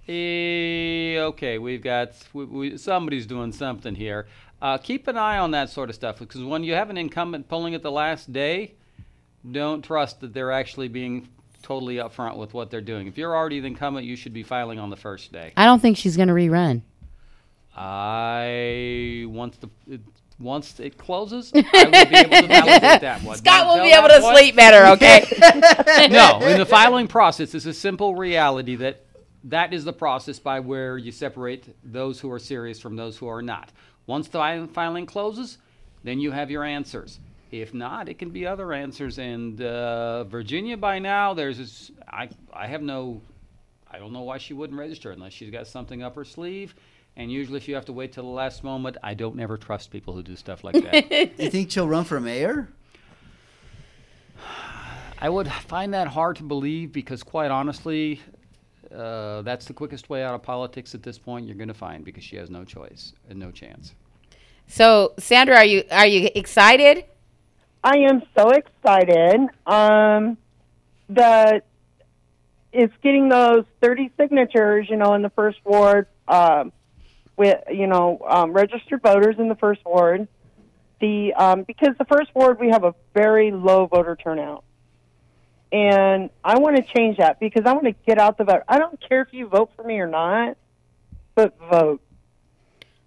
Eh, 0.09 1.19
okay, 1.19 1.59
we've 1.59 1.83
got 1.83 2.13
we, 2.33 2.45
we, 2.45 2.77
somebody's 2.77 3.27
doing 3.27 3.53
something 3.53 3.95
here. 3.95 4.27
Uh, 4.61 4.77
keep 4.77 5.09
an 5.09 5.17
eye 5.17 5.39
on 5.39 5.53
that 5.53 5.71
sort 5.71 5.89
of 5.89 5.95
stuff 5.95 6.19
because 6.19 6.43
when 6.43 6.65
you 6.65 6.75
have 6.75 6.91
an 6.91 6.99
incumbent 6.99 7.49
polling 7.49 7.75
at 7.75 7.83
the 7.83 7.91
last 7.93 8.33
day, 8.33 8.75
don't 9.51 9.83
trust 9.83 10.21
that 10.21 10.35
they're 10.35 10.53
actually 10.53 10.89
being 10.89 11.29
totally 11.63 11.97
upfront 11.97 12.37
with 12.37 12.53
what 12.53 12.71
they're 12.71 12.81
doing. 12.81 13.07
If 13.07 13.17
you're 13.17 13.35
already 13.35 13.61
the 13.61 13.69
incumbent, 13.69 14.07
you 14.07 14.17
should 14.17 14.35
be 14.35 14.43
filing 14.43 14.79
on 14.79 14.91
the 14.91 14.97
first 14.97 15.33
day. 15.33 15.53
I 15.57 15.65
don't 15.65 15.81
think 15.81 15.97
she's 15.97 16.17
going 16.17 16.29
to 16.29 16.35
rerun. 16.35 16.83
I 17.77 19.25
once 19.29 19.57
the 19.59 19.69
it, 19.87 20.01
once 20.41 20.81
it 20.81 20.97
closes, 20.97 21.53
I 21.55 21.59
will 21.85 21.91
be 21.91 22.17
able 22.17 22.31
to 22.31 22.47
validate 22.49 23.01
that 23.03 23.23
one. 23.23 23.37
Scott 23.37 23.67
will 23.67 23.83
be 23.85 23.93
able 23.93 24.09
to 24.09 24.21
point- 24.21 24.37
sleep 24.39 24.57
better, 24.57 24.87
okay? 24.93 25.27
no, 26.09 26.41
in 26.41 26.59
the 26.59 26.67
filing 26.67 27.07
process, 27.07 27.55
it's 27.55 27.67
a 27.67 27.75
simple 27.75 28.17
reality 28.17 28.77
that 28.77 29.05
that 29.45 29.73
is 29.73 29.85
the 29.85 29.93
process 29.93 30.39
by 30.39 30.61
where 30.61 30.99
you 30.99 31.13
separate 31.13 31.75
those 31.85 32.21
who 32.21 32.31
are 32.31 32.39
serious 32.39 32.81
from 32.81 32.97
those 32.97 33.17
who 33.17 33.27
are 33.29 33.43
not. 33.43 33.71
Once 34.07 34.29
the 34.29 34.69
filing 34.73 35.07
closes, 35.07 35.59
then 36.05 36.19
you 36.21 36.31
have 36.31 36.51
your 36.51 36.65
answers. 36.65 37.21
If 37.51 37.75
not, 37.75 38.09
it 38.09 38.19
can 38.19 38.31
be 38.31 38.47
other 38.47 38.73
answers. 38.73 39.19
And 39.19 39.61
uh, 39.61 40.25
Virginia, 40.25 40.77
by 40.77 40.99
now, 40.99 41.35
there's 41.35 41.59
this, 41.59 41.91
I 42.09 42.29
I 42.53 42.67
have 42.67 42.83
no, 42.83 43.23
I 43.91 43.99
don't 43.99 44.13
know 44.13 44.23
why 44.23 44.39
she 44.39 44.55
wouldn't 44.55 44.79
register 44.79 45.11
unless 45.11 45.33
she's 45.33 45.51
got 45.51 45.67
something 45.67 46.03
up 46.03 46.15
her 46.15 46.25
sleeve. 46.25 46.75
And 47.21 47.31
usually, 47.31 47.59
if 47.59 47.69
you 47.69 47.75
have 47.75 47.85
to 47.85 47.93
wait 47.93 48.13
till 48.13 48.25
the 48.25 48.31
last 48.31 48.65
moment, 48.65 48.97
I 49.03 49.13
don't 49.13 49.37
never 49.37 49.59
trust 49.59 49.91
people 49.91 50.15
who 50.15 50.23
do 50.23 50.35
stuff 50.37 50.65
like 50.65 50.83
that. 50.83 51.11
you 51.39 51.51
think 51.51 51.71
she'll 51.71 51.87
run 51.87 52.05
for 52.05 52.19
mayor? 52.19 52.71
I 55.19 55.29
would 55.29 55.47
find 55.53 55.93
that 55.93 56.09
hard 56.09 56.37
to 56.37 56.45
believe 56.45 56.95
because, 56.95 57.23
quite 57.23 57.51
honestly, 57.51 58.23
uh, 58.91 59.43
that's 59.43 59.67
the 59.67 59.75
quickest 59.75 60.09
way 60.09 60.25
out 60.25 60.35
of 60.35 60.43
politics 60.43 60.95
at 60.95 61.03
this 61.03 61.19
point. 61.19 61.47
You're 61.47 61.57
going 61.57 61.69
to 61.69 61.75
find 61.75 62.07
because 62.07 62.25
she 62.25 62.37
has 62.37 62.49
no 62.49 62.65
choice 62.65 63.13
and 63.29 63.39
no 63.39 63.51
chance. 63.51 63.95
So, 64.67 65.13
Sandra, 65.19 65.57
are 65.59 65.65
you 65.67 65.85
are 65.91 66.07
you 66.07 66.31
excited? 66.35 67.05
I 67.85 67.99
am 67.99 68.23
so 68.35 68.49
excited. 68.49 69.47
Um, 69.67 70.39
the 71.11 71.61
it's 72.73 72.95
getting 73.03 73.29
those 73.29 73.67
30 73.83 74.11
signatures, 74.19 74.87
you 74.89 74.97
know, 74.97 75.13
in 75.13 75.21
the 75.21 75.31
first 75.31 75.59
ward, 75.67 76.07
um, 76.27 76.73
with 77.41 77.59
you 77.71 77.87
know 77.87 78.21
um, 78.29 78.53
registered 78.53 79.01
voters 79.01 79.37
in 79.39 79.49
the 79.49 79.55
first 79.55 79.81
ward. 79.87 80.29
The 81.01 81.33
um, 81.33 81.63
because 81.63 81.97
the 81.99 82.05
first 82.05 82.35
ward 82.35 82.61
we 82.61 82.69
have 82.69 82.85
a 82.85 82.95
very 83.15 83.51
low 83.51 83.87
voter 83.87 84.15
turnout, 84.15 84.63
and 85.73 86.29
I 86.45 86.59
want 86.59 86.77
to 86.77 86.83
change 86.83 87.17
that 87.17 87.41
because 87.41 87.65
I 87.65 87.73
want 87.73 87.87
to 87.87 87.95
get 88.07 88.19
out 88.19 88.37
the 88.37 88.45
vote. 88.45 88.63
I 88.69 88.79
don't 88.79 89.01
care 89.09 89.23
if 89.23 89.33
you 89.33 89.49
vote 89.49 89.71
for 89.75 89.83
me 89.83 89.99
or 90.01 90.07
not, 90.07 90.59
but 91.35 91.59
vote. 91.71 92.03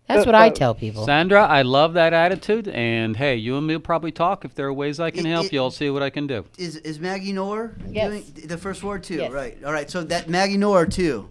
That's 0.07 0.25
what 0.25 0.35
I 0.35 0.49
tell 0.49 0.73
people. 0.73 1.05
Sandra, 1.05 1.45
I 1.45 1.61
love 1.61 1.93
that 1.93 2.13
attitude. 2.13 2.67
And 2.67 3.15
hey, 3.15 3.35
you 3.35 3.55
and 3.55 3.67
me 3.67 3.75
will 3.75 3.81
probably 3.81 4.11
talk. 4.11 4.45
If 4.45 4.55
there 4.55 4.65
are 4.65 4.73
ways 4.73 4.99
I 4.99 5.11
can 5.11 5.27
It- 5.27 5.29
help 5.29 5.45
it- 5.45 5.53
you, 5.53 5.61
I'll 5.61 5.71
see 5.71 5.91
what 5.91 6.01
I 6.01 6.09
can 6.09 6.25
do. 6.25 6.43
Is 6.57 6.77
is 6.77 6.99
Maggie 6.99 7.33
Knorr 7.33 7.75
Yes. 7.87 8.09
doing 8.09 8.47
the 8.47 8.57
first 8.57 8.83
ward 8.83 9.03
too? 9.03 9.15
Yes. 9.17 9.31
Right. 9.31 9.63
All 9.63 9.71
right. 9.71 9.89
So 9.91 10.03
that 10.05 10.27
Maggie 10.27 10.57
Knorr 10.57 10.87
too. 10.87 11.29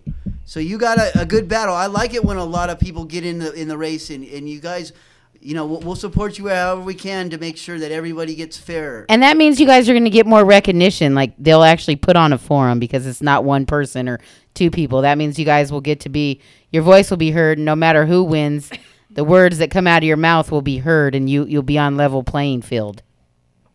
So 0.53 0.61
you 0.61 0.77
got 0.77 0.99
a, 0.99 1.23
a 1.23 1.25
good 1.25 1.49
battle. 1.49 1.75
I 1.75 1.87
like 1.87 2.13
it 2.13 2.23
when 2.23 2.37
a 2.37 2.45
lot 2.45 2.69
of 2.69 2.79
people 2.79 3.07
get 3.07 3.25
in 3.25 3.39
the 3.39 3.55
in 3.55 3.69
the 3.69 3.79
race, 3.79 4.11
and, 4.11 4.23
and 4.23 4.47
you 4.47 4.61
guys, 4.61 4.93
you 5.41 5.55
know, 5.55 5.65
we'll, 5.65 5.81
we'll 5.81 5.97
support 5.97 6.37
you 6.37 6.49
however 6.49 6.83
we 6.83 6.93
can 6.93 7.31
to 7.31 7.39
make 7.39 7.57
sure 7.57 7.79
that 7.79 7.91
everybody 7.91 8.35
gets 8.35 8.59
fair. 8.59 9.07
And 9.09 9.23
that 9.23 9.39
means 9.39 9.59
you 9.59 9.67
guys 9.67 9.89
are 9.89 9.95
going 9.95 10.05
to 10.05 10.11
get 10.11 10.27
more 10.27 10.45
recognition. 10.45 11.15
Like 11.15 11.33
they'll 11.39 11.63
actually 11.63 11.97
put 11.97 12.17
on 12.17 12.35
a 12.35 12.39
forum 12.39 12.81
because 12.81 13.07
it's 13.07 13.23
not 13.23 13.45
one 13.45 13.65
person 13.65 14.11
or 14.11 14.21
two 14.53 14.71
people. 14.71 15.01
That 15.01 15.17
means 15.17 15.39
you 15.39 15.47
guys 15.47 15.73
will 15.73 15.81
get 15.81 16.01
to 16.01 16.11
be 16.11 16.43
your 16.71 16.83
voice 16.83 17.09
will 17.09 17.17
be 17.17 17.31
heard. 17.31 17.59
No 17.59 17.75
matter 17.75 18.05
who 18.05 18.23
wins, 18.23 18.71
the 19.11 19.25
words 19.25 19.57
that 19.57 19.71
come 19.71 19.87
out 19.87 20.03
of 20.03 20.07
your 20.07 20.19
mouth 20.19 20.53
will 20.53 20.61
be 20.61 20.77
heard, 20.77 21.15
and 21.15 21.31
you 21.31 21.47
you'll 21.47 21.63
be 21.63 21.79
on 21.79 21.97
level 21.97 22.23
playing 22.23 22.61
field. 22.61 23.03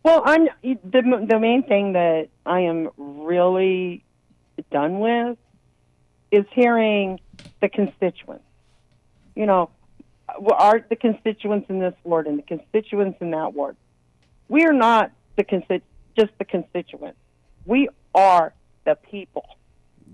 Well, 0.04 0.22
I'm 0.24 0.48
the 0.62 1.26
the 1.28 1.40
main 1.40 1.64
thing 1.64 1.94
that 1.94 2.28
I 2.46 2.60
am 2.60 2.90
really 2.98 4.04
done 4.70 5.00
with 5.00 5.40
is 6.32 6.46
hearing 6.52 7.20
the 7.62 7.70
constituents. 7.70 8.44
You 9.36 9.46
know, 9.46 9.70
are 10.28 10.84
the 10.90 10.96
constituents 10.96 11.70
in 11.70 11.80
this 11.80 11.94
ward 12.04 12.28
and 12.28 12.38
the 12.38 12.44
constituents 12.44 13.18
in 13.22 13.32
that 13.32 13.54
ward. 13.54 13.76
We 14.50 14.66
are 14.66 14.74
not 14.74 15.12
the 15.36 15.44
consti- 15.44 15.82
just 16.18 16.32
the 16.38 16.46
constituents. 16.46 17.20
We 17.66 17.90
are 18.14 18.54
the 18.86 18.96
people. 18.96 19.46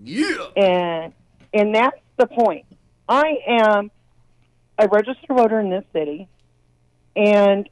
Yeah. 0.03 0.47
And 0.55 1.13
and 1.53 1.75
that's 1.75 1.99
the 2.17 2.27
point. 2.27 2.65
I 3.07 3.37
am 3.47 3.91
a 4.77 4.87
registered 4.87 5.29
voter 5.29 5.59
in 5.59 5.69
this 5.69 5.85
city, 5.93 6.27
and 7.15 7.69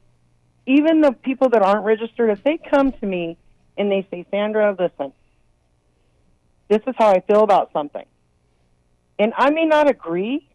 even 0.66 1.00
the 1.00 1.12
people 1.12 1.48
that 1.50 1.62
aren't 1.62 1.84
registered, 1.84 2.30
if 2.30 2.44
they 2.44 2.58
come 2.58 2.92
to 2.92 3.06
me 3.06 3.36
and 3.76 3.90
they 3.90 4.06
say, 4.10 4.24
Sandra, 4.30 4.76
listen, 4.78 5.12
this 6.68 6.80
is 6.86 6.94
how 6.96 7.08
I 7.08 7.20
feel 7.20 7.42
about 7.42 7.72
something. 7.72 8.04
And 9.18 9.32
I 9.36 9.50
may 9.50 9.64
not 9.64 9.88
agree, 9.88 10.48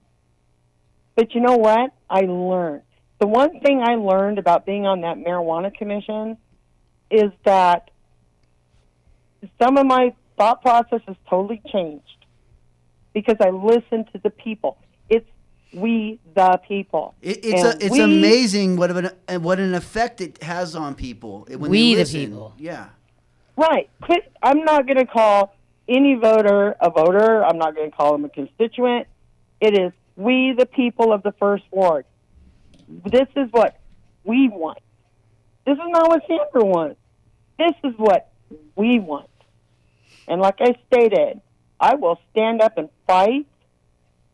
but 1.16 1.34
you 1.34 1.42
know 1.42 1.58
what? 1.58 1.92
I 2.10 2.22
learned. 2.22 2.84
The 3.20 3.28
one 3.28 3.60
thing 3.62 3.82
I 3.82 3.96
learned 3.96 4.38
about 4.40 4.66
being 4.66 4.86
on 4.86 5.02
that 5.02 5.18
marijuana 5.18 5.74
commission 5.74 6.38
is 7.10 7.32
that 7.46 7.90
some 9.62 9.78
of 9.78 9.86
my 9.86 10.14
thought 10.38 10.62
process 10.62 11.02
has 11.08 11.16
totally 11.30 11.62
changed 11.72 12.04
because 13.14 13.38
I 13.40 13.50
listened 13.50 14.10
to 14.14 14.20
the 14.22 14.30
people. 14.30 14.78
It's 15.10 15.26
we 15.74 16.20
the 16.36 16.60
people. 16.68 17.16
It, 17.22 17.44
it's 17.44 17.64
And 17.64 17.82
a, 17.82 17.86
it's 17.86 17.94
we- 17.94 18.02
amazing 18.02 18.78
what 18.78 18.92
of 18.92 18.98
an 18.98 19.42
what 19.42 19.60
an 19.60 19.74
effect 19.74 20.22
it 20.22 20.42
has 20.44 20.76
on 20.76 20.96
people 20.96 21.48
when 21.50 21.62
they 21.64 21.68
We 21.70 21.96
the 21.96 22.06
people. 22.06 22.54
Yeah. 22.58 22.90
Right. 23.56 23.90
I'm 24.44 24.64
not 24.64 24.86
going 24.86 24.98
to 25.00 25.06
call 25.06 25.56
any 25.88 26.16
voter 26.16 26.76
a 26.82 26.90
voter. 26.90 27.44
I'm 27.44 27.58
not 27.58 27.76
going 27.76 27.92
to 27.92 27.96
call 27.98 28.12
them 28.14 28.26
a 28.26 28.30
constituent. 28.30 29.08
It 29.62 29.78
is 29.78 29.92
we, 30.16 30.54
the 30.58 30.66
people 30.66 31.12
of 31.14 31.24
the 31.24 31.32
first 31.34 31.64
ward. 31.72 32.06
This 33.06 33.28
is 33.36 33.48
what 33.52 33.80
we 34.24 34.50
want. 34.50 34.80
This 35.66 35.74
is 35.74 35.84
not 35.88 36.08
what 36.08 36.22
Sandra 36.28 36.66
wants. 36.68 37.00
This 37.60 37.74
is 37.84 37.94
what 37.98 38.32
we 38.76 39.00
want. 39.00 39.30
And 40.28 40.42
like 40.42 40.56
I 40.60 40.76
stated, 40.88 41.42
I 41.80 41.96
will 41.96 42.20
stand 42.32 42.62
up 42.62 42.78
and 42.78 42.90
fight 43.06 43.46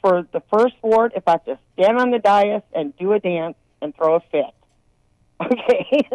for 0.02 0.28
the 0.32 0.42
first 0.52 0.76
ward 0.82 1.14
if 1.16 1.24
I 1.28 1.32
have 1.32 1.46
to 1.46 1.58
stand 1.74 1.98
on 2.00 2.12
the 2.12 2.20
dais 2.20 2.62
and 2.74 2.96
do 2.98 3.14
a 3.14 3.20
dance 3.20 3.56
and 3.82 3.96
throw 3.96 4.16
a 4.16 4.20
fit. 4.32 4.46
Okay. 5.42 6.08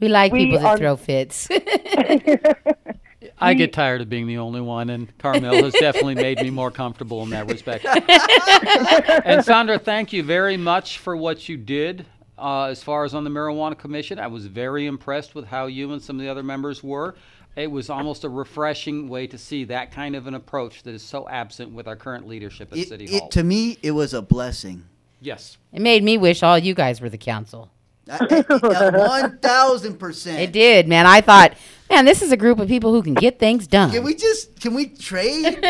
We 0.00 0.08
like 0.08 0.32
We 0.32 0.46
people 0.46 0.60
that 0.60 0.66
are- 0.66 0.78
throw 0.78 0.96
fits. 0.96 1.48
I 3.40 3.54
get 3.54 3.72
tired 3.72 4.00
of 4.00 4.08
being 4.08 4.26
the 4.26 4.38
only 4.38 4.60
one, 4.60 4.90
and 4.90 5.16
Carmel 5.18 5.54
has 5.54 5.72
definitely 5.80 6.14
made 6.14 6.40
me 6.40 6.50
more 6.50 6.70
comfortable 6.70 7.22
in 7.22 7.30
that 7.30 7.48
respect. 7.48 7.84
and 9.26 9.44
Sandra, 9.44 9.78
thank 9.78 10.12
you 10.12 10.22
very 10.22 10.56
much 10.56 10.98
for 10.98 11.16
what 11.16 11.48
you 11.48 11.56
did 11.56 12.06
uh, 12.38 12.64
as 12.64 12.82
far 12.82 13.04
as 13.04 13.14
on 13.14 13.24
the 13.24 13.30
Marijuana 13.30 13.76
Commission. 13.78 14.18
I 14.18 14.26
was 14.26 14.46
very 14.46 14.86
impressed 14.86 15.34
with 15.34 15.46
how 15.46 15.66
you 15.66 15.92
and 15.92 16.00
some 16.02 16.16
of 16.16 16.22
the 16.22 16.28
other 16.28 16.42
members 16.42 16.82
were. 16.82 17.14
It 17.56 17.70
was 17.70 17.90
almost 17.90 18.24
a 18.24 18.28
refreshing 18.28 19.08
way 19.08 19.26
to 19.26 19.36
see 19.36 19.64
that 19.64 19.90
kind 19.90 20.14
of 20.14 20.26
an 20.26 20.34
approach 20.34 20.84
that 20.84 20.94
is 20.94 21.02
so 21.02 21.28
absent 21.28 21.72
with 21.72 21.88
our 21.88 21.96
current 21.96 22.26
leadership 22.28 22.70
at 22.72 22.78
It, 22.78 22.88
City 22.88 23.06
Hall. 23.10 23.26
it 23.26 23.30
to 23.32 23.42
me 23.42 23.76
it 23.82 23.90
was 23.90 24.14
a 24.14 24.22
blessing. 24.22 24.84
yes. 25.20 25.58
it 25.72 25.82
made 25.82 26.04
me 26.04 26.16
wish 26.16 26.42
all 26.44 26.58
you 26.58 26.74
guys 26.74 27.00
were 27.00 27.08
the 27.08 27.18
council. 27.18 27.70
One 28.60 29.38
thousand 29.38 29.98
percent. 29.98 30.40
It 30.40 30.52
did, 30.52 30.88
man. 30.88 31.06
I 31.06 31.20
thought, 31.20 31.54
man, 31.88 32.04
this 32.04 32.22
is 32.22 32.32
a 32.32 32.36
group 32.36 32.58
of 32.58 32.68
people 32.68 32.92
who 32.92 33.02
can 33.02 33.14
get 33.14 33.38
things 33.38 33.66
done. 33.66 33.90
Can 33.90 34.02
we 34.04 34.14
just 34.14 34.58
can 34.60 34.74
we 34.74 34.86
trade? 34.88 35.58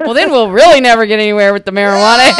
well, 0.00 0.14
then 0.14 0.30
we'll 0.30 0.50
really 0.50 0.80
never 0.80 1.06
get 1.06 1.18
anywhere 1.20 1.52
with 1.52 1.64
the 1.64 1.70
marijuana. 1.72 2.30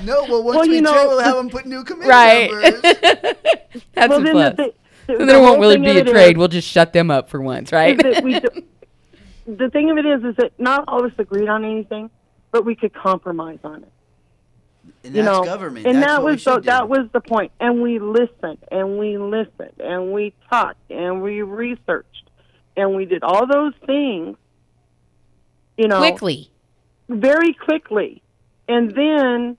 no, 0.04 0.24
well 0.24 0.42
once 0.42 0.56
Well, 0.58 0.68
we 0.68 0.80
know, 0.80 0.92
trade, 0.94 1.06
we'll 1.08 1.20
have 1.20 1.36
them 1.36 1.50
put 1.50 1.66
new 1.66 1.84
committee 1.84 2.08
Right. 2.08 2.50
members. 2.50 2.80
That's 2.82 4.08
Well, 4.08 4.20
a 4.20 4.24
then 4.24 4.32
plus. 4.32 4.56
the 4.56 4.62
thi- 4.64 4.72
the- 5.06 5.16
then 5.18 5.26
the 5.26 5.26
there 5.26 5.40
won't 5.42 5.60
really 5.60 5.76
be 5.78 5.88
a 5.88 5.94
it 5.94 6.06
is- 6.06 6.12
trade. 6.12 6.38
We'll 6.38 6.48
just 6.48 6.68
shut 6.68 6.92
them 6.92 7.10
up 7.10 7.28
for 7.28 7.40
once, 7.40 7.72
right? 7.72 7.96
we 8.22 8.40
do- 8.40 8.62
the 9.46 9.68
thing 9.70 9.90
of 9.90 9.98
it 9.98 10.06
is, 10.06 10.22
is 10.24 10.36
that 10.36 10.52
not 10.58 10.84
all 10.88 11.04
of 11.04 11.10
us 11.12 11.18
agreed 11.18 11.48
on 11.48 11.64
anything, 11.64 12.10
but 12.52 12.64
we 12.64 12.74
could 12.76 12.94
compromise 12.94 13.58
on 13.64 13.82
it. 13.82 13.92
And 15.02 15.14
you 15.14 15.22
know, 15.22 15.42
government. 15.42 15.86
and 15.86 15.96
That's 15.96 16.06
that 16.12 16.22
was 16.22 16.44
the, 16.44 16.56
do. 16.56 16.60
that 16.62 16.88
was 16.88 17.08
the 17.12 17.20
point. 17.20 17.52
And 17.58 17.80
we 17.82 17.98
listened, 17.98 18.58
and 18.70 18.98
we 18.98 19.16
listened, 19.16 19.80
and 19.80 20.12
we 20.12 20.34
talked, 20.50 20.90
and 20.90 21.22
we 21.22 21.40
researched, 21.42 22.28
and 22.76 22.94
we 22.94 23.06
did 23.06 23.22
all 23.22 23.46
those 23.46 23.72
things. 23.86 24.36
You 25.78 25.88
know, 25.88 25.98
Quickly. 25.98 26.50
very 27.08 27.54
quickly, 27.54 28.22
and 28.68 28.90
then 28.90 29.56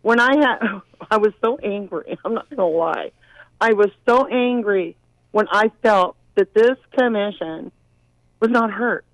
when 0.00 0.18
I 0.18 0.34
had, 0.36 0.80
I 1.10 1.18
was 1.18 1.32
so 1.44 1.58
angry. 1.58 2.18
I'm 2.24 2.32
not 2.32 2.48
gonna 2.48 2.64
lie, 2.66 3.12
I 3.60 3.74
was 3.74 3.90
so 4.08 4.26
angry 4.26 4.96
when 5.32 5.46
I 5.50 5.70
felt 5.82 6.16
that 6.36 6.54
this 6.54 6.78
commission 6.98 7.70
was 8.40 8.50
not 8.50 8.70
heard. 8.70 9.04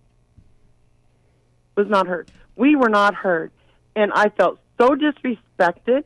Was 1.77 1.89
not 1.89 2.07
heard. 2.07 2.31
We 2.55 2.77
were 2.77 2.89
not 2.89 3.15
heard, 3.17 3.51
and 3.97 4.13
I 4.15 4.29
felt 4.29 4.61
so 4.79 4.95
disrespected 4.95 6.05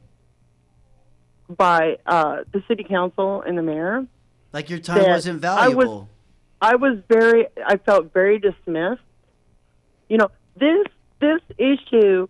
by 1.48 1.96
uh, 2.06 2.38
the 2.52 2.62
city 2.68 2.84
council 2.84 3.42
and 3.42 3.58
the 3.58 3.62
mayor. 3.62 4.06
Like 4.52 4.70
your 4.70 4.78
time 4.78 5.04
wasn't 5.08 5.44
I 5.44 5.68
was-. 5.68 6.06
I 6.62 6.76
was 6.76 6.98
very 7.08 7.46
I 7.64 7.76
felt 7.78 8.12
very 8.12 8.38
dismissed. 8.38 9.00
You 10.08 10.18
know, 10.18 10.30
this 10.56 10.86
this 11.20 11.40
issue 11.58 12.28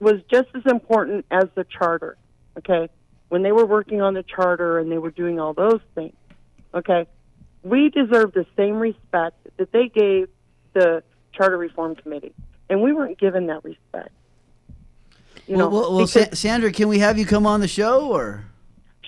was 0.00 0.20
just 0.30 0.48
as 0.54 0.62
important 0.66 1.26
as 1.30 1.44
the 1.54 1.64
charter. 1.64 2.16
Okay? 2.58 2.88
When 3.28 3.42
they 3.42 3.52
were 3.52 3.66
working 3.66 4.00
on 4.00 4.14
the 4.14 4.22
charter 4.22 4.78
and 4.78 4.90
they 4.90 4.98
were 4.98 5.10
doing 5.10 5.38
all 5.38 5.52
those 5.52 5.80
things. 5.94 6.14
Okay? 6.74 7.06
We 7.62 7.90
deserve 7.90 8.32
the 8.32 8.46
same 8.56 8.76
respect 8.76 9.36
that 9.56 9.72
they 9.72 9.88
gave 9.88 10.28
the 10.72 11.02
charter 11.32 11.58
reform 11.58 11.96
committee. 11.96 12.34
And 12.70 12.82
we 12.82 12.92
weren't 12.92 13.18
given 13.18 13.46
that 13.46 13.64
respect. 13.64 14.10
You 15.48 15.56
well, 15.56 15.70
know, 15.70 15.80
well, 15.80 15.96
well 15.96 16.06
Sa- 16.06 16.34
Sandra, 16.34 16.70
can 16.70 16.88
we 16.88 16.98
have 16.98 17.18
you 17.18 17.26
come 17.26 17.46
on 17.46 17.60
the 17.60 17.68
show 17.68 18.08
or? 18.08 18.44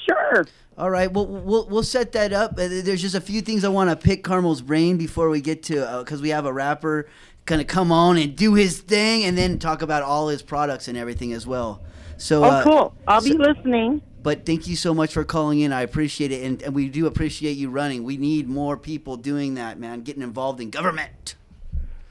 Sure. 0.09 0.47
All 0.79 0.91
right. 0.91 1.13
Well, 1.13 1.27
we'll 1.27 1.67
we'll 1.69 1.83
set 1.83 2.13
that 2.13 2.33
up. 2.33 2.53
Uh, 2.53 2.69
There's 2.69 3.03
just 3.03 3.15
a 3.15 3.21
few 3.21 3.43
things 3.43 3.65
I 3.65 3.69
want 3.69 3.91
to 3.91 3.97
pick 3.97 4.25
Carmel's 4.25 4.63
brain 4.63 4.97
before 4.97 5.29
we 5.29 5.43
get 5.43 5.63
to 5.65 5.99
because 6.03 6.23
we 6.23 6.31
have 6.31 6.47
a 6.47 6.53
rapper 6.53 7.07
gonna 7.47 7.65
come 7.65 7.91
on 7.93 8.17
and 8.17 8.37
do 8.37 8.55
his 8.55 8.79
thing, 8.79 9.25
and 9.25 9.37
then 9.37 9.59
talk 9.59 9.83
about 9.83 10.03
all 10.03 10.29
his 10.29 10.41
products 10.41 10.89
and 10.89 10.97
everything 10.97 11.33
as 11.33 11.47
well. 11.47 11.83
So, 12.17 12.45
oh, 12.45 12.49
uh, 12.49 12.63
cool. 12.63 12.95
I'll 13.09 13.23
be 13.23 13.33
listening. 13.33 14.03
But 14.23 14.45
thank 14.45 14.67
you 14.67 14.77
so 14.77 14.93
much 14.93 15.15
for 15.15 15.25
calling 15.25 15.61
in. 15.61 15.73
I 15.73 15.83
appreciate 15.83 16.31
it, 16.31 16.45
and, 16.45 16.63
and 16.63 16.75
we 16.75 16.89
do 16.89 17.07
appreciate 17.07 17.57
you 17.57 17.71
running. 17.71 18.05
We 18.05 18.19
need 18.19 18.49
more 18.49 18.77
people 18.77 19.17
doing 19.17 19.55
that, 19.55 19.79
man. 19.79 20.03
Getting 20.03 20.23
involved 20.23 20.61
in 20.61 20.71
government. 20.71 21.37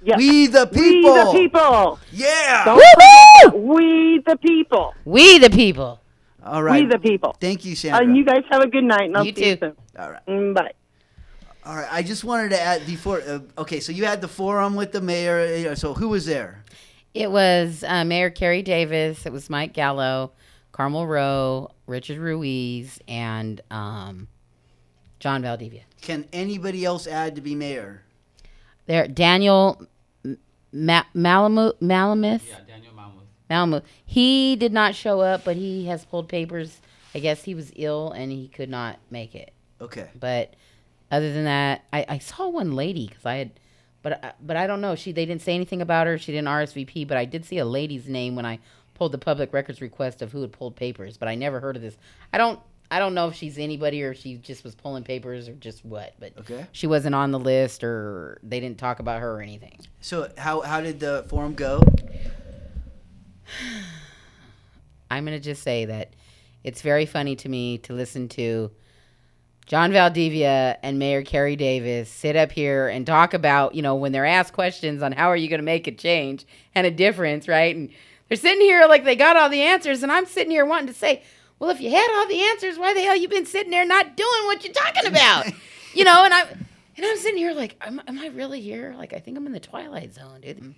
Yeah. 0.01 0.17
We 0.17 0.47
the 0.47 0.65
people. 0.67 1.13
We 1.13 1.19
the 1.23 1.31
people. 1.33 1.99
Yeah. 2.11 2.65
Don't 2.65 2.75
forget 2.75 2.95
that. 2.97 3.51
We 3.59 4.21
the 4.25 4.37
people. 4.37 4.93
We 5.05 5.37
the 5.39 5.49
people. 5.49 5.99
All 6.45 6.63
right. 6.63 6.83
We 6.83 6.87
the 6.89 6.99
people. 6.99 7.35
Thank 7.39 7.65
you, 7.65 7.73
Uh, 7.73 7.75
Sandra. 7.75 8.05
and 8.07 8.15
you 8.17 8.23
guys 8.23 8.43
have 8.49 8.61
a 8.61 8.67
good 8.69 8.83
night. 8.85 9.05
And 9.05 9.17
I'll 9.17 9.25
You 9.25 9.35
see 9.35 9.49
you 9.49 9.57
soon. 9.59 9.75
All 9.97 10.11
right. 10.11 10.25
Mm, 10.27 10.55
bye. 10.55 10.71
All 11.65 11.75
right. 11.75 11.87
I 11.91 12.01
just 12.01 12.23
wanted 12.23 12.49
to 12.51 12.61
add 12.61 12.85
before. 12.85 13.21
Uh, 13.21 13.39
okay, 13.57 13.79
so 13.81 13.91
you 13.91 14.05
had 14.05 14.21
the 14.21 14.27
forum 14.29 14.75
with 14.75 14.91
the 14.93 15.01
mayor. 15.01 15.69
uh, 15.71 15.75
So 15.75 15.93
who 15.93 16.07
was 16.09 16.25
there? 16.25 16.63
It 17.13 17.29
was 17.31 17.83
uh, 17.85 18.05
Mayor 18.05 18.29
Carey 18.29 18.61
Davis. 18.61 19.25
It 19.25 19.33
was 19.33 19.49
Mike 19.49 19.73
Gallo, 19.73 20.31
Carmel 20.71 21.07
Rowe, 21.07 21.71
Richard 21.87 22.19
Ruiz, 22.19 22.99
and 23.07 23.59
um, 23.71 24.27
John 25.19 25.41
Valdivia. 25.41 25.81
Can 26.01 26.25
anybody 26.31 26.85
else 26.85 27.05
add 27.07 27.35
to 27.35 27.41
be 27.41 27.53
mayor? 27.55 28.03
There, 28.89 29.07
Daniel 29.07 29.85
Ma- 30.73 31.03
Malamu- 31.15 31.75
Malamuth. 31.79 32.41
Yeah, 32.49 32.55
Daniel 32.67 32.91
Malamuth. 32.93 33.27
Malamuth. 33.51 33.83
He 34.03 34.55
did 34.55 34.73
not 34.73 34.95
show 34.95 35.21
up, 35.21 35.43
but 35.45 35.55
he 35.55 35.85
has 35.85 36.05
pulled 36.05 36.27
papers. 36.27 36.81
I 37.13 37.19
guess 37.19 37.43
he 37.43 37.53
was 37.53 37.71
ill 37.75 38.11
and 38.11 38.31
he 38.31 38.47
could 38.47 38.67
not 38.69 38.97
make 39.11 39.35
it. 39.35 39.53
Okay. 39.79 40.09
But 40.19 40.55
other 41.11 41.31
than 41.31 41.43
that, 41.43 41.83
I, 41.93 42.03
I 42.09 42.17
saw 42.17 42.47
one 42.49 42.71
lady 42.75 43.05
because 43.07 43.27
I 43.27 43.35
had, 43.35 43.51
but 44.01 44.25
I- 44.25 44.33
but 44.41 44.57
I 44.57 44.65
don't 44.65 44.81
know. 44.81 44.95
She 44.95 45.11
they 45.11 45.27
didn't 45.27 45.43
say 45.43 45.53
anything 45.53 45.83
about 45.83 46.07
her. 46.07 46.17
She 46.17 46.31
didn't 46.31 46.47
RSVP, 46.47 47.07
but 47.07 47.15
I 47.15 47.25
did 47.25 47.45
see 47.45 47.59
a 47.59 47.65
lady's 47.65 48.07
name 48.07 48.35
when 48.35 48.45
I 48.45 48.57
pulled 48.95 49.11
the 49.11 49.17
public 49.19 49.53
records 49.53 49.81
request 49.81 50.23
of 50.23 50.31
who 50.31 50.41
had 50.41 50.51
pulled 50.51 50.75
papers. 50.75 51.15
But 51.15 51.27
I 51.29 51.35
never 51.35 51.59
heard 51.59 51.75
of 51.75 51.83
this. 51.83 51.95
I 52.33 52.39
don't 52.39 52.59
I 52.91 52.97
don't 52.99 53.13
know 53.13 53.27
if 53.27 53.35
she's 53.35 53.57
anybody 53.59 54.03
or 54.03 54.11
if 54.11 54.19
she 54.19 54.35
just 54.37 54.63
was 54.63 54.73
pulling 54.73 55.03
papers 55.03 55.47
or 55.47 55.53
just 55.53 55.85
what. 55.85 56.15
But 56.19 56.33
Okay. 56.39 56.65
she 56.71 56.87
wasn't 56.87 57.13
on 57.15 57.31
the 57.31 57.39
list 57.39 57.83
or 57.83 58.39
they 58.41 58.59
didn't 58.59 58.79
talk 58.79 58.99
about 58.99 59.21
her 59.21 59.31
or 59.35 59.41
anything. 59.41 59.77
So 60.01 60.31
how 60.37 60.61
how 60.61 60.81
did 60.81 60.99
the 60.99 61.25
forum 61.29 61.53
go? 61.53 61.81
I'm 65.11 65.25
going 65.25 65.37
to 65.37 65.43
just 65.43 65.63
say 65.63 65.85
that 65.85 66.13
it's 66.63 66.81
very 66.81 67.05
funny 67.05 67.35
to 67.37 67.49
me 67.49 67.77
to 67.79 67.93
listen 67.93 68.27
to 68.29 68.71
John 69.65 69.91
Valdivia 69.91 70.77
and 70.83 70.99
Mayor 70.99 71.21
Carey 71.23 71.55
Davis 71.55 72.09
sit 72.09 72.35
up 72.35 72.51
here 72.51 72.87
and 72.87 73.05
talk 73.05 73.33
about, 73.33 73.75
you 73.75 73.81
know, 73.81 73.95
when 73.95 74.11
they're 74.11 74.25
asked 74.25 74.53
questions 74.53 75.01
on 75.01 75.11
how 75.11 75.27
are 75.29 75.35
you 75.35 75.47
going 75.47 75.59
to 75.59 75.65
make 75.65 75.87
a 75.87 75.91
change 75.91 76.45
and 76.75 76.85
a 76.87 76.91
difference, 76.91 77.47
right? 77.47 77.75
And 77.75 77.89
they're 78.27 78.37
sitting 78.37 78.61
here 78.61 78.85
like 78.87 79.03
they 79.03 79.15
got 79.15 79.37
all 79.37 79.49
the 79.49 79.61
answers, 79.61 80.03
and 80.03 80.11
I'm 80.11 80.25
sitting 80.25 80.51
here 80.51 80.65
wanting 80.65 80.87
to 80.87 80.93
say, 80.93 81.23
well, 81.59 81.69
if 81.69 81.81
you 81.81 81.89
had 81.91 82.07
all 82.17 82.27
the 82.27 82.41
answers, 82.41 82.77
why 82.79 82.93
the 82.93 83.01
hell 83.01 83.15
you 83.15 83.27
been 83.27 83.45
sitting 83.45 83.71
there 83.71 83.85
not 83.85 84.15
doing 84.15 84.45
what 84.45 84.63
you're 84.63 84.73
talking 84.73 85.05
about? 85.05 85.47
you 85.93 86.03
know, 86.05 86.23
and 86.23 86.33
I'm 86.33 86.47
and 86.95 87.05
I'm 87.05 87.17
sitting 87.17 87.37
here 87.37 87.53
like, 87.53 87.75
am, 87.81 88.01
am 88.07 88.19
I 88.19 88.27
really 88.27 88.61
here? 88.61 88.93
Like, 88.97 89.13
I 89.13 89.19
think 89.19 89.37
I'm 89.37 89.45
in 89.45 89.53
the 89.53 89.59
twilight 89.59 90.13
zone, 90.13 90.41
dude. 90.41 90.57
Mm-hmm. 90.57 90.71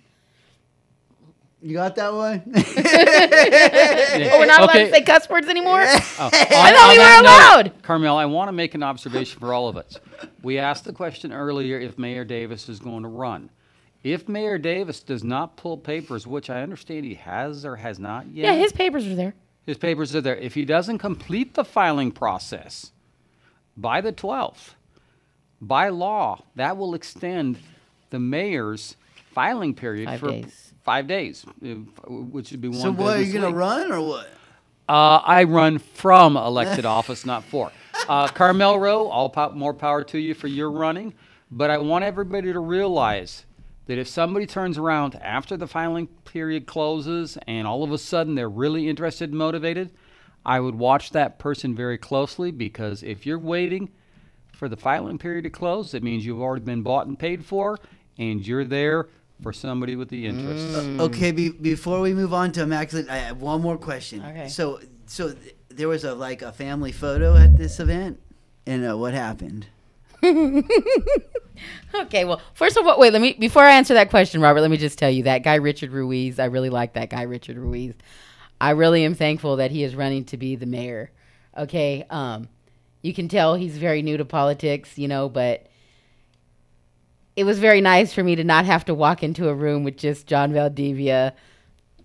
You 1.64 1.74
got 1.74 1.94
that 1.94 2.12
one? 2.12 2.42
oh, 2.56 4.38
we're 4.38 4.46
not 4.46 4.62
allowed 4.62 4.72
to 4.72 4.90
say 4.90 5.02
cuss 5.02 5.30
words 5.30 5.46
anymore. 5.46 5.82
Oh, 5.84 5.86
I 5.88 6.24
on- 6.24 6.30
thought 6.30 6.74
on 6.76 6.90
we 6.90 6.96
that 6.96 7.18
were 7.18 7.22
note, 7.22 7.70
allowed. 7.70 7.82
Carmel, 7.82 8.16
I 8.16 8.24
want 8.24 8.48
to 8.48 8.52
make 8.52 8.74
an 8.74 8.82
observation 8.82 9.38
for 9.38 9.54
all 9.54 9.68
of 9.68 9.76
us. 9.76 10.00
We 10.42 10.58
asked 10.58 10.84
the 10.84 10.92
question 10.92 11.32
earlier 11.32 11.78
if 11.78 11.98
Mayor 11.98 12.24
Davis 12.24 12.68
is 12.68 12.80
going 12.80 13.04
to 13.04 13.08
run. 13.08 13.48
If 14.02 14.28
Mayor 14.28 14.58
Davis 14.58 15.00
does 15.00 15.22
not 15.22 15.56
pull 15.56 15.76
papers, 15.76 16.26
which 16.26 16.50
I 16.50 16.62
understand 16.62 17.04
he 17.04 17.14
has 17.14 17.64
or 17.64 17.76
has 17.76 18.00
not 18.00 18.26
yet. 18.26 18.46
Yeah, 18.46 18.54
his 18.54 18.72
papers 18.72 19.06
are 19.06 19.14
there. 19.14 19.34
His 19.66 19.78
papers 19.78 20.14
are 20.14 20.20
there. 20.20 20.36
If 20.36 20.54
he 20.54 20.64
doesn't 20.64 20.98
complete 20.98 21.54
the 21.54 21.64
filing 21.64 22.10
process 22.10 22.92
by 23.76 24.00
the 24.00 24.12
12th, 24.12 24.74
by 25.60 25.88
law, 25.88 26.42
that 26.56 26.76
will 26.76 26.94
extend 26.94 27.58
the 28.10 28.18
mayor's 28.18 28.96
filing 29.32 29.74
period 29.74 30.08
Five 30.08 30.20
for 30.20 30.28
days. 30.28 30.74
five 30.84 31.06
days, 31.06 31.46
which 32.06 32.50
would 32.50 32.60
be 32.60 32.68
one. 32.68 32.80
So 32.80 32.90
what 32.92 33.16
are 33.16 33.22
you 33.22 33.32
gonna 33.32 33.54
run 33.54 33.92
or 33.92 34.00
what? 34.00 34.28
Uh, 34.88 35.20
I 35.24 35.44
run 35.44 35.78
from 35.78 36.36
elected 36.36 36.84
office, 36.98 37.24
not 37.24 37.44
for. 37.44 37.70
Uh, 38.08 38.26
Carmel 38.28 38.78
Rowe, 38.80 39.06
all 39.08 39.28
po- 39.30 39.52
more 39.52 39.72
power 39.72 40.02
to 40.04 40.18
you 40.18 40.34
for 40.34 40.48
your 40.48 40.70
running. 40.70 41.14
But 41.50 41.70
I 41.70 41.78
want 41.78 42.04
everybody 42.04 42.52
to 42.52 42.58
realize 42.60 43.44
that 43.86 43.98
if 43.98 44.08
somebody 44.08 44.46
turns 44.46 44.78
around 44.78 45.16
after 45.16 45.56
the 45.56 45.66
filing 45.66 46.06
period 46.24 46.66
closes 46.66 47.36
and 47.46 47.66
all 47.66 47.82
of 47.82 47.92
a 47.92 47.98
sudden 47.98 48.34
they're 48.34 48.48
really 48.48 48.88
interested 48.88 49.30
and 49.30 49.38
motivated, 49.38 49.90
I 50.44 50.60
would 50.60 50.74
watch 50.74 51.10
that 51.10 51.38
person 51.38 51.74
very 51.74 51.98
closely 51.98 52.50
because 52.50 53.02
if 53.02 53.26
you're 53.26 53.38
waiting 53.38 53.90
for 54.52 54.68
the 54.68 54.76
filing 54.76 55.18
period 55.18 55.42
to 55.42 55.50
close, 55.50 55.94
it 55.94 56.02
means 56.02 56.24
you've 56.24 56.40
already 56.40 56.64
been 56.64 56.82
bought 56.82 57.06
and 57.06 57.18
paid 57.18 57.44
for 57.44 57.78
and 58.18 58.46
you're 58.46 58.64
there 58.64 59.08
for 59.42 59.52
somebody 59.52 59.96
with 59.96 60.08
the 60.08 60.26
interest. 60.26 60.64
Mm. 60.68 61.00
Okay, 61.00 61.32
be, 61.32 61.50
before 61.50 62.00
we 62.00 62.14
move 62.14 62.32
on 62.32 62.52
to 62.52 62.62
immaculate, 62.62 63.08
I 63.08 63.18
have 63.18 63.40
one 63.40 63.60
more 63.60 63.76
question. 63.76 64.24
Okay. 64.24 64.48
So, 64.48 64.80
so 65.06 65.32
th- 65.32 65.56
there 65.68 65.88
was 65.88 66.04
a 66.04 66.14
like 66.14 66.42
a 66.42 66.52
family 66.52 66.92
photo 66.92 67.36
at 67.36 67.56
this 67.56 67.80
event, 67.80 68.20
and 68.66 68.88
uh, 68.88 68.96
what 68.96 69.14
happened? 69.14 69.66
Okay, 71.94 72.24
well, 72.24 72.40
first 72.54 72.76
of 72.76 72.86
all, 72.86 72.98
wait, 72.98 73.12
let 73.12 73.20
me 73.22 73.34
before 73.34 73.62
I 73.62 73.72
answer 73.74 73.94
that 73.94 74.10
question, 74.10 74.40
Robert, 74.40 74.62
let 74.62 74.70
me 74.70 74.76
just 74.78 74.98
tell 74.98 75.10
you 75.10 75.24
that 75.24 75.42
guy 75.42 75.56
Richard 75.56 75.90
Ruiz, 75.92 76.38
I 76.38 76.46
really 76.46 76.70
like 76.70 76.94
that 76.94 77.10
guy 77.10 77.22
Richard 77.22 77.58
Ruiz. 77.58 77.94
I 78.60 78.70
really 78.70 79.04
am 79.04 79.14
thankful 79.14 79.56
that 79.56 79.70
he 79.70 79.82
is 79.84 79.94
running 79.94 80.24
to 80.26 80.36
be 80.36 80.56
the 80.56 80.66
mayor. 80.66 81.10
Okay, 81.56 82.04
um 82.10 82.48
you 83.02 83.12
can 83.12 83.28
tell 83.28 83.54
he's 83.56 83.76
very 83.78 84.00
new 84.02 84.16
to 84.16 84.24
politics, 84.24 84.96
you 84.96 85.06
know, 85.06 85.28
but 85.28 85.66
it 87.36 87.44
was 87.44 87.58
very 87.58 87.80
nice 87.80 88.12
for 88.12 88.22
me 88.24 88.36
to 88.36 88.44
not 88.44 88.64
have 88.64 88.84
to 88.86 88.94
walk 88.94 89.22
into 89.22 89.48
a 89.48 89.54
room 89.54 89.84
with 89.84 89.96
just 89.96 90.26
John 90.26 90.52
Valdivia, 90.52 91.34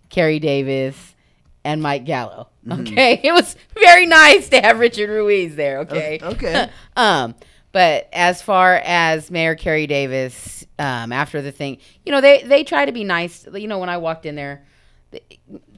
Carey 0.09 0.39
Davis, 0.39 1.15
and 1.63 1.81
Mike 1.81 2.05
Gallo. 2.05 2.49
Mhm. 2.65 2.81
Okay, 2.81 3.19
it 3.23 3.31
was 3.33 3.55
very 3.79 4.05
nice 4.05 4.49
to 4.49 4.59
have 4.59 4.79
Richard 4.79 5.09
Ruiz 5.09 5.55
there. 5.55 5.79
Okay, 5.79 6.19
okay. 6.21 6.69
um, 6.97 7.35
but 7.71 8.09
as 8.13 8.41
far 8.41 8.81
as 8.83 9.29
Mayor 9.29 9.55
Carey 9.55 9.87
Davis, 9.87 10.65
um, 10.79 11.11
after 11.11 11.41
the 11.41 11.51
thing, 11.51 11.77
you 12.05 12.11
know, 12.11 12.21
they 12.21 12.43
they 12.43 12.63
try 12.63 12.85
to 12.85 12.91
be 12.91 13.03
nice. 13.03 13.45
You 13.53 13.67
know, 13.67 13.79
when 13.79 13.89
I 13.89 13.97
walked 13.97 14.25
in 14.25 14.35
there, 14.35 14.65
the 15.11 15.21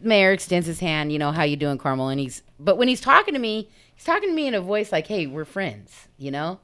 mayor 0.01 0.31
extends 0.31 0.67
his 0.67 0.79
hand. 0.79 1.11
You 1.11 1.19
know, 1.19 1.31
how 1.31 1.43
you 1.43 1.55
doing, 1.55 1.77
Carmel? 1.77 2.09
And 2.09 2.19
he's 2.19 2.43
but 2.59 2.77
when 2.77 2.87
he's 2.87 3.01
talking 3.01 3.33
to 3.33 3.39
me, 3.39 3.69
he's 3.95 4.05
talking 4.05 4.29
to 4.29 4.35
me 4.35 4.47
in 4.47 4.53
a 4.53 4.61
voice 4.61 4.91
like, 4.91 5.07
"Hey, 5.07 5.27
we're 5.27 5.45
friends," 5.45 6.07
you 6.17 6.31
know, 6.31 6.59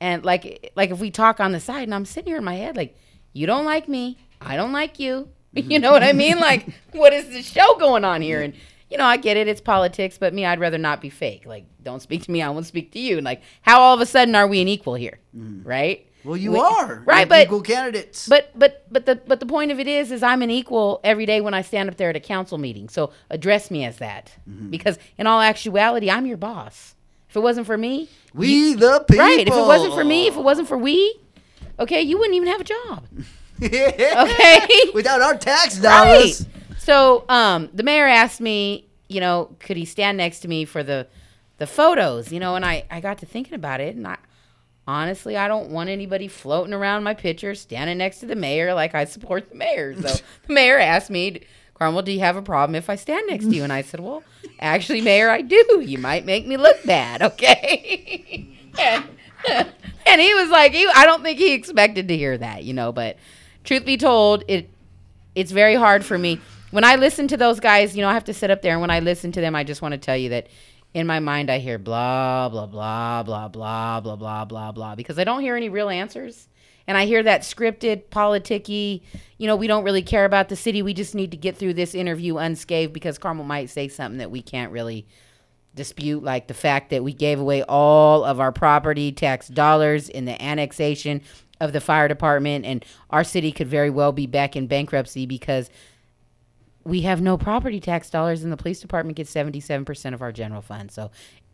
and 0.00 0.24
like 0.24 0.72
like 0.76 0.90
if 0.90 0.98
we 1.00 1.10
talk 1.10 1.40
on 1.40 1.52
the 1.52 1.60
side, 1.60 1.84
and 1.84 1.94
I'm 1.94 2.04
sitting 2.04 2.30
here 2.30 2.38
in 2.38 2.44
my 2.44 2.54
head 2.56 2.76
like, 2.76 2.96
"You 3.32 3.46
don't 3.46 3.64
like 3.64 3.88
me, 3.88 4.18
I 4.40 4.56
don't 4.56 4.72
like 4.72 4.98
you." 4.98 5.28
You 5.56 5.78
know 5.78 5.92
what 5.92 6.02
I 6.02 6.12
mean? 6.12 6.40
Like, 6.40 6.66
what 6.90 7.12
is 7.12 7.28
the 7.28 7.40
show 7.40 7.76
going 7.78 8.04
on 8.04 8.20
here? 8.22 8.42
And 8.42 8.54
you 8.94 8.98
know, 8.98 9.04
I 9.06 9.16
get 9.16 9.36
it, 9.36 9.48
it's 9.48 9.60
politics, 9.60 10.18
but 10.18 10.32
me, 10.32 10.46
I'd 10.46 10.60
rather 10.60 10.78
not 10.78 11.00
be 11.00 11.10
fake. 11.10 11.46
Like, 11.46 11.64
don't 11.82 12.00
speak 12.00 12.22
to 12.22 12.30
me, 12.30 12.42
I 12.42 12.48
won't 12.50 12.64
speak 12.64 12.92
to 12.92 13.00
you. 13.00 13.16
And 13.16 13.24
like, 13.24 13.42
how 13.62 13.80
all 13.80 13.92
of 13.92 14.00
a 14.00 14.06
sudden 14.06 14.36
are 14.36 14.46
we 14.46 14.62
an 14.62 14.68
equal 14.68 14.94
here, 14.94 15.18
right? 15.34 16.06
Well, 16.22 16.36
you 16.36 16.52
We- 16.52 16.60
are 16.60 17.02
right, 17.04 17.28
but 17.28 17.46
equal 17.48 17.60
candidates. 17.60 18.28
but 18.28 18.56
but 18.56 18.86
but 18.90 19.04
the 19.04 19.16
but 19.16 19.40
the 19.40 19.46
point 19.46 19.72
of 19.72 19.80
it 19.80 19.88
is, 19.88 20.12
is 20.12 20.22
I'm 20.22 20.42
an 20.42 20.50
equal 20.50 21.00
every 21.02 21.26
day 21.26 21.40
when 21.40 21.54
I 21.54 21.62
stand 21.62 21.88
up 21.90 21.96
there 21.96 22.08
at 22.08 22.14
a 22.16 22.20
council 22.20 22.56
meeting. 22.56 22.88
So 22.88 23.10
address 23.30 23.68
me 23.68 23.84
as 23.84 23.96
that, 23.98 24.30
Mm-hmm. 24.48 24.70
because 24.70 24.96
in 25.18 25.26
all 25.26 25.40
actuality, 25.40 26.08
I'm 26.08 26.24
your 26.24 26.36
boss. 26.36 26.94
If 27.28 27.34
it 27.36 27.40
wasn't 27.40 27.66
for 27.66 27.76
me, 27.76 28.08
We 28.32 28.46
you- 28.48 28.76
the 28.76 29.00
people. 29.08 29.24
right. 29.24 29.40
If 29.48 29.52
it 29.52 29.66
wasn't 29.66 29.92
for 29.92 30.04
me, 30.04 30.28
if 30.28 30.36
it 30.36 30.42
wasn't 30.44 30.68
for 30.68 30.78
we, 30.78 31.18
okay, 31.80 32.00
you 32.00 32.16
wouldn't 32.16 32.36
even 32.36 32.48
have 32.48 32.60
a 32.60 32.64
job. 32.64 33.06
okay, 33.60 34.12
okay, 34.16 34.90
without 34.94 35.20
our 35.20 35.36
tax 35.36 35.78
dollars. 35.78 36.42
Right. 36.46 36.78
So 36.78 37.24
um, 37.30 37.70
the 37.72 37.82
mayor 37.82 38.06
asked 38.06 38.40
me, 38.42 38.83
you 39.08 39.20
know, 39.20 39.54
could 39.60 39.76
he 39.76 39.84
stand 39.84 40.18
next 40.18 40.40
to 40.40 40.48
me 40.48 40.64
for 40.64 40.82
the 40.82 41.06
the 41.58 41.66
photos, 41.66 42.32
you 42.32 42.40
know, 42.40 42.56
and 42.56 42.64
I 42.64 42.84
I 42.90 43.00
got 43.00 43.18
to 43.18 43.26
thinking 43.26 43.54
about 43.54 43.80
it, 43.80 43.96
and 43.96 44.06
I 44.06 44.16
honestly 44.86 45.36
I 45.36 45.48
don't 45.48 45.70
want 45.70 45.88
anybody 45.88 46.28
floating 46.28 46.74
around 46.74 47.04
my 47.04 47.14
picture 47.14 47.54
standing 47.54 47.98
next 47.98 48.20
to 48.20 48.26
the 48.26 48.36
mayor 48.36 48.74
like 48.74 48.94
I 48.94 49.04
support 49.04 49.50
the 49.50 49.56
mayor. 49.56 49.94
So 49.94 50.22
the 50.46 50.52
mayor 50.52 50.78
asked 50.78 51.10
me. 51.10 51.40
Carmel, 51.74 52.02
do 52.02 52.12
you 52.12 52.20
have 52.20 52.36
a 52.36 52.42
problem 52.42 52.76
if 52.76 52.88
I 52.88 52.94
stand 52.94 53.26
next 53.26 53.46
to 53.46 53.50
you? 53.50 53.64
And 53.64 53.72
I 53.72 53.82
said, 53.82 53.98
Well, 53.98 54.22
actually, 54.60 55.00
Mayor, 55.00 55.28
I 55.28 55.40
do. 55.40 55.82
You 55.84 55.98
might 55.98 56.24
make 56.24 56.46
me 56.46 56.56
look 56.56 56.76
bad, 56.84 57.20
okay? 57.22 58.48
and, 58.78 59.04
and 60.06 60.20
he 60.20 60.34
was 60.34 60.50
like, 60.50 60.72
he, 60.72 60.86
I 60.86 61.04
don't 61.04 61.24
think 61.24 61.40
he 61.40 61.52
expected 61.52 62.06
to 62.06 62.16
hear 62.16 62.38
that, 62.38 62.62
you 62.62 62.74
know. 62.74 62.92
But 62.92 63.16
truth 63.64 63.84
be 63.84 63.96
told, 63.96 64.44
it 64.46 64.70
it's 65.34 65.50
very 65.50 65.74
hard 65.74 66.04
for 66.04 66.16
me 66.16 66.40
when 66.74 66.82
I 66.82 66.96
listen 66.96 67.28
to 67.28 67.36
those 67.36 67.60
guys. 67.60 67.96
You 67.96 68.02
know, 68.02 68.08
I 68.08 68.14
have 68.14 68.24
to 68.24 68.34
sit 68.34 68.50
up 68.50 68.60
there, 68.60 68.72
and 68.72 68.80
when 68.80 68.90
I 68.90 68.98
listen 68.98 69.30
to 69.32 69.40
them, 69.40 69.54
I 69.54 69.62
just 69.62 69.80
want 69.80 69.92
to 69.92 69.98
tell 69.98 70.16
you 70.16 70.30
that 70.30 70.48
in 70.92 71.06
my 71.06 71.20
mind 71.20 71.48
I 71.48 71.58
hear 71.58 71.78
blah 71.78 72.48
blah 72.48 72.66
blah 72.66 73.22
blah 73.22 73.48
blah 73.48 74.00
blah 74.00 74.16
blah 74.16 74.44
blah 74.44 74.72
blah 74.72 74.94
because 74.96 75.18
I 75.18 75.24
don't 75.24 75.40
hear 75.40 75.54
any 75.54 75.68
real 75.68 75.88
answers. 75.88 76.48
And 76.86 76.98
I 76.98 77.06
hear 77.06 77.22
that 77.22 77.42
scripted, 77.42 78.08
politicky, 78.10 79.02
you 79.38 79.46
know, 79.46 79.56
we 79.56 79.66
don't 79.66 79.84
really 79.84 80.02
care 80.02 80.26
about 80.26 80.50
the 80.50 80.56
city. 80.56 80.82
We 80.82 80.92
just 80.92 81.14
need 81.14 81.30
to 81.30 81.36
get 81.36 81.56
through 81.56 81.74
this 81.74 81.94
interview 81.94 82.36
unscathed 82.36 82.92
because 82.92 83.16
Carmel 83.16 83.46
might 83.46 83.70
say 83.70 83.88
something 83.88 84.18
that 84.18 84.30
we 84.30 84.42
can't 84.42 84.70
really 84.70 85.06
dispute, 85.74 86.22
like 86.22 86.48
the 86.48 86.54
fact 86.54 86.90
that 86.90 87.02
we 87.02 87.14
gave 87.14 87.40
away 87.40 87.62
all 87.62 88.22
of 88.24 88.38
our 88.38 88.52
property 88.52 89.12
tax 89.12 89.48
dollars 89.48 90.08
in 90.08 90.26
the 90.26 90.40
annexation 90.42 91.22
of 91.60 91.72
the 91.72 91.80
fire 91.80 92.08
department, 92.08 92.64
and 92.66 92.84
our 93.10 93.24
city 93.24 93.52
could 93.52 93.68
very 93.68 93.90
well 93.90 94.12
be 94.12 94.26
back 94.26 94.56
in 94.56 94.66
bankruptcy 94.66 95.24
because 95.24 95.70
we 96.84 97.02
have 97.02 97.20
no 97.20 97.36
property 97.36 97.80
tax 97.80 98.10
dollars, 98.10 98.42
and 98.42 98.52
the 98.52 98.56
police 98.56 98.80
department 98.80 99.16
gets 99.16 99.30
seventy-seven 99.30 99.84
percent 99.84 100.14
of 100.14 100.22
our 100.22 100.32
general 100.32 100.62
fund. 100.62 100.90
So. 100.90 101.10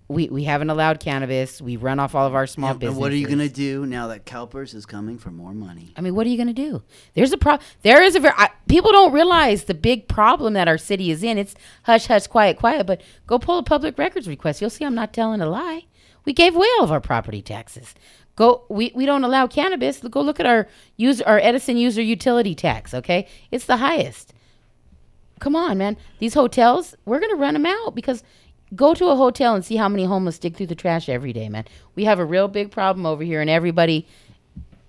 We, 0.09 0.28
we 0.28 0.43
haven't 0.43 0.70
allowed 0.70 0.99
cannabis. 0.99 1.62
We 1.62 1.76
run 1.76 2.01
off 2.01 2.16
all 2.16 2.26
of 2.26 2.35
our 2.35 2.49
small 2.49 2.72
And 2.72 2.81
businesses. 2.81 3.01
what 3.01 3.12
are 3.12 3.14
you 3.14 3.28
gonna 3.28 3.49
do 3.49 3.87
now 3.87 4.09
that 4.09 4.26
CalPERS 4.26 4.74
is 4.74 4.85
coming 4.85 5.18
for 5.18 5.31
more 5.31 5.53
money? 5.53 5.93
I 5.97 6.01
mean, 6.01 6.16
what 6.16 6.26
are 6.26 6.31
you 6.31 6.37
going 6.37 6.49
to 6.49 6.53
do? 6.53 6.83
There's 7.14 7.31
a 7.31 7.39
pro. 7.39 7.59
There 7.83 8.03
is 8.03 8.16
a 8.16 8.18
very. 8.18 8.35
I, 8.37 8.51
people 8.66 8.91
don't 8.91 9.12
realize 9.12 9.66
the 9.66 9.74
big 9.74 10.09
problem 10.09 10.55
that 10.55 10.66
our 10.66 10.78
city 10.78 11.12
is 11.12 11.22
in. 11.22 11.39
It's 11.39 11.55
hush, 11.85 12.07
hush, 12.07 12.26
quiet, 12.26 12.57
quiet. 12.57 12.89
But 12.89 13.03
go 13.28 13.39
pull 13.39 13.59
a 13.59 13.62
public 13.62 13.97
records 13.99 14.26
request. 14.26 14.61
You'll 14.61 14.70
see 14.70 14.85
I'm 14.85 14.97
not 14.97 15.12
telling 15.12 15.41
a 15.41 15.47
lie. 15.49 15.85
We 16.24 16.33
gave 16.33 16.57
away 16.57 16.66
all 16.78 16.85
of 16.85 16.91
our 16.91 17.01
property 17.01 17.41
taxes. 17.41 17.95
Go. 18.35 18.64
We, 18.68 18.91
we 18.97 19.07
don't 19.07 19.22
allow 19.22 19.47
cannabis. 19.47 20.01
Go 20.01 20.22
look 20.22 20.41
at 20.41 20.47
our 20.47 20.66
user 20.97 21.22
our 21.24 21.39
Edison 21.39 21.76
user 21.76 22.03
utility 22.03 22.57
tax. 22.57 22.95
Okay, 22.95 23.28
it's 23.53 23.66
the 23.66 23.76
highest. 23.76 24.35
Come 25.41 25.57
on, 25.57 25.78
man. 25.78 25.97
These 26.20 26.34
hotels, 26.34 26.95
we're 27.05 27.18
going 27.18 27.32
to 27.32 27.36
run 27.36 27.55
them 27.55 27.66
out 27.66 27.95
because 27.95 28.22
go 28.74 28.95
to 28.95 29.07
a 29.07 29.16
hotel 29.16 29.55
and 29.55 29.64
see 29.64 29.76
how 29.76 29.88
many 29.88 30.05
homeless 30.05 30.38
dig 30.38 30.57
through 30.57 30.68
the 30.68 30.74
trash 30.74 31.09
every 31.09 31.32
day, 31.32 31.49
man. 31.49 31.64
We 31.97 32.05
have 32.05 32.20
a 32.20 32.24
real 32.24 32.47
big 32.47 32.70
problem 32.70 33.05
over 33.05 33.24
here, 33.24 33.41
and 33.41 33.51
everybody 33.51 34.07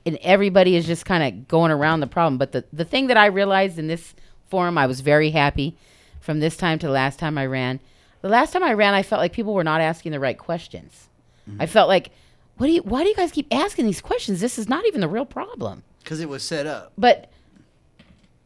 and 0.06 0.18
everybody 0.22 0.76
is 0.76 0.88
just 0.88 1.06
kind 1.06 1.24
of 1.24 1.48
going 1.48 1.72
around 1.72 2.00
the 2.00 2.08
problem. 2.08 2.38
But 2.38 2.52
the, 2.52 2.66
the 2.74 2.86
thing 2.86 3.08
that 3.08 3.18
I 3.18 3.28
realized 3.28 3.78
in 3.78 3.88
this 3.88 4.16
forum, 4.50 4.78
I 4.78 4.88
was 4.88 5.02
very 5.02 5.32
happy 5.32 5.78
from 6.20 6.40
this 6.40 6.58
time 6.58 6.80
to 6.80 6.88
the 6.88 6.92
last 6.92 7.20
time 7.20 7.38
I 7.38 7.46
ran. 7.46 7.80
The 8.22 8.30
last 8.30 8.52
time 8.52 8.64
I 8.64 8.74
ran, 8.74 8.94
I 8.94 9.04
felt 9.04 9.20
like 9.20 9.34
people 9.34 9.54
were 9.54 9.64
not 9.64 9.82
asking 9.82 10.12
the 10.12 10.20
right 10.20 10.38
questions. 10.38 11.08
Mm-hmm. 11.50 11.62
I 11.62 11.66
felt 11.66 11.88
like, 11.88 12.12
what 12.58 12.68
do 12.68 12.74
you, 12.74 12.82
why 12.82 13.04
do 13.04 13.10
you 13.10 13.16
guys 13.16 13.32
keep 13.32 13.48
asking 13.52 13.86
these 13.86 14.02
questions? 14.02 14.42
This 14.42 14.60
is 14.60 14.70
not 14.70 14.86
even 14.86 15.02
the 15.02 15.08
real 15.08 15.26
problem. 15.26 15.84
Because 16.04 16.20
it 16.20 16.30
was 16.30 16.44
set 16.44 16.66
up. 16.66 16.94
But 16.98 17.32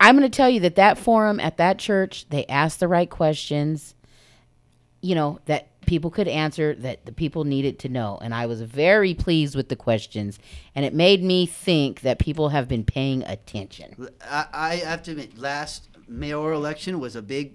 I'm 0.06 0.16
going 0.16 0.30
to 0.30 0.36
tell 0.36 0.50
you 0.50 0.60
that 0.60 0.76
that 0.76 1.00
forum 1.00 1.40
at 1.40 1.58
that 1.58 1.80
church, 1.80 2.30
they 2.30 2.46
asked 2.46 2.80
the 2.80 2.88
right 2.88 3.10
questions, 3.10 3.96
you 5.02 5.16
know, 5.16 5.40
that 5.46 5.82
people 5.88 6.12
could 6.12 6.28
answer, 6.28 6.76
that 6.76 7.08
the 7.08 7.12
people 7.12 7.44
needed 7.44 7.80
to 7.80 7.90
know. 7.90 8.20
And 8.22 8.32
I 8.32 8.46
was 8.46 8.62
very 8.62 9.16
pleased 9.16 9.56
with 9.56 9.70
the 9.70 9.76
questions. 9.76 10.38
And 10.76 10.86
it 10.86 10.94
made 10.94 11.24
me 11.24 11.48
think 11.48 12.02
that 12.02 12.20
people 12.20 12.50
have 12.50 12.68
been 12.68 12.84
paying 12.84 13.24
attention. 13.24 14.10
I, 14.24 14.46
I 14.54 14.76
have 14.76 15.02
to 15.04 15.12
admit, 15.12 15.40
last 15.40 15.90
mayoral 16.08 16.60
election 16.60 17.00
was 17.00 17.16
a 17.16 17.22
big 17.24 17.54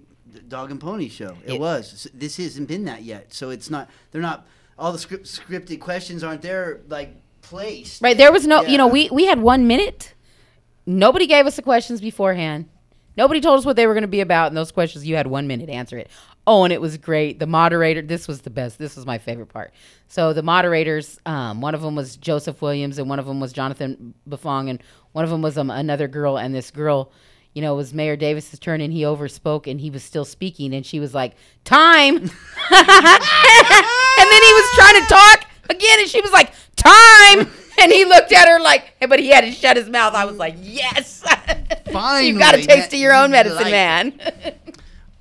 dog 0.49 0.73
and 0.73 0.81
pony 0.81 1.09
show. 1.09 1.37
It, 1.45 1.55
It- 1.55 1.61
was. 1.61 2.09
This 2.13 2.37
hasn't 2.39 2.67
been 2.67 2.85
that 2.87 3.03
yet. 3.05 3.33
So 3.33 3.51
it's 3.51 3.71
not. 3.71 3.89
They're 4.11 4.21
not. 4.23 4.45
All 4.77 4.91
the 4.93 4.99
script, 4.99 5.27
scripted 5.27 5.79
questions 5.79 6.25
aren't 6.25 6.43
there 6.43 6.81
like 6.89 7.15
placed. 7.43 8.03
Right. 8.03 8.17
There 8.17 8.33
was 8.33 8.45
no, 8.45 8.63
Yeah. 8.63 8.69
you 8.71 8.79
know, 8.79 8.89
we, 8.89 9.09
we 9.11 9.27
had 9.27 9.41
one 9.41 9.69
minute. 9.69 10.15
Nobody 10.87 11.27
gave 11.27 11.47
us 11.47 11.57
the 11.57 11.63
questions 11.63 12.01
beforehand. 12.01 12.69
Nobody 13.17 13.41
told 13.41 13.59
us 13.59 13.67
what 13.67 13.77
they 13.77 13.87
were 13.87 13.95
going 13.95 14.03
to 14.03 14.09
be 14.09 14.21
about. 14.21 14.49
And 14.49 14.57
those 14.57 14.73
questions, 14.73 15.07
you 15.07 15.17
had 15.17 15.27
one 15.27 15.47
minute 15.47 15.67
to 15.67 15.73
answer 15.73 15.99
it. 15.99 16.09
Oh, 16.47 16.65
and 16.65 16.73
it 16.73 16.81
was 16.81 16.97
great. 16.97 17.39
The 17.39 17.47
moderator, 17.47 18.03
this 18.03 18.27
was 18.27 18.43
the 18.43 18.51
best. 18.51 18.79
This 18.79 18.97
was 18.97 19.05
my 19.05 19.19
favorite 19.19 19.49
part. 19.49 19.73
So 20.09 20.33
the 20.33 20.43
moderators, 20.43 21.21
um, 21.27 21.61
one 21.61 21.75
of 21.75 21.83
them 21.83 21.95
was 21.97 22.17
Joseph 22.17 22.63
Williams, 22.63 22.99
and 22.99 23.09
one 23.09 23.19
of 23.19 23.27
them 23.27 23.41
was 23.41 23.53
Jonathan 23.53 24.15
Buffong, 24.29 24.71
and 24.71 24.83
one 25.13 25.25
of 25.25 25.31
them 25.31 25.43
was 25.43 25.59
um, 25.59 25.71
another 25.71 26.09
girl. 26.09 26.39
And 26.39 26.55
this 26.55 26.71
girl, 26.71 27.13
you 27.53 27.63
know, 27.63 27.75
it 27.75 27.77
was 27.77 27.93
Mayor 27.93 28.17
Davis's 28.17 28.59
turn, 28.59 28.81
and 28.81 28.93
he 28.93 29.03
overspoke, 29.03 29.71
and 29.71 29.81
he 29.81 29.91
was 29.91 30.03
still 30.03 30.25
speaking, 30.25 30.73
and 30.73 30.87
she 30.87 30.99
was 30.99 31.15
like, 31.15 31.35
"Time," 31.65 32.17
and 32.17 32.31
then 32.31 32.31
he 34.43 34.53
was 34.55 34.71
trying 34.77 35.03
to 35.03 35.07
talk 35.09 35.45
again, 35.69 36.01
and 36.01 36.09
she 36.09 36.21
was 36.21 36.33
like, 36.33 36.53
"Time," 36.77 37.51
and 37.81 37.91
he 37.93 38.05
looked 38.05 38.33
at 38.33 38.49
her 38.49 38.61
like, 38.61 38.95
but 39.09 39.19
he 39.19 39.29
had 39.29 39.43
to 39.45 39.53
shut 39.53 39.77
his 39.77 39.89
mouth. 39.89 40.15
I 40.15 40.25
was 40.25 40.37
like, 40.37 40.55
"Yes, 40.61 41.23
Finally, 41.93 42.29
you 42.29 42.39
got 42.39 42.55
a 42.55 42.59
taste 42.59 42.69
man. 42.69 42.85
of 42.87 42.93
your 42.95 43.15
own 43.15 43.31
medicine, 43.31 43.63
Like- 43.63 43.71
man." 43.73 44.21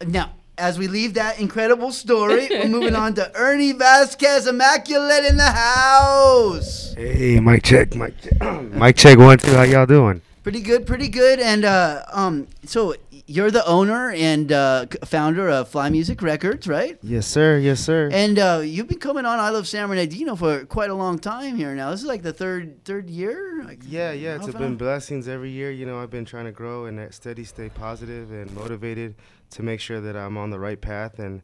Now, 0.05 0.31
as 0.57 0.77
we 0.79 0.87
leave 0.87 1.13
that 1.15 1.39
incredible 1.39 1.91
story, 1.91 2.47
we're 2.49 2.67
moving 2.67 2.95
on 2.95 3.13
to 3.15 3.31
Ernie 3.35 3.71
Vasquez, 3.73 4.47
Immaculate 4.47 5.25
in 5.25 5.37
the 5.37 5.51
house. 5.51 6.93
Hey, 6.95 7.39
mic 7.39 7.63
check, 7.63 7.95
mic 7.95 8.13
check, 8.21 8.61
mic 8.71 8.95
check 8.95 9.17
one 9.17 9.37
two. 9.37 9.51
How 9.53 9.63
y'all 9.63 9.85
doing? 9.85 10.21
Pretty 10.43 10.61
good, 10.61 10.87
pretty 10.87 11.09
good. 11.09 11.39
And 11.39 11.65
uh, 11.65 12.03
um, 12.11 12.47
so 12.65 12.95
you're 13.29 13.51
the 13.51 13.65
owner 13.67 14.09
and 14.09 14.51
uh, 14.51 14.87
founder 15.05 15.49
of 15.49 15.69
Fly 15.69 15.89
Music 15.89 16.21
Records, 16.23 16.67
right? 16.67 16.97
Yes, 17.03 17.27
sir. 17.27 17.59
Yes, 17.59 17.79
sir. 17.79 18.09
And 18.11 18.39
uh, 18.39 18.61
you've 18.63 18.87
been 18.87 18.97
coming 18.97 19.25
on 19.25 19.39
I 19.39 19.49
Love 19.51 19.67
San 19.67 19.87
Bernardino 19.87 20.35
for 20.35 20.65
quite 20.65 20.89
a 20.89 20.95
long 20.95 21.19
time 21.19 21.55
here 21.55 21.75
now. 21.75 21.91
This 21.91 22.01
is 22.01 22.07
like 22.07 22.23
the 22.23 22.33
third 22.33 22.83
third 22.85 23.07
year. 23.07 23.63
Like, 23.63 23.81
yeah, 23.85 24.11
yeah. 24.13 24.35
It's 24.35 24.47
been 24.47 24.77
blessings 24.77 25.27
every 25.27 25.51
year. 25.51 25.69
You 25.69 25.85
know, 25.85 26.01
I've 26.01 26.09
been 26.09 26.25
trying 26.25 26.45
to 26.45 26.51
grow 26.51 26.85
and 26.85 27.13
steady, 27.13 27.43
stay 27.43 27.69
positive 27.69 28.31
and 28.31 28.51
motivated 28.53 29.13
to 29.51 29.63
make 29.63 29.79
sure 29.79 30.01
that 30.01 30.15
I'm 30.15 30.35
on 30.35 30.49
the 30.49 30.59
right 30.59 30.81
path 30.81 31.19
and 31.19 31.43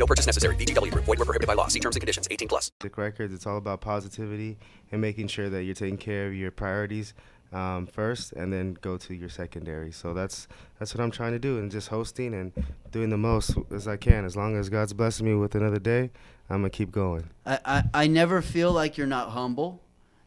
No 0.01 0.07
purchase 0.07 0.25
necessary. 0.25 0.55
VGW 0.55 0.91
Group. 0.91 1.05
Void 1.05 1.19
were 1.19 1.25
prohibited 1.25 1.45
by 1.45 1.53
law. 1.53 1.67
See 1.67 1.79
terms 1.79 1.95
and 1.95 2.01
conditions. 2.01 2.27
18 2.31 2.47
plus. 2.47 2.71
Music 2.81 2.97
Records. 2.97 3.35
It's 3.35 3.45
all 3.45 3.57
about 3.57 3.81
positivity 3.81 4.57
and 4.91 4.99
making 4.99 5.27
sure 5.27 5.47
that 5.51 5.63
you're 5.63 5.75
taking 5.75 5.99
care 5.99 6.25
of 6.25 6.33
your 6.33 6.49
priorities 6.49 7.13
um, 7.53 7.85
first, 7.85 8.33
and 8.33 8.51
then 8.51 8.79
go 8.81 8.97
to 8.97 9.13
your 9.13 9.29
secondary. 9.29 9.91
So 9.91 10.15
that's 10.15 10.47
that's 10.79 10.95
what 10.95 11.03
I'm 11.03 11.11
trying 11.11 11.33
to 11.33 11.39
do, 11.39 11.59
and 11.59 11.69
just 11.69 11.89
hosting 11.89 12.33
and 12.33 12.51
doing 12.89 13.11
the 13.11 13.17
most 13.17 13.55
as 13.69 13.87
I 13.87 13.95
can. 13.95 14.25
As 14.25 14.35
long 14.35 14.57
as 14.57 14.69
God's 14.69 14.93
blessing 14.93 15.27
me 15.27 15.35
with 15.35 15.53
another 15.53 15.77
day, 15.77 16.09
I'm 16.49 16.61
gonna 16.61 16.71
keep 16.71 16.91
going. 16.91 17.29
I, 17.45 17.59
I, 17.63 17.83
I 17.93 18.07
never 18.07 18.41
feel 18.41 18.71
like 18.71 18.97
you're 18.97 19.05
not 19.05 19.29
humble. 19.29 19.83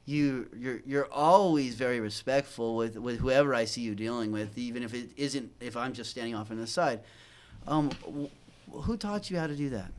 You 0.06 0.50
you're 0.56 0.82
you're 0.86 1.12
always 1.12 1.74
very 1.74 1.98
respectful 1.98 2.76
with, 2.76 2.96
with 2.96 3.18
whoever 3.18 3.52
I 3.56 3.64
see 3.64 3.80
you 3.80 3.96
dealing 3.96 4.30
with, 4.30 4.56
even 4.56 4.84
if 4.84 4.94
it 4.94 5.10
isn't 5.16 5.50
if 5.58 5.76
I'm 5.76 5.94
just 5.94 6.12
standing 6.12 6.36
off 6.36 6.52
on 6.52 6.58
the 6.58 6.68
side. 6.68 7.00
Um, 7.66 7.88
w- 8.04 8.30
who 8.82 8.96
taught 8.96 9.30
you 9.30 9.38
how 9.38 9.46
to 9.46 9.56
do 9.56 9.70
that? 9.70 9.90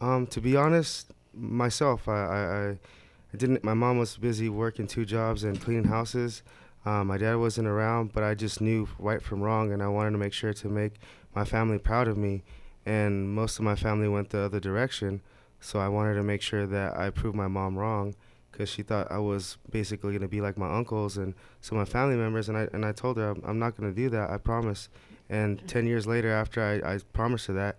Um, 0.00 0.26
to 0.28 0.40
be 0.40 0.56
honest, 0.56 1.12
myself, 1.32 2.08
I, 2.08 2.12
I, 2.12 2.68
I 3.32 3.36
didn't. 3.36 3.64
My 3.64 3.74
mom 3.74 3.98
was 3.98 4.16
busy 4.16 4.48
working 4.48 4.86
two 4.86 5.04
jobs 5.04 5.44
and 5.44 5.60
cleaning 5.60 5.84
houses. 5.84 6.42
Um, 6.84 7.08
my 7.08 7.18
dad 7.18 7.36
wasn't 7.36 7.66
around, 7.66 8.12
but 8.12 8.22
I 8.22 8.34
just 8.34 8.60
knew 8.60 8.88
right 8.98 9.20
from 9.20 9.40
wrong, 9.40 9.72
and 9.72 9.82
I 9.82 9.88
wanted 9.88 10.12
to 10.12 10.18
make 10.18 10.32
sure 10.32 10.52
to 10.52 10.68
make 10.68 10.94
my 11.34 11.44
family 11.44 11.78
proud 11.78 12.08
of 12.08 12.16
me. 12.16 12.42
And 12.84 13.34
most 13.34 13.58
of 13.58 13.64
my 13.64 13.74
family 13.74 14.06
went 14.06 14.30
the 14.30 14.40
other 14.40 14.60
direction, 14.60 15.20
so 15.60 15.80
I 15.80 15.88
wanted 15.88 16.14
to 16.14 16.22
make 16.22 16.42
sure 16.42 16.66
that 16.66 16.96
I 16.96 17.10
proved 17.10 17.34
my 17.36 17.48
mom 17.48 17.76
wrong, 17.76 18.14
because 18.52 18.68
she 18.68 18.82
thought 18.82 19.10
I 19.10 19.18
was 19.18 19.58
basically 19.70 20.12
gonna 20.12 20.28
be 20.28 20.40
like 20.40 20.56
my 20.56 20.72
uncles 20.72 21.16
and 21.16 21.34
some 21.60 21.78
of 21.78 21.88
my 21.88 21.90
family 21.90 22.16
members. 22.16 22.48
And 22.48 22.56
I 22.56 22.68
and 22.72 22.84
I 22.86 22.92
told 22.92 23.16
her 23.16 23.30
I'm, 23.30 23.42
I'm 23.44 23.58
not 23.58 23.76
gonna 23.76 23.92
do 23.92 24.08
that. 24.10 24.30
I 24.30 24.38
promise. 24.38 24.88
And 25.28 25.66
ten 25.66 25.86
years 25.86 26.06
later, 26.06 26.30
after 26.30 26.62
I, 26.62 26.94
I 26.94 26.98
promised 27.12 27.46
her 27.46 27.54
that, 27.54 27.76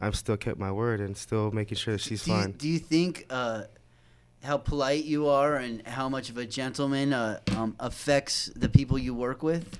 I've 0.00 0.16
still 0.16 0.36
kept 0.36 0.58
my 0.58 0.70
word 0.70 1.00
and 1.00 1.16
still 1.16 1.50
making 1.50 1.76
sure 1.76 1.94
that 1.94 2.00
she's 2.00 2.24
do 2.24 2.30
you, 2.30 2.36
fine. 2.36 2.52
do 2.52 2.68
you 2.68 2.78
think 2.78 3.26
uh, 3.30 3.64
how 4.42 4.56
polite 4.56 5.04
you 5.04 5.28
are 5.28 5.56
and 5.56 5.86
how 5.86 6.08
much 6.08 6.30
of 6.30 6.38
a 6.38 6.46
gentleman 6.46 7.12
uh, 7.12 7.40
um, 7.56 7.74
affects 7.80 8.50
the 8.54 8.68
people 8.68 8.98
you 8.98 9.14
work 9.14 9.42
with? 9.42 9.78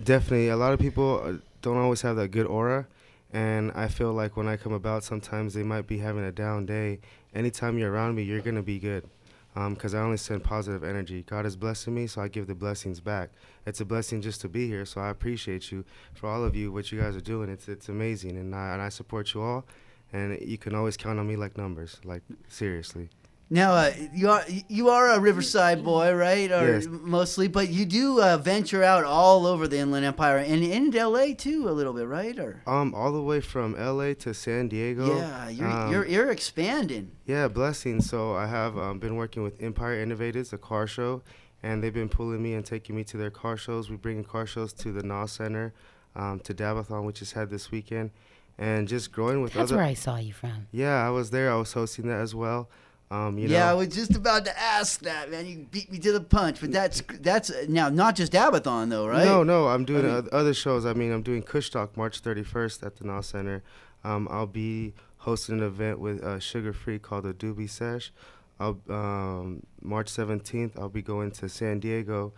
Definitely, 0.00 0.48
a 0.48 0.56
lot 0.56 0.72
of 0.72 0.78
people 0.78 1.22
uh, 1.24 1.32
don't 1.62 1.76
always 1.76 2.02
have 2.02 2.16
that 2.16 2.28
good 2.28 2.46
aura, 2.46 2.86
and 3.32 3.72
I 3.72 3.88
feel 3.88 4.12
like 4.12 4.36
when 4.36 4.46
I 4.46 4.56
come 4.56 4.72
about, 4.72 5.02
sometimes 5.02 5.54
they 5.54 5.64
might 5.64 5.86
be 5.86 5.98
having 5.98 6.24
a 6.24 6.32
down 6.32 6.66
day. 6.66 7.00
Anytime 7.34 7.78
you're 7.78 7.92
around 7.92 8.14
me, 8.14 8.22
you're 8.22 8.40
gonna 8.40 8.62
be 8.62 8.78
good, 8.78 9.04
Um, 9.58 9.74
because 9.74 9.92
I 9.92 9.98
only 9.98 10.18
send 10.18 10.44
positive 10.44 10.84
energy. 10.84 11.24
God 11.24 11.44
is 11.44 11.56
blessing 11.56 11.92
me, 11.92 12.06
so 12.06 12.22
I 12.22 12.28
give 12.28 12.46
the 12.46 12.54
blessings 12.54 13.00
back. 13.00 13.30
It's 13.66 13.80
a 13.80 13.84
blessing 13.84 14.22
just 14.22 14.40
to 14.42 14.48
be 14.48 14.68
here, 14.68 14.84
so 14.84 15.00
I 15.00 15.08
appreciate 15.08 15.72
you 15.72 15.84
for 16.14 16.28
all 16.28 16.44
of 16.44 16.54
you 16.54 16.70
what 16.70 16.92
you 16.92 17.00
guys 17.00 17.16
are 17.16 17.20
doing. 17.20 17.50
It's 17.50 17.66
it's 17.68 17.88
amazing, 17.88 18.36
and 18.36 18.54
I 18.54 18.74
and 18.74 18.80
I 18.80 18.88
support 18.88 19.34
you 19.34 19.42
all, 19.42 19.66
and 20.12 20.40
you 20.40 20.58
can 20.58 20.76
always 20.76 20.96
count 20.96 21.18
on 21.18 21.26
me 21.26 21.34
like 21.34 21.58
numbers. 21.58 22.00
Like 22.04 22.22
seriously. 22.46 23.08
Now, 23.50 23.72
uh, 23.72 23.92
you 24.12 24.28
are 24.28 24.44
you 24.68 24.90
are 24.90 25.08
a 25.12 25.18
Riverside 25.20 25.82
boy, 25.82 26.12
right? 26.14 26.52
Or 26.52 26.74
Yes. 26.74 26.86
mostly, 26.86 27.48
but 27.48 27.70
you 27.70 27.86
do 27.86 28.20
uh, 28.20 28.36
venture 28.36 28.82
out 28.84 29.04
all 29.04 29.46
over 29.46 29.66
the 29.66 29.78
Inland 29.78 30.04
Empire 30.04 30.36
and 30.36 30.62
in 30.62 30.90
LA 30.90 31.32
too, 31.32 31.66
a 31.66 31.72
little 31.72 31.94
bit, 31.94 32.06
right? 32.06 32.38
Or 32.38 32.60
Um, 32.66 32.94
all 32.94 33.10
the 33.10 33.22
way 33.22 33.40
from 33.40 33.74
LA 33.74 34.12
to 34.14 34.34
San 34.34 34.68
Diego. 34.68 35.16
yeah, 35.18 35.48
you're 35.48 35.66
Um, 35.70 35.90
you're, 35.92 36.06
you're 36.06 36.30
expanding. 36.30 37.12
Yeah, 37.24 37.48
blessing. 37.48 38.02
So 38.02 38.34
I 38.34 38.46
have 38.46 38.76
um, 38.76 38.98
been 38.98 39.16
working 39.16 39.42
with 39.42 39.62
Empire 39.62 39.98
Innovators, 39.98 40.52
a 40.52 40.58
car 40.58 40.86
show, 40.86 41.22
and 41.62 41.82
they've 41.82 41.94
been 41.94 42.10
pulling 42.10 42.42
me 42.42 42.52
and 42.52 42.66
taking 42.66 42.94
me 42.96 43.02
to 43.04 43.16
their 43.16 43.30
car 43.30 43.56
shows. 43.56 43.88
We 43.88 43.96
bring 43.96 44.18
in 44.18 44.24
car 44.24 44.44
shows 44.46 44.74
to 44.74 44.92
the 44.92 45.02
NAW 45.02 45.24
Center, 45.24 45.72
um, 46.14 46.38
to 46.40 46.52
Dabathon, 46.52 47.04
which 47.06 47.22
is 47.22 47.32
had 47.32 47.48
this 47.48 47.70
weekend, 47.70 48.10
and 48.58 48.86
just 48.86 49.10
growing 49.10 49.40
with 49.40 49.54
That's 49.54 49.70
other. 49.72 49.76
where 49.78 49.86
I 49.86 49.94
saw 49.94 50.16
you 50.16 50.34
from. 50.34 50.66
Yeah, 50.70 50.96
I 51.06 51.08
was 51.08 51.30
there. 51.30 51.50
I 51.50 51.56
was 51.56 51.72
hosting 51.72 52.08
that 52.08 52.20
as 52.20 52.34
well. 52.34 52.68
Um, 53.10 53.38
you 53.38 53.48
yeah, 53.48 53.68
I 53.68 53.70
know, 53.70 53.78
was 53.78 53.88
just 53.88 54.14
about 54.14 54.44
to 54.44 54.58
ask 54.58 55.00
that, 55.00 55.30
man. 55.30 55.46
You 55.46 55.66
beat 55.70 55.90
me 55.90 55.98
to 56.00 56.12
the 56.12 56.20
punch, 56.20 56.60
but 56.60 56.72
that's 56.72 57.02
that's 57.20 57.50
now 57.66 57.88
not 57.88 58.16
just 58.16 58.32
Dabathon 58.32 58.90
though, 58.90 59.06
right? 59.08 59.24
No, 59.24 59.42
no, 59.42 59.68
I'm 59.68 59.84
doing 59.86 60.04
I 60.04 60.20
mean- 60.20 60.28
other 60.30 60.52
shows. 60.52 60.84
I 60.84 60.92
mean, 60.92 61.12
I'm 61.12 61.22
doing 61.22 61.42
Kush 61.42 61.70
Talk 61.70 61.96
March 61.96 62.22
31st 62.22 62.84
at 62.84 62.96
the 62.96 63.04
NAW 63.04 63.22
Center. 63.22 63.62
Um, 64.04 64.28
I'll 64.30 64.46
be 64.46 64.92
hosting 65.18 65.58
an 65.58 65.64
event 65.64 66.00
with 66.00 66.22
uh, 66.22 66.38
Sugar 66.38 66.72
Free 66.72 66.98
called 66.98 67.24
the 67.24 67.32
Doobie 67.32 67.70
Sesh. 67.70 68.12
I'll, 68.60 68.78
um, 68.90 69.62
March 69.80 70.10
17th, 70.10 70.78
I'll 70.78 70.88
be 70.88 71.02
going 71.02 71.30
to 71.32 71.48
San 71.48 71.78
Diego 71.78 72.32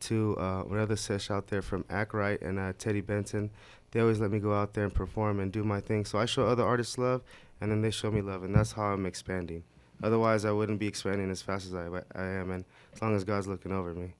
to 0.00 0.36
uh, 0.38 0.64
another 0.70 0.96
sesh 0.96 1.30
out 1.30 1.46
there 1.48 1.62
from 1.62 1.84
Ackright 1.84 2.42
and 2.42 2.58
uh, 2.58 2.72
Teddy 2.78 3.00
Benton. 3.00 3.50
They 3.90 4.00
always 4.00 4.20
let 4.20 4.30
me 4.30 4.38
go 4.38 4.54
out 4.54 4.74
there 4.74 4.84
and 4.84 4.92
perform 4.94 5.40
and 5.40 5.50
do 5.52 5.64
my 5.64 5.80
thing. 5.80 6.04
So 6.04 6.18
I 6.18 6.26
show 6.26 6.46
other 6.46 6.64
artists 6.64 6.98
love, 6.98 7.22
and 7.60 7.70
then 7.70 7.82
they 7.82 7.90
show 7.90 8.10
me 8.10 8.20
love, 8.20 8.42
and 8.42 8.54
that's 8.54 8.72
how 8.72 8.84
I'm 8.84 9.06
expanding. 9.06 9.64
Otherwise, 10.02 10.44
I 10.44 10.50
wouldn't 10.50 10.78
be 10.78 10.86
expanding 10.86 11.30
as 11.30 11.42
fast 11.42 11.66
as 11.66 11.74
I, 11.74 11.86
I 12.14 12.24
am, 12.24 12.50
and 12.50 12.64
as 12.94 13.02
long 13.02 13.14
as 13.14 13.24
God's 13.24 13.46
looking 13.46 13.72
over 13.72 13.94
me. 13.94 14.14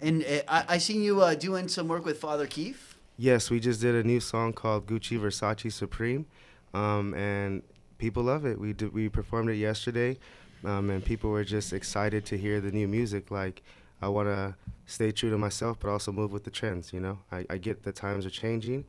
And 0.00 0.24
uh, 0.24 0.40
I, 0.48 0.64
I 0.68 0.78
seen 0.78 1.02
you 1.02 1.20
uh, 1.22 1.34
doing 1.34 1.68
some 1.68 1.88
work 1.88 2.04
with 2.04 2.18
Father 2.18 2.46
Keith. 2.46 2.96
Yes, 3.16 3.50
we 3.50 3.58
just 3.60 3.80
did 3.80 3.94
a 3.94 4.04
new 4.04 4.20
song 4.20 4.52
called 4.52 4.86
Gucci 4.86 5.18
Versace 5.18 5.72
Supreme, 5.72 6.26
um, 6.72 7.14
and 7.14 7.62
people 7.98 8.22
love 8.22 8.46
it. 8.46 8.60
We 8.60 8.72
did, 8.72 8.92
we 8.92 9.08
performed 9.08 9.50
it 9.50 9.56
yesterday, 9.56 10.18
um, 10.64 10.90
and 10.90 11.04
people 11.04 11.30
were 11.30 11.44
just 11.44 11.72
excited 11.72 12.24
to 12.26 12.38
hear 12.38 12.60
the 12.60 12.70
new 12.70 12.86
music. 12.86 13.30
Like, 13.30 13.62
I 14.00 14.08
want 14.08 14.28
to 14.28 14.54
stay 14.86 15.10
true 15.10 15.30
to 15.30 15.38
myself, 15.38 15.78
but 15.80 15.90
also 15.90 16.12
move 16.12 16.32
with 16.32 16.44
the 16.44 16.50
trends. 16.50 16.92
You 16.92 17.00
know, 17.00 17.18
I, 17.32 17.44
I 17.50 17.58
get 17.58 17.82
the 17.82 17.92
times 17.92 18.24
are 18.24 18.30
changing, 18.30 18.84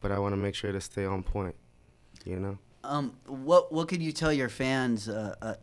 but 0.00 0.10
I 0.10 0.18
want 0.18 0.32
to 0.32 0.38
make 0.38 0.54
sure 0.54 0.72
to 0.72 0.80
stay 0.80 1.04
on 1.04 1.22
point. 1.22 1.54
You 2.24 2.40
know. 2.40 2.58
Um, 2.84 3.16
what 3.26 3.72
what 3.72 3.88
could 3.88 4.02
you 4.02 4.12
tell 4.12 4.32
your 4.32 4.48
fans 4.48 5.08
uh, 5.08 5.34
uh, 5.40 5.54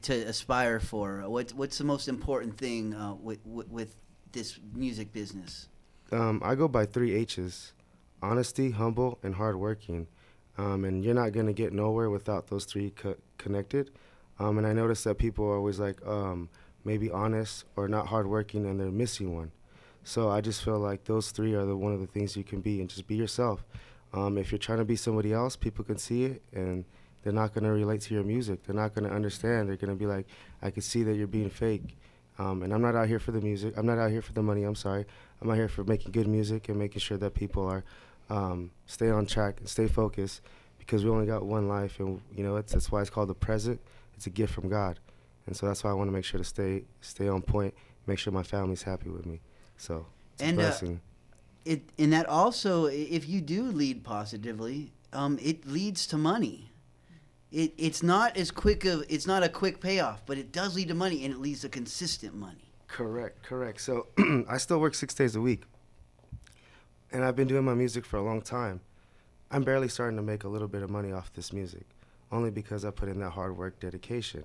to 0.00 0.14
aspire 0.14 0.80
for? 0.80 1.22
What 1.28 1.52
what's 1.52 1.78
the 1.78 1.84
most 1.84 2.08
important 2.08 2.56
thing 2.56 2.94
uh, 2.94 3.14
with, 3.14 3.44
with 3.46 3.68
with 3.68 3.96
this 4.32 4.58
music 4.74 5.12
business? 5.12 5.68
Um, 6.10 6.40
I 6.44 6.54
go 6.54 6.68
by 6.68 6.86
three 6.86 7.14
H's: 7.14 7.72
honesty, 8.22 8.70
humble, 8.70 9.18
and 9.22 9.34
hardworking. 9.34 10.06
Um, 10.58 10.84
and 10.84 11.02
you're 11.04 11.14
not 11.14 11.32
gonna 11.32 11.52
get 11.52 11.72
nowhere 11.72 12.10
without 12.10 12.48
those 12.48 12.64
three 12.64 12.90
co- 12.90 13.16
connected. 13.38 13.90
Um, 14.38 14.58
and 14.58 14.66
I 14.66 14.72
notice 14.72 15.04
that 15.04 15.18
people 15.18 15.44
are 15.46 15.56
always 15.56 15.78
like 15.78 16.04
um, 16.06 16.48
maybe 16.84 17.10
honest 17.10 17.64
or 17.76 17.88
not 17.88 18.08
hardworking, 18.08 18.66
and 18.66 18.80
they're 18.80 18.90
missing 18.90 19.34
one. 19.34 19.52
So 20.04 20.30
I 20.30 20.40
just 20.40 20.64
feel 20.64 20.78
like 20.78 21.04
those 21.04 21.30
three 21.30 21.54
are 21.54 21.64
the 21.64 21.76
one 21.76 21.92
of 21.92 22.00
the 22.00 22.06
things 22.06 22.36
you 22.36 22.44
can 22.44 22.60
be, 22.60 22.80
and 22.80 22.88
just 22.88 23.06
be 23.06 23.14
yourself. 23.14 23.64
Um, 24.12 24.36
if 24.36 24.52
you're 24.52 24.58
trying 24.58 24.78
to 24.78 24.84
be 24.84 24.96
somebody 24.96 25.32
else, 25.32 25.56
people 25.56 25.84
can 25.84 25.96
see 25.96 26.24
it, 26.24 26.42
and 26.52 26.84
they're 27.22 27.32
not 27.32 27.54
gonna 27.54 27.72
relate 27.72 28.00
to 28.02 28.14
your 28.14 28.24
music. 28.24 28.64
They're 28.64 28.76
not 28.76 28.94
gonna 28.94 29.10
understand. 29.10 29.68
They're 29.68 29.76
gonna 29.76 29.94
be 29.94 30.06
like, 30.06 30.26
I 30.60 30.70
can 30.70 30.82
see 30.82 31.02
that 31.04 31.14
you're 31.14 31.26
being 31.26 31.50
fake. 31.50 31.96
Um, 32.38 32.62
and 32.62 32.72
I'm 32.72 32.80
not 32.80 32.94
out 32.94 33.08
here 33.08 33.18
for 33.18 33.30
the 33.30 33.40
music. 33.40 33.74
I'm 33.76 33.86
not 33.86 33.98
out 33.98 34.10
here 34.10 34.22
for 34.22 34.32
the 34.32 34.42
money. 34.42 34.64
I'm 34.64 34.74
sorry. 34.74 35.04
I'm 35.40 35.50
out 35.50 35.56
here 35.56 35.68
for 35.68 35.84
making 35.84 36.12
good 36.12 36.26
music 36.26 36.68
and 36.68 36.78
making 36.78 37.00
sure 37.00 37.18
that 37.18 37.34
people 37.34 37.66
are 37.66 37.84
um, 38.30 38.70
stay 38.86 39.10
on 39.10 39.26
track 39.26 39.58
and 39.60 39.68
stay 39.68 39.86
focused 39.86 40.40
because 40.78 41.04
we 41.04 41.10
only 41.10 41.26
got 41.26 41.44
one 41.44 41.68
life, 41.68 42.00
and 42.00 42.20
you 42.34 42.42
know 42.42 42.56
it's, 42.56 42.72
that's 42.72 42.90
why 42.90 43.00
it's 43.00 43.10
called 43.10 43.28
the 43.28 43.34
present. 43.34 43.80
It's 44.16 44.26
a 44.26 44.30
gift 44.30 44.52
from 44.52 44.68
God, 44.68 44.98
and 45.46 45.56
so 45.56 45.66
that's 45.66 45.84
why 45.84 45.90
I 45.90 45.92
want 45.92 46.08
to 46.08 46.12
make 46.12 46.24
sure 46.24 46.38
to 46.38 46.44
stay 46.44 46.84
stay 47.00 47.28
on 47.28 47.42
point, 47.42 47.74
make 48.06 48.18
sure 48.18 48.32
my 48.32 48.42
family's 48.42 48.82
happy 48.82 49.10
with 49.10 49.26
me. 49.26 49.40
So 49.76 50.06
it's 50.34 50.42
And, 50.42 50.58
a 50.58 50.62
uh, 50.62 50.66
blessing. 50.66 51.00
It 51.64 51.82
and 51.98 52.12
that 52.12 52.26
also, 52.28 52.86
if 52.86 53.28
you 53.28 53.40
do 53.40 53.64
lead 53.64 54.02
positively, 54.02 54.92
um, 55.12 55.38
it 55.40 55.66
leads 55.66 56.06
to 56.08 56.18
money. 56.18 56.71
It 57.52 57.72
it's 57.76 58.02
not 58.02 58.36
as 58.36 58.50
quick 58.50 58.84
of 58.84 59.04
it's 59.08 59.26
not 59.26 59.42
a 59.42 59.48
quick 59.48 59.80
payoff, 59.80 60.24
but 60.26 60.38
it 60.38 60.52
does 60.52 60.74
lead 60.74 60.88
to 60.88 60.94
money, 60.94 61.24
and 61.24 61.32
it 61.34 61.38
leads 61.40 61.60
to 61.60 61.68
consistent 61.68 62.34
money. 62.34 62.72
Correct, 62.88 63.42
correct. 63.42 63.80
So 63.80 64.06
I 64.48 64.56
still 64.58 64.80
work 64.80 64.94
six 64.94 65.14
days 65.14 65.36
a 65.36 65.40
week, 65.40 65.62
and 67.12 67.24
I've 67.24 67.36
been 67.36 67.48
doing 67.48 67.64
my 67.64 67.74
music 67.74 68.04
for 68.04 68.16
a 68.16 68.22
long 68.22 68.40
time. 68.42 68.80
I'm 69.50 69.64
barely 69.64 69.88
starting 69.88 70.16
to 70.16 70.22
make 70.22 70.44
a 70.44 70.48
little 70.48 70.68
bit 70.68 70.82
of 70.82 70.88
money 70.90 71.12
off 71.12 71.32
this 71.34 71.52
music, 71.52 71.84
only 72.30 72.50
because 72.50 72.84
I 72.84 72.90
put 72.90 73.08
in 73.08 73.20
that 73.20 73.30
hard 73.30 73.56
work, 73.56 73.78
dedication. 73.80 74.44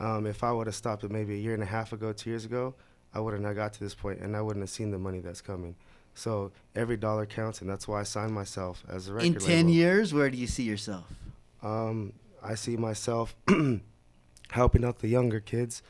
Um, 0.00 0.26
if 0.26 0.42
I 0.42 0.52
would 0.52 0.66
have 0.66 0.76
stopped 0.76 1.04
it 1.04 1.10
maybe 1.10 1.34
a 1.34 1.38
year 1.38 1.54
and 1.54 1.62
a 1.62 1.66
half 1.66 1.92
ago, 1.92 2.12
two 2.12 2.30
years 2.30 2.44
ago, 2.44 2.74
I 3.12 3.20
wouldn't 3.20 3.44
have 3.44 3.56
got 3.56 3.72
to 3.74 3.80
this 3.80 3.94
point, 3.94 4.20
and 4.20 4.36
I 4.36 4.40
wouldn't 4.40 4.62
have 4.62 4.70
seen 4.70 4.90
the 4.90 4.98
money 4.98 5.20
that's 5.20 5.40
coming. 5.42 5.74
So 6.14 6.50
every 6.74 6.96
dollar 6.96 7.26
counts, 7.26 7.60
and 7.60 7.68
that's 7.68 7.86
why 7.86 8.00
I 8.00 8.04
signed 8.04 8.32
myself 8.32 8.84
as 8.88 9.08
a 9.08 9.12
record 9.14 9.26
In 9.26 9.34
ten 9.34 9.56
label. 9.66 9.70
years, 9.70 10.14
where 10.14 10.30
do 10.30 10.36
you 10.38 10.46
see 10.46 10.62
yourself? 10.62 11.06
Um, 11.62 12.12
I 12.42 12.54
see 12.54 12.76
myself 12.76 13.34
helping 14.50 14.84
out 14.84 14.98
the 15.00 15.08
younger 15.08 15.40
kids 15.40 15.82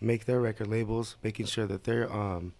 make 0.00 0.26
their 0.26 0.40
record 0.40 0.66
labels, 0.66 1.16
making 1.22 1.46
sure 1.46 1.66
that 1.66 1.84
they're 1.84 2.12
um, 2.12 2.52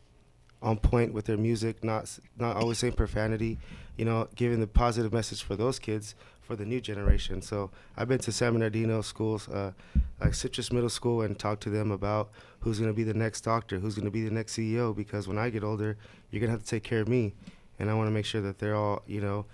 on 0.62 0.78
point 0.78 1.12
with 1.12 1.26
their 1.26 1.37
music, 1.37 1.85
not 1.85 2.18
not 2.39 2.57
always 2.57 2.78
saying 2.78 2.95
profanity, 2.95 3.59
you 3.97 4.05
know, 4.05 4.28
giving 4.35 4.61
the 4.61 4.66
positive 4.66 5.12
message 5.12 5.43
for 5.43 5.57
those 5.57 5.78
kids 5.78 6.14
for 6.41 6.57
the 6.57 6.64
new 6.64 6.80
generation. 6.80 7.41
So 7.41 7.70
I've 7.97 8.09
been 8.09 8.18
to 8.20 8.32
San 8.32 8.53
Bernardino 8.53 9.01
schools, 9.01 9.49
uh, 9.49 9.72
like 10.20 10.35
Citrus 10.35 10.72
Middle 10.72 10.91
School, 10.91 11.22
and 11.22 11.39
talked 11.39 11.62
to 11.62 11.70
them 11.70 11.91
about 11.91 12.30
who's 12.61 12.78
going 12.78 12.91
to 12.91 12.97
be 12.97 13.05
the 13.05 13.14
next 13.14 13.43
doctor, 13.43 13.78
who's 13.78 13.95
going 13.95 14.05
to 14.05 14.11
be 14.11 14.24
the 14.24 14.30
next 14.30 14.53
CEO, 14.55 14.95
because 14.95 15.26
when 15.26 15.39
I 15.39 15.51
get 15.51 15.64
older, 15.64 15.97
you're 16.30 16.41
going 16.41 16.49
to 16.49 16.53
have 16.53 16.62
to 16.62 16.66
take 16.66 16.82
care 16.82 17.01
of 17.01 17.09
me, 17.09 17.35
and 17.78 17.91
I 17.91 17.95
want 17.95 18.09
to 18.09 18.12
make 18.12 18.26
sure 18.26 18.43
that 18.43 18.59
they're 18.59 18.74
all, 18.74 19.03
you 19.07 19.20
know, 19.20 19.47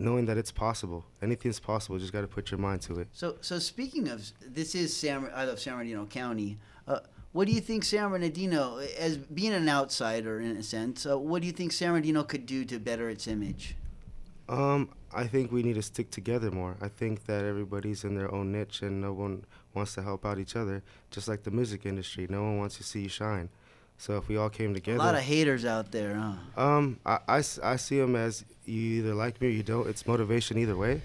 knowing 0.00 0.24
that 0.24 0.38
it's 0.38 0.50
possible. 0.50 1.04
Anything's 1.22 1.60
possible. 1.60 1.98
Just 1.98 2.12
got 2.12 2.22
to 2.22 2.26
put 2.26 2.50
your 2.50 2.58
mind 2.58 2.80
to 2.82 2.98
it. 2.98 3.08
So, 3.12 3.36
so 3.42 3.58
speaking 3.58 4.08
of 4.08 4.32
this 4.44 4.74
is 4.74 4.96
San, 4.96 5.30
I 5.34 5.44
love 5.44 5.60
San 5.60 5.74
Bernardino 5.74 6.06
County. 6.06 6.58
Uh, 6.88 7.00
what 7.32 7.46
do 7.46 7.52
you 7.52 7.60
think 7.60 7.84
San 7.84 8.10
Bernardino, 8.10 8.78
as 8.98 9.18
being 9.18 9.52
an 9.52 9.68
outsider 9.68 10.40
in 10.40 10.56
a 10.56 10.62
sense, 10.62 11.06
uh, 11.06 11.16
what 11.18 11.42
do 11.42 11.46
you 11.46 11.52
think 11.52 11.70
San 11.72 11.90
Bernardino 11.90 12.24
could 12.24 12.46
do 12.46 12.64
to 12.64 12.80
better 12.80 13.10
its 13.10 13.28
image? 13.28 13.76
Um, 14.48 14.88
I 15.12 15.26
think 15.26 15.52
we 15.52 15.62
need 15.62 15.74
to 15.74 15.82
stick 15.82 16.10
together 16.10 16.50
more. 16.50 16.76
I 16.80 16.88
think 16.88 17.26
that 17.26 17.44
everybody's 17.44 18.02
in 18.02 18.16
their 18.16 18.34
own 18.34 18.50
niche 18.50 18.82
and 18.82 19.00
no 19.00 19.12
one 19.12 19.44
wants 19.74 19.94
to 19.94 20.02
help 20.02 20.24
out 20.24 20.38
each 20.38 20.56
other. 20.56 20.82
Just 21.10 21.28
like 21.28 21.44
the 21.44 21.50
music 21.52 21.86
industry, 21.86 22.26
no 22.28 22.42
one 22.42 22.58
wants 22.58 22.78
to 22.78 22.82
see 22.82 23.02
you 23.02 23.08
shine. 23.08 23.50
So 24.00 24.16
if 24.16 24.28
we 24.28 24.38
all 24.38 24.48
came 24.48 24.72
together, 24.72 24.96
A 24.96 25.02
lot 25.02 25.14
of 25.14 25.20
haters 25.20 25.66
out 25.66 25.92
there, 25.92 26.14
huh? 26.14 26.62
um, 26.62 26.98
I, 27.04 27.18
I 27.28 27.36
I 27.62 27.76
see 27.76 27.98
them 28.00 28.16
as 28.16 28.46
you 28.64 28.80
either 29.02 29.14
like 29.14 29.38
me 29.42 29.48
or 29.48 29.50
you 29.50 29.62
don't. 29.62 29.86
It's 29.86 30.06
motivation 30.06 30.56
either 30.56 30.74
way, 30.74 31.02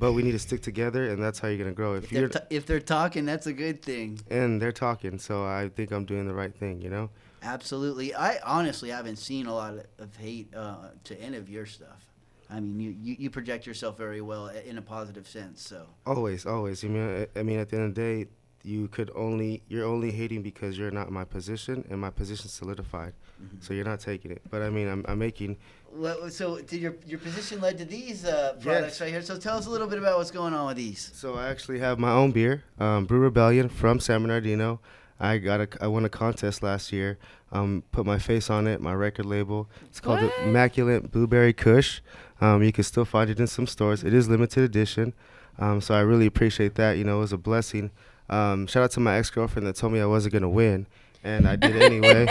but 0.00 0.12
we 0.12 0.24
need 0.24 0.32
to 0.32 0.40
stick 0.40 0.60
together, 0.60 1.08
and 1.10 1.22
that's 1.22 1.38
how 1.38 1.46
you're 1.46 1.58
gonna 1.58 1.70
grow. 1.70 1.94
If 1.94 2.04
If 2.04 2.10
they're, 2.10 2.20
you're 2.20 2.28
ta- 2.28 2.46
if 2.50 2.66
they're 2.66 2.80
talking, 2.80 3.24
that's 3.24 3.46
a 3.46 3.52
good 3.52 3.80
thing. 3.80 4.18
and 4.28 4.60
they're 4.60 4.72
talking, 4.72 5.20
so 5.20 5.44
I 5.44 5.68
think 5.68 5.92
I'm 5.92 6.04
doing 6.04 6.26
the 6.26 6.34
right 6.34 6.52
thing. 6.52 6.82
You 6.82 6.90
know. 6.90 7.10
Absolutely. 7.44 8.12
I 8.14 8.38
honestly 8.44 8.90
haven't 8.90 9.16
seen 9.16 9.46
a 9.46 9.54
lot 9.54 9.74
of, 9.98 10.16
hate 10.16 10.52
uh, 10.54 10.88
to 11.04 11.20
any 11.20 11.36
of 11.36 11.48
your 11.48 11.66
stuff. 11.66 12.06
I 12.50 12.58
mean, 12.60 12.78
you, 12.80 12.90
you, 13.00 13.16
you 13.18 13.30
project 13.30 13.66
yourself 13.66 13.96
very 13.96 14.20
well 14.20 14.48
in 14.48 14.78
a 14.78 14.82
positive 14.82 15.26
sense. 15.28 15.62
So 15.62 15.86
Always, 16.06 16.44
always. 16.46 16.84
I 16.84 16.88
mean, 16.88 17.26
I 17.36 17.42
mean, 17.42 17.58
at 17.60 17.68
the 17.70 17.76
end 17.78 17.88
of 17.88 17.94
the 17.94 18.00
day, 18.00 18.30
you 18.64 18.88
could 18.88 19.10
only 19.14 19.62
you're 19.68 19.86
only 19.86 20.10
hating 20.10 20.42
because 20.42 20.78
you're 20.78 20.90
not 20.90 21.08
in 21.08 21.14
my 21.14 21.24
position, 21.24 21.84
and 21.90 22.00
my 22.00 22.10
position's 22.10 22.52
solidified. 22.52 23.12
Mm-hmm. 23.42 23.56
So 23.60 23.74
you're 23.74 23.84
not 23.84 24.00
taking 24.00 24.30
it. 24.30 24.42
But 24.50 24.62
I 24.62 24.70
mean, 24.70 24.88
I'm, 24.88 25.04
I'm 25.08 25.18
making. 25.18 25.56
Well, 25.92 26.30
so 26.30 26.58
did 26.60 26.80
your 26.80 26.96
your 27.06 27.18
position 27.18 27.60
led 27.60 27.78
to 27.78 27.84
these 27.84 28.24
uh, 28.24 28.56
products 28.60 29.00
right 29.00 29.10
here. 29.10 29.22
So 29.22 29.36
tell 29.36 29.56
us 29.56 29.66
a 29.66 29.70
little 29.70 29.86
bit 29.86 29.98
about 29.98 30.18
what's 30.18 30.30
going 30.30 30.54
on 30.54 30.66
with 30.66 30.76
these. 30.76 31.10
So 31.14 31.34
I 31.34 31.48
actually 31.48 31.80
have 31.80 31.98
my 31.98 32.12
own 32.12 32.30
beer, 32.30 32.64
um, 32.78 33.04
Brew 33.04 33.20
Rebellion 33.20 33.68
from 33.68 34.00
San 34.00 34.22
Bernardino. 34.22 34.80
I 35.20 35.38
got 35.38 35.60
a, 35.60 35.68
I 35.80 35.86
won 35.86 36.04
a 36.04 36.08
contest 36.08 36.62
last 36.62 36.92
year. 36.92 37.18
Um, 37.52 37.84
put 37.92 38.04
my 38.06 38.18
face 38.18 38.50
on 38.50 38.66
it, 38.66 38.80
my 38.80 38.94
record 38.94 39.26
label. 39.26 39.68
It's 39.86 40.00
called 40.00 40.20
the 40.20 40.42
Immaculate 40.42 41.12
Blueberry 41.12 41.52
Kush. 41.52 42.00
Um, 42.40 42.62
you 42.62 42.72
can 42.72 42.82
still 42.82 43.04
find 43.04 43.30
it 43.30 43.38
in 43.38 43.46
some 43.46 43.68
stores. 43.68 44.02
It 44.02 44.14
is 44.14 44.28
limited 44.28 44.64
edition. 44.64 45.14
Um, 45.58 45.80
so 45.80 45.94
I 45.94 46.00
really 46.00 46.26
appreciate 46.26 46.74
that. 46.76 46.96
You 46.96 47.04
know, 47.04 47.18
it 47.18 47.20
was 47.20 47.32
a 47.32 47.38
blessing. 47.38 47.90
Um, 48.32 48.66
shout 48.66 48.82
out 48.82 48.90
to 48.92 49.00
my 49.00 49.16
ex 49.18 49.30
girlfriend 49.30 49.66
that 49.66 49.76
told 49.76 49.92
me 49.92 50.00
I 50.00 50.06
wasn't 50.06 50.32
gonna 50.32 50.48
win, 50.48 50.86
and 51.22 51.46
I 51.46 51.56
did 51.56 51.76
anyway. 51.82 52.26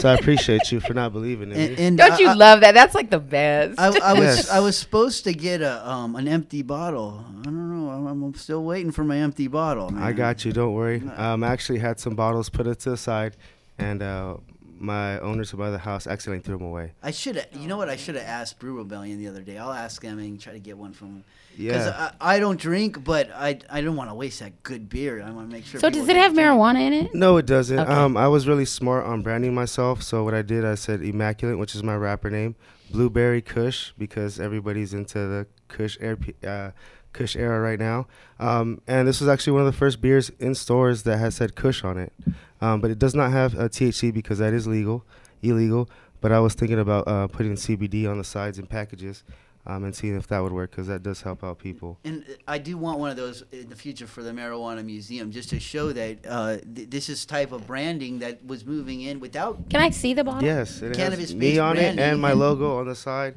so 0.00 0.08
I 0.10 0.14
appreciate 0.14 0.70
you 0.70 0.78
for 0.80 0.94
not 0.94 1.12
believing 1.12 1.50
in 1.50 1.56
And- 1.58 1.76
me. 1.78 1.84
and 1.86 1.98
Don't 1.98 2.12
I- 2.12 2.18
you 2.18 2.28
I- 2.28 2.34
love 2.34 2.60
that? 2.60 2.72
That's 2.74 2.94
like 2.94 3.10
the 3.10 3.18
best. 3.18 3.78
I, 3.78 3.86
I 3.86 4.12
was 4.12 4.22
Yes. 4.22 4.50
I 4.50 4.60
was 4.60 4.76
supposed 4.78 5.24
to 5.24 5.32
get 5.34 5.60
a 5.60 5.88
um 5.88 6.14
an 6.16 6.28
empty 6.28 6.62
bottle. 6.62 7.24
I 7.40 7.42
don't 7.44 7.84
know. 7.84 7.90
I'm, 7.90 8.06
I'm 8.22 8.34
still 8.34 8.62
waiting 8.64 8.92
for 8.92 9.02
my 9.04 9.16
empty 9.18 9.48
bottle. 9.48 9.90
Man. 9.90 10.02
I 10.02 10.12
got 10.12 10.44
you. 10.44 10.52
Don't 10.52 10.72
worry. 10.74 11.02
Um, 11.16 11.42
I 11.42 11.48
actually 11.48 11.80
had 11.80 11.98
some 11.98 12.14
bottles 12.14 12.48
put 12.48 12.66
it 12.66 12.78
to 12.80 12.90
the 12.90 12.96
side, 12.96 13.36
and 13.78 14.02
uh, 14.02 14.36
my 14.80 15.18
owners 15.20 15.50
who 15.50 15.58
my 15.58 15.70
the 15.70 15.78
house 15.78 16.06
accidentally 16.06 16.42
threw 16.42 16.56
them 16.58 16.66
away. 16.66 16.92
I 17.02 17.10
should 17.10 17.36
have. 17.36 17.46
You 17.52 17.68
know 17.68 17.76
what? 17.76 17.88
I 17.90 17.96
should 17.96 18.14
have 18.14 18.24
asked 18.24 18.58
Brew 18.58 18.78
Rebellion 18.78 19.18
the 19.18 19.28
other 19.28 19.42
day. 19.42 19.58
I'll 19.58 19.72
ask 19.72 20.00
them 20.02 20.18
and 20.18 20.40
try 20.40 20.54
to 20.54 20.58
get 20.58 20.76
one 20.78 20.92
from 20.92 21.08
them. 21.08 21.24
Because 21.56 21.86
Yeah. 21.86 22.10
I, 22.20 22.36
I 22.36 22.38
don't 22.40 22.58
drink, 22.58 23.04
but 23.04 23.30
I 23.34 23.58
I 23.68 23.82
don't 23.82 23.94
want 23.96 24.08
to 24.10 24.14
waste 24.14 24.40
that 24.40 24.62
good 24.62 24.88
beer. 24.88 25.22
I 25.22 25.30
want 25.30 25.50
to 25.50 25.54
make 25.54 25.66
sure. 25.66 25.78
so 25.80 25.90
does 25.90 26.08
it 26.08 26.16
have 26.16 26.32
drink. 26.34 26.48
marijuana 26.48 26.80
in 26.80 26.92
it? 26.94 27.14
No, 27.14 27.36
it 27.36 27.44
doesn't. 27.46 27.78
Okay. 27.78 27.92
Um, 27.92 28.16
I 28.16 28.28
was 28.28 28.48
really 28.48 28.64
smart 28.64 29.04
on 29.04 29.22
branding 29.22 29.54
myself. 29.54 30.02
So 30.02 30.24
what 30.24 30.32
I 30.34 30.42
did, 30.42 30.64
I 30.64 30.76
said 30.76 31.02
Immaculate, 31.02 31.58
which 31.58 31.74
is 31.74 31.82
my 31.82 31.94
rapper 31.96 32.30
name, 32.30 32.54
Blueberry 32.90 33.42
Kush, 33.42 33.92
because 33.98 34.40
everybody's 34.40 34.94
into 34.94 35.18
the 35.18 35.46
Kush 35.68 35.98
air, 36.00 36.16
uh, 36.46 36.70
Kush 37.12 37.36
era 37.36 37.60
right 37.60 37.78
now. 37.78 38.06
Um, 38.38 38.80
and 38.86 39.06
this 39.06 39.20
was 39.20 39.28
actually 39.28 39.52
one 39.52 39.62
of 39.62 39.66
the 39.66 39.76
first 39.78 40.00
beers 40.00 40.30
in 40.38 40.54
stores 40.54 41.02
that 41.02 41.18
has 41.18 41.34
said 41.34 41.54
Kush 41.54 41.84
on 41.84 41.98
it. 41.98 42.12
Um, 42.60 42.80
but 42.80 42.90
it 42.90 42.98
does 42.98 43.14
not 43.14 43.30
have 43.32 43.54
uh, 43.54 43.68
THC 43.68 44.12
because 44.12 44.38
that 44.38 44.52
is 44.52 44.66
legal, 44.66 45.04
illegal. 45.42 45.88
But 46.20 46.32
I 46.32 46.40
was 46.40 46.54
thinking 46.54 46.78
about 46.78 47.08
uh, 47.08 47.26
putting 47.28 47.54
CBD 47.54 48.08
on 48.08 48.18
the 48.18 48.24
sides 48.24 48.58
and 48.58 48.68
packages. 48.68 49.24
Um, 49.66 49.84
and 49.84 49.94
seeing 49.94 50.16
if 50.16 50.26
that 50.28 50.42
would 50.42 50.52
work 50.52 50.70
because 50.70 50.86
that 50.86 51.02
does 51.02 51.20
help 51.20 51.44
out 51.44 51.58
people. 51.58 51.98
And 52.02 52.24
I 52.48 52.56
do 52.56 52.78
want 52.78 52.98
one 52.98 53.10
of 53.10 53.18
those 53.18 53.44
in 53.52 53.68
the 53.68 53.76
future 53.76 54.06
for 54.06 54.22
the 54.22 54.30
marijuana 54.30 54.82
museum, 54.82 55.30
just 55.30 55.50
to 55.50 55.60
show 55.60 55.92
that 55.92 56.18
uh, 56.26 56.56
th- 56.74 56.88
this 56.88 57.10
is 57.10 57.26
type 57.26 57.52
of 57.52 57.66
branding 57.66 58.20
that 58.20 58.44
was 58.44 58.64
moving 58.64 59.02
in 59.02 59.20
without. 59.20 59.68
Can 59.68 59.82
I 59.82 59.90
see 59.90 60.14
the 60.14 60.24
bottle? 60.24 60.42
Yes, 60.42 60.80
it 60.80 60.96
Cannabis 60.96 61.30
has 61.30 61.34
me 61.34 61.58
on 61.58 61.76
it 61.76 61.98
and 61.98 62.18
my 62.18 62.32
logo 62.32 62.78
on 62.78 62.86
the 62.86 62.94
side. 62.94 63.34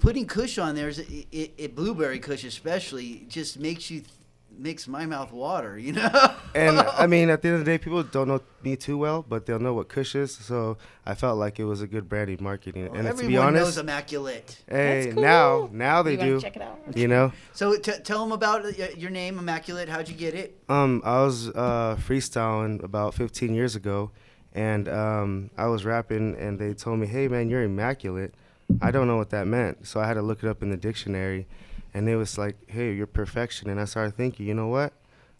Putting 0.00 0.26
Kush 0.26 0.58
on 0.58 0.74
there 0.74 0.90
is 0.90 0.98
it, 0.98 1.26
it, 1.32 1.54
it 1.56 1.74
blueberry 1.74 2.18
Kush 2.18 2.44
especially 2.44 3.24
just 3.30 3.58
makes 3.58 3.90
you 3.90 4.00
th- 4.00 4.12
makes 4.58 4.86
my 4.88 5.06
mouth 5.06 5.32
water. 5.32 5.78
You 5.78 5.92
know. 5.92 6.34
and 6.54 6.78
I 6.78 7.06
mean, 7.14 7.30
at 7.30 7.42
the 7.42 7.48
end 7.48 7.54
of 7.58 7.64
the 7.64 7.70
day, 7.70 7.78
people 7.78 8.02
don't 8.02 8.28
know 8.28 8.40
me 8.62 8.76
too 8.76 8.96
well, 8.98 9.24
but 9.28 9.46
they'll 9.46 9.58
know 9.58 9.74
what 9.74 9.88
Kush 9.88 10.14
is. 10.14 10.34
So 10.34 10.76
I 11.06 11.14
felt 11.14 11.38
like 11.38 11.58
it 11.58 11.64
was 11.64 11.82
a 11.82 11.86
good 11.86 12.08
branding 12.08 12.38
marketing. 12.40 12.84
and 12.86 12.94
to 13.04 13.08
Everyone 13.08 13.28
be 13.32 13.36
honest, 13.38 13.64
knows 13.64 13.78
immaculate. 13.78 14.62
hey, 14.68 15.02
That's 15.04 15.14
cool. 15.14 15.22
now 15.22 15.68
now 15.72 16.02
they 16.02 16.12
You 16.12 16.18
wanna 16.18 16.30
do. 16.32 16.40
check 16.40 16.56
it 16.56 16.62
out? 16.62 16.78
You 16.96 17.08
know, 17.08 17.32
So 17.52 17.76
t- 17.76 17.92
tell 18.04 18.20
them 18.20 18.32
about 18.32 18.76
your 18.98 19.10
name, 19.10 19.38
immaculate. 19.38 19.88
How'd 19.88 20.08
you 20.08 20.14
get 20.14 20.34
it? 20.34 20.58
um, 20.68 21.02
I 21.04 21.22
was 21.22 21.48
uh, 21.48 21.96
freestyling 22.06 22.82
about 22.82 23.14
15 23.14 23.54
years 23.54 23.74
ago, 23.76 24.10
and 24.54 24.88
um, 24.88 25.50
I 25.56 25.66
was 25.66 25.84
rapping, 25.84 26.36
and 26.36 26.58
they 26.58 26.74
told 26.74 26.98
me, 26.98 27.06
"Hey, 27.06 27.26
man, 27.28 27.48
you're 27.50 27.62
immaculate." 27.62 28.34
I 28.80 28.90
don't 28.90 29.06
know 29.06 29.16
what 29.16 29.30
that 29.30 29.46
meant, 29.46 29.86
so 29.86 30.00
I 30.00 30.06
had 30.06 30.14
to 30.14 30.22
look 30.22 30.42
it 30.42 30.48
up 30.48 30.62
in 30.62 30.70
the 30.70 30.76
dictionary, 30.78 31.46
and 31.94 32.08
it 32.08 32.16
was 32.16 32.38
like, 32.38 32.56
"Hey, 32.68 32.92
you're 32.94 33.06
perfection," 33.06 33.68
and 33.70 33.80
I 33.80 33.84
started 33.84 34.16
thinking, 34.16 34.46
you 34.46 34.54
know 34.54 34.68
what? 34.68 34.92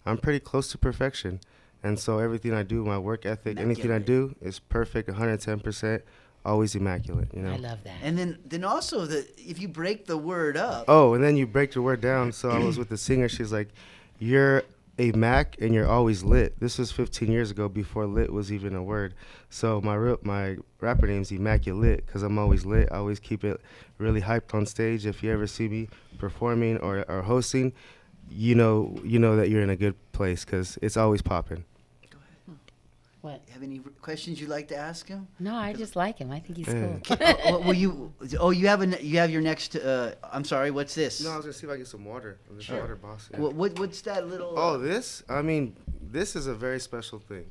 I'm 0.05 0.19
pretty 0.19 0.41
close 0.41 0.69
to 0.73 0.79
perfection, 0.79 1.41
and 1.83 1.99
so 1.99 2.19
everything 2.19 2.53
I 2.53 2.63
do, 2.63 2.85
my 2.85 2.99
work 2.99 3.25
ethic, 3.27 3.59
anything 3.59 3.91
I 3.91 3.99
do 3.99 4.35
is 4.41 4.59
perfect, 4.59 5.09
110 5.09 5.61
percent, 5.61 6.03
always 6.45 6.75
immaculate. 6.75 7.29
You 7.35 7.43
know. 7.43 7.53
I 7.53 7.57
love 7.57 7.85
that. 7.85 7.97
And 8.03 8.19
then 8.19 8.39
then 8.45 8.65
also 8.65 9.07
the 9.07 9.27
if 9.39 9.61
you 9.61 9.69
break 9.69 10.07
the 10.07 10.17
word 10.17 10.57
up. 10.57 10.85
Oh, 10.89 11.15
and 11.15 11.23
then 11.23 11.37
you 11.37 11.47
break 11.47 11.73
the 11.73 11.83
word 11.83 12.01
down. 12.01 12.33
So 12.33 12.51
I 12.51 12.59
was 12.59 12.79
with 12.79 12.89
the 12.89 12.99
singer. 12.99 13.29
She's 13.29 13.53
like, 13.53 13.69
"You're 14.19 14.65
a 15.03 15.13
Mac, 15.13 15.57
and 15.61 15.75
you're 15.75 15.89
always 15.89 16.23
lit." 16.23 16.59
This 16.61 16.79
was 16.79 16.93
15 16.93 17.31
years 17.31 17.51
ago, 17.51 17.69
before 17.69 18.07
lit 18.07 18.33
was 18.33 18.53
even 18.53 18.75
a 18.75 18.83
word. 18.83 19.15
So 19.51 19.81
my 19.81 19.95
real 19.95 20.19
my 20.23 20.57
rapper 20.81 21.07
name's 21.07 21.33
Immaculate 21.33 22.07
because 22.07 22.23
I'm 22.23 22.39
always 22.39 22.65
lit. 22.65 22.89
I 22.93 22.97
always 22.97 23.21
keep 23.21 23.45
it 23.45 23.61
really 23.99 24.21
hyped 24.21 24.55
on 24.55 24.67
stage. 24.67 25.07
If 25.07 25.23
you 25.23 25.31
ever 25.33 25.47
see 25.47 25.69
me 25.69 25.89
performing 26.19 26.79
or, 26.79 27.05
or 27.09 27.23
hosting, 27.23 27.73
you 28.31 28.55
know 28.55 28.99
you 29.05 29.19
know 29.19 29.37
that 29.37 29.51
you're 29.51 29.63
in 29.63 29.71
a 29.71 29.77
good 29.77 29.97
place 30.13 30.45
because 30.45 30.79
it's 30.83 30.97
always 30.97 31.23
popping. 31.23 31.65
What? 33.23 33.41
Have 33.53 33.63
any 33.63 33.79
questions 34.01 34.41
you'd 34.41 34.51
like 34.51 34.67
to 34.69 34.77
ask 34.77 35.07
him? 35.07 35.29
No, 35.39 35.55
I 35.55 35.73
just 35.75 35.95
like 35.95 36.19
him. 36.19 36.33
I 36.33 36.41
think 36.41 36.57
he's 36.59 36.67
Yeah. 36.67 36.97
cool. 37.05 37.17
oh, 37.47 37.61
well, 37.61 37.73
you? 37.73 38.13
Oh, 38.41 38.51
you 38.51 38.67
have 38.67 38.83
a 38.83 38.87
you 39.03 39.19
have 39.19 39.31
your 39.31 39.41
next. 39.43 39.77
Uh, 39.77 40.15
I'm 40.33 40.43
sorry. 40.45 40.73
What's 40.73 40.95
this? 40.97 41.23
No, 41.23 41.31
I 41.31 41.37
was 41.37 41.45
gonna 41.45 41.53
see 41.53 41.67
if 41.69 41.73
I 41.73 41.77
get 41.77 41.87
some 41.87 42.05
water. 42.05 42.39
This 42.51 42.65
Sure. 42.65 42.81
water, 42.81 42.97
boss. 42.97 43.29
yeah. 43.33 43.39
What, 43.39 43.55
what 43.55 43.79
what's 43.79 44.01
that 44.03 44.27
little? 44.29 44.55
Oh, 44.57 44.75
uh, 44.75 44.77
this? 44.79 45.23
I 45.29 45.41
mean, 45.41 45.77
this 46.01 46.35
is 46.35 46.49
a 46.49 46.55
very 46.55 46.81
special 46.81 47.21
thing. 47.21 47.47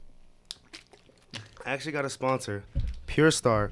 I 1.66 1.72
actually 1.72 1.94
got 1.94 2.04
a 2.06 2.10
sponsor, 2.10 2.64
Pure 3.08 3.32
Star. 3.32 3.72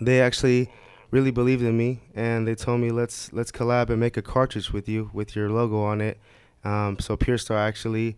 They 0.00 0.22
actually 0.22 0.70
really 1.10 1.30
believed 1.30 1.62
in 1.62 1.76
me, 1.76 2.00
and 2.14 2.48
they 2.48 2.54
told 2.54 2.80
me 2.80 2.90
let's 2.90 3.30
let's 3.34 3.52
collab 3.52 3.90
and 3.90 4.00
make 4.00 4.16
a 4.16 4.22
cartridge 4.22 4.72
with 4.72 4.88
you 4.88 5.10
with 5.12 5.36
your 5.36 5.50
logo 5.50 5.82
on 5.82 6.00
it. 6.00 6.18
Um, 6.64 6.98
so 6.98 7.14
Pure 7.16 7.38
Star 7.38 7.58
actually 7.58 8.16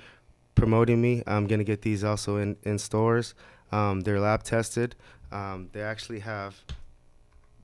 promoting 0.59 1.01
me. 1.01 1.23
I'm 1.27 1.47
gonna 1.47 1.65
get 1.65 1.83
these 1.83 2.05
also 2.05 2.37
in 2.37 2.57
in 2.65 2.79
stores. 2.79 3.35
Um, 3.73 4.01
they're 4.01 4.21
lab 4.21 4.43
tested. 4.43 4.95
Um, 5.31 5.69
they 5.73 5.83
actually 5.83 6.21
have 6.21 6.57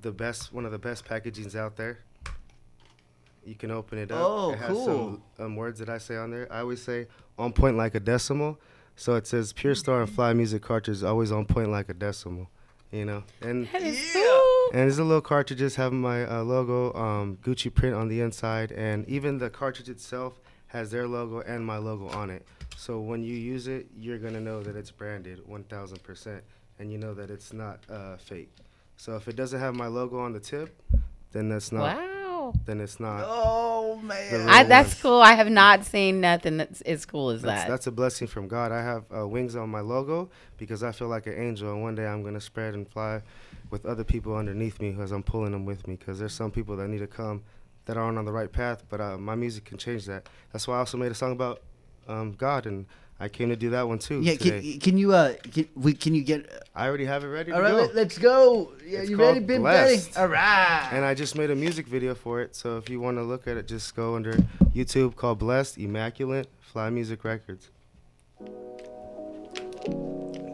the 0.03 0.13
best, 0.13 0.53
one 0.53 0.67
of 0.67 0.73
the 0.73 0.79
best 0.79 1.05
packagings 1.07 1.55
out 1.57 1.77
there. 1.77 1.99
You 3.45 3.55
can 3.55 3.71
open 3.71 3.99
it 3.99 4.11
up. 4.13 4.19
Oh, 4.23 4.53
it 4.53 4.59
has 4.59 4.69
cool. 4.71 4.85
some 4.87 5.23
um, 5.39 5.57
words 5.57 5.79
that 5.81 5.89
I 5.89 5.99
say 5.99 6.17
on 6.17 6.31
there. 6.31 6.47
I 6.51 6.61
always 6.61 6.83
say 6.83 7.09
on 7.39 7.53
point 7.53 7.77
like 7.77 7.95
a 7.95 8.01
decimal. 8.01 8.59
So 8.97 9.15
it 9.17 9.27
says 9.27 9.53
Pure 9.53 9.75
Star 9.75 10.01
and 10.03 10.11
Fly 10.11 10.33
Music 10.35 10.63
cartridge 10.63 11.03
always 11.03 11.33
on 11.33 11.45
point 11.47 11.71
like 11.71 11.89
a 11.89 11.95
decimal. 11.95 12.49
You 12.93 13.05
know, 13.05 13.25
and 13.41 13.67
That 13.73 13.83
is 13.83 14.13
cool. 14.13 14.69
and 14.73 14.83
there's 14.83 14.99
a 14.99 15.05
little 15.05 15.21
cartridges 15.21 15.75
having 15.75 16.01
my 16.01 16.25
uh, 16.27 16.45
logo, 16.45 16.93
um, 16.95 17.39
Gucci 17.43 17.75
print 17.75 17.97
on 17.97 18.07
the 18.07 18.21
inside, 18.21 18.71
and 18.71 19.05
even 19.09 19.39
the 19.39 19.51
cartridge 19.51 19.89
itself 19.89 20.39
has 20.75 20.91
their 20.91 21.07
logo 21.07 21.41
and 21.41 21.65
my 21.65 21.79
logo 21.79 22.09
on 22.09 22.31
it. 22.31 22.45
So 22.77 23.01
when 23.01 23.23
you 23.23 23.35
use 23.35 23.69
it, 23.69 23.87
you're 23.97 24.19
gonna 24.19 24.41
know 24.41 24.61
that 24.63 24.75
it's 24.75 24.91
branded 24.91 25.41
1,000%, 25.49 26.41
and 26.81 26.91
you 26.93 26.99
know 26.99 27.15
that 27.15 27.31
it's 27.31 27.53
not 27.53 27.79
uh, 27.89 28.17
fake. 28.17 28.53
So 28.97 29.15
if 29.15 29.29
it 29.29 29.37
doesn't 29.37 29.61
have 29.61 29.77
my 29.77 29.87
logo 29.87 30.19
on 30.19 30.33
the 30.33 30.41
tip, 30.41 30.83
then 31.31 31.49
that's 31.49 31.71
not. 31.71 31.97
Wow. 31.97 32.53
Then 32.67 32.81
it's 32.81 32.99
not. 33.01 33.25
Oh 33.27 33.97
man. 34.03 34.33
real 34.33 34.49
I, 34.51 34.63
one. 34.63 34.69
that's 34.69 35.01
cool. 35.01 35.21
I 35.21 35.33
have 35.35 35.49
not 35.49 35.85
seen 35.85 36.21
nothing 36.21 36.57
that's 36.57 36.81
as 36.83 37.07
cool 37.07 37.31
as 37.31 37.41
That's, 37.43 37.63
that. 37.63 37.69
that's 37.71 37.87
a 37.87 37.93
blessing 37.93 38.27
from 38.27 38.49
God. 38.49 38.71
I 38.73 38.83
have 38.83 39.05
uh, 39.17 39.27
wings 39.27 39.57
on 39.57 39.71
my 39.71 39.81
logo 39.81 40.29
because 40.59 40.83
I 40.83 40.91
feel 40.93 41.09
like 41.09 41.27
an 41.27 41.41
angel, 41.41 41.73
and 41.73 41.83
one 41.83 41.95
day 41.95 42.07
I'm 42.07 42.23
gonna 42.25 42.41
spread 42.41 42.75
and 42.75 42.87
fly 42.89 43.23
with 43.71 43.87
other 43.87 44.05
people 44.05 44.37
underneath 44.37 44.81
me 44.81 44.97
as 45.01 45.13
I'm 45.13 45.23
pulling 45.23 45.53
them 45.53 45.65
with 45.65 45.87
me. 45.87 45.95
Because 45.95 46.19
there's 46.19 46.35
some 46.35 46.51
people 46.51 46.77
that 46.77 46.89
need 46.89 46.99
to 46.99 47.07
come 47.07 47.45
that 47.87 47.97
aren't 47.97 48.19
on 48.19 48.25
the 48.25 48.33
right 48.33 48.51
path, 48.51 48.83
but 48.89 49.01
uh, 49.01 49.19
my 49.19 49.35
music 49.35 49.65
can 49.65 49.79
change 49.79 50.07
that. 50.07 50.29
That's 50.53 50.67
why 50.67 50.77
I 50.77 50.79
also 50.79 50.97
made 50.97 51.13
a 51.13 51.15
song 51.15 51.33
about 51.33 51.63
um, 52.09 52.33
God, 52.33 52.67
and 52.67 52.87
I 53.21 53.29
came 53.29 53.49
to 53.51 53.57
do 53.57 53.71
that 53.71 53.87
one 53.87 53.99
too. 53.99 54.21
Yeah. 54.21 54.37
Can, 54.37 54.81
can 54.81 54.99
you 54.99 55.13
uh 55.13 55.35
can, 55.53 55.69
we, 55.77 55.95
can 55.95 56.15
you 56.15 56.23
get? 56.23 56.69
I 56.75 56.89
already 56.89 57.05
have 57.05 57.23
it 57.25 57.29
ready 57.29 57.53
All 57.53 57.59
to 57.59 57.63
right. 57.63 57.71
go. 57.71 57.93
Let, 57.95 58.07
us 58.11 58.19
go. 58.19 58.73
Yeah, 58.85 59.01
It's 59.01 59.11
you 59.11 59.17
ready, 59.17 59.41
been 59.41 59.63
ready? 59.63 60.01
All 60.17 60.27
right. 60.27 60.89
And 60.93 61.05
I 61.05 61.15
just 61.15 61.37
made 61.37 61.51
a 61.51 61.55
music 61.55 61.87
video 61.87 62.15
for 62.15 62.41
it. 62.43 62.57
So 62.57 62.77
if 62.77 62.91
you 62.91 63.01
want 63.01 63.19
to 63.19 63.23
look 63.23 63.47
at 63.47 63.57
it, 63.57 63.69
just 63.69 63.95
go 63.95 64.17
under 64.17 64.33
YouTube 64.75 65.15
called 65.15 65.39
Blessed 65.39 65.79
Immaculate 65.79 66.49
Fly 66.61 66.91
Music 66.91 67.25
Records. 67.25 67.71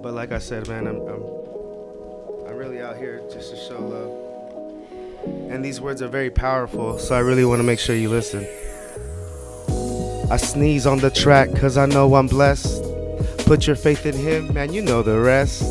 But 0.03 0.15
like 0.15 0.33
I 0.33 0.39
said, 0.39 0.69
man, 0.69 0.87
I'm, 0.87 0.97
I'm 1.09 1.23
I'm 2.47 2.57
really 2.57 2.81
out 2.81 2.97
here 2.97 3.23
just 3.33 3.51
to 3.51 3.57
show 3.57 3.79
love. 3.81 4.30
And 5.25 5.65
these 5.65 5.81
words 5.81 6.01
are 6.03 6.09
very 6.09 6.31
powerful, 6.31 6.99
so 6.99 7.15
I 7.15 7.19
really 7.19 7.45
want 7.45 7.61
to 7.61 7.65
make 7.65 7.79
sure 7.79 7.95
you 7.95 8.09
listen. 8.09 8.47
I 10.31 10.37
sneeze 10.37 10.87
on 10.87 10.99
the 10.99 11.11
track 11.11 11.55
cause 11.57 11.77
I 11.77 11.87
know 11.87 12.15
I'm 12.15 12.29
blessed. 12.29 12.85
Put 13.47 13.67
your 13.67 13.77
faith 13.77 14.07
in 14.07 14.15
him, 14.15 14.55
man, 14.55 14.73
you 14.73 14.81
know 14.81 15.03
the 15.03 15.19
rest. 15.19 15.63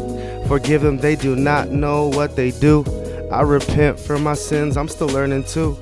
Forgive 0.47 0.81
them, 0.81 0.97
they 0.97 1.15
do 1.15 1.35
not 1.35 1.69
know 1.69 2.07
what 2.09 2.35
they 2.35 2.51
do. 2.51 2.83
I 3.31 3.41
repent 3.41 3.99
for 3.99 4.19
my 4.19 4.33
sins, 4.33 4.75
I'm 4.75 4.89
still 4.89 5.07
learning 5.07 5.45
too. 5.45 5.77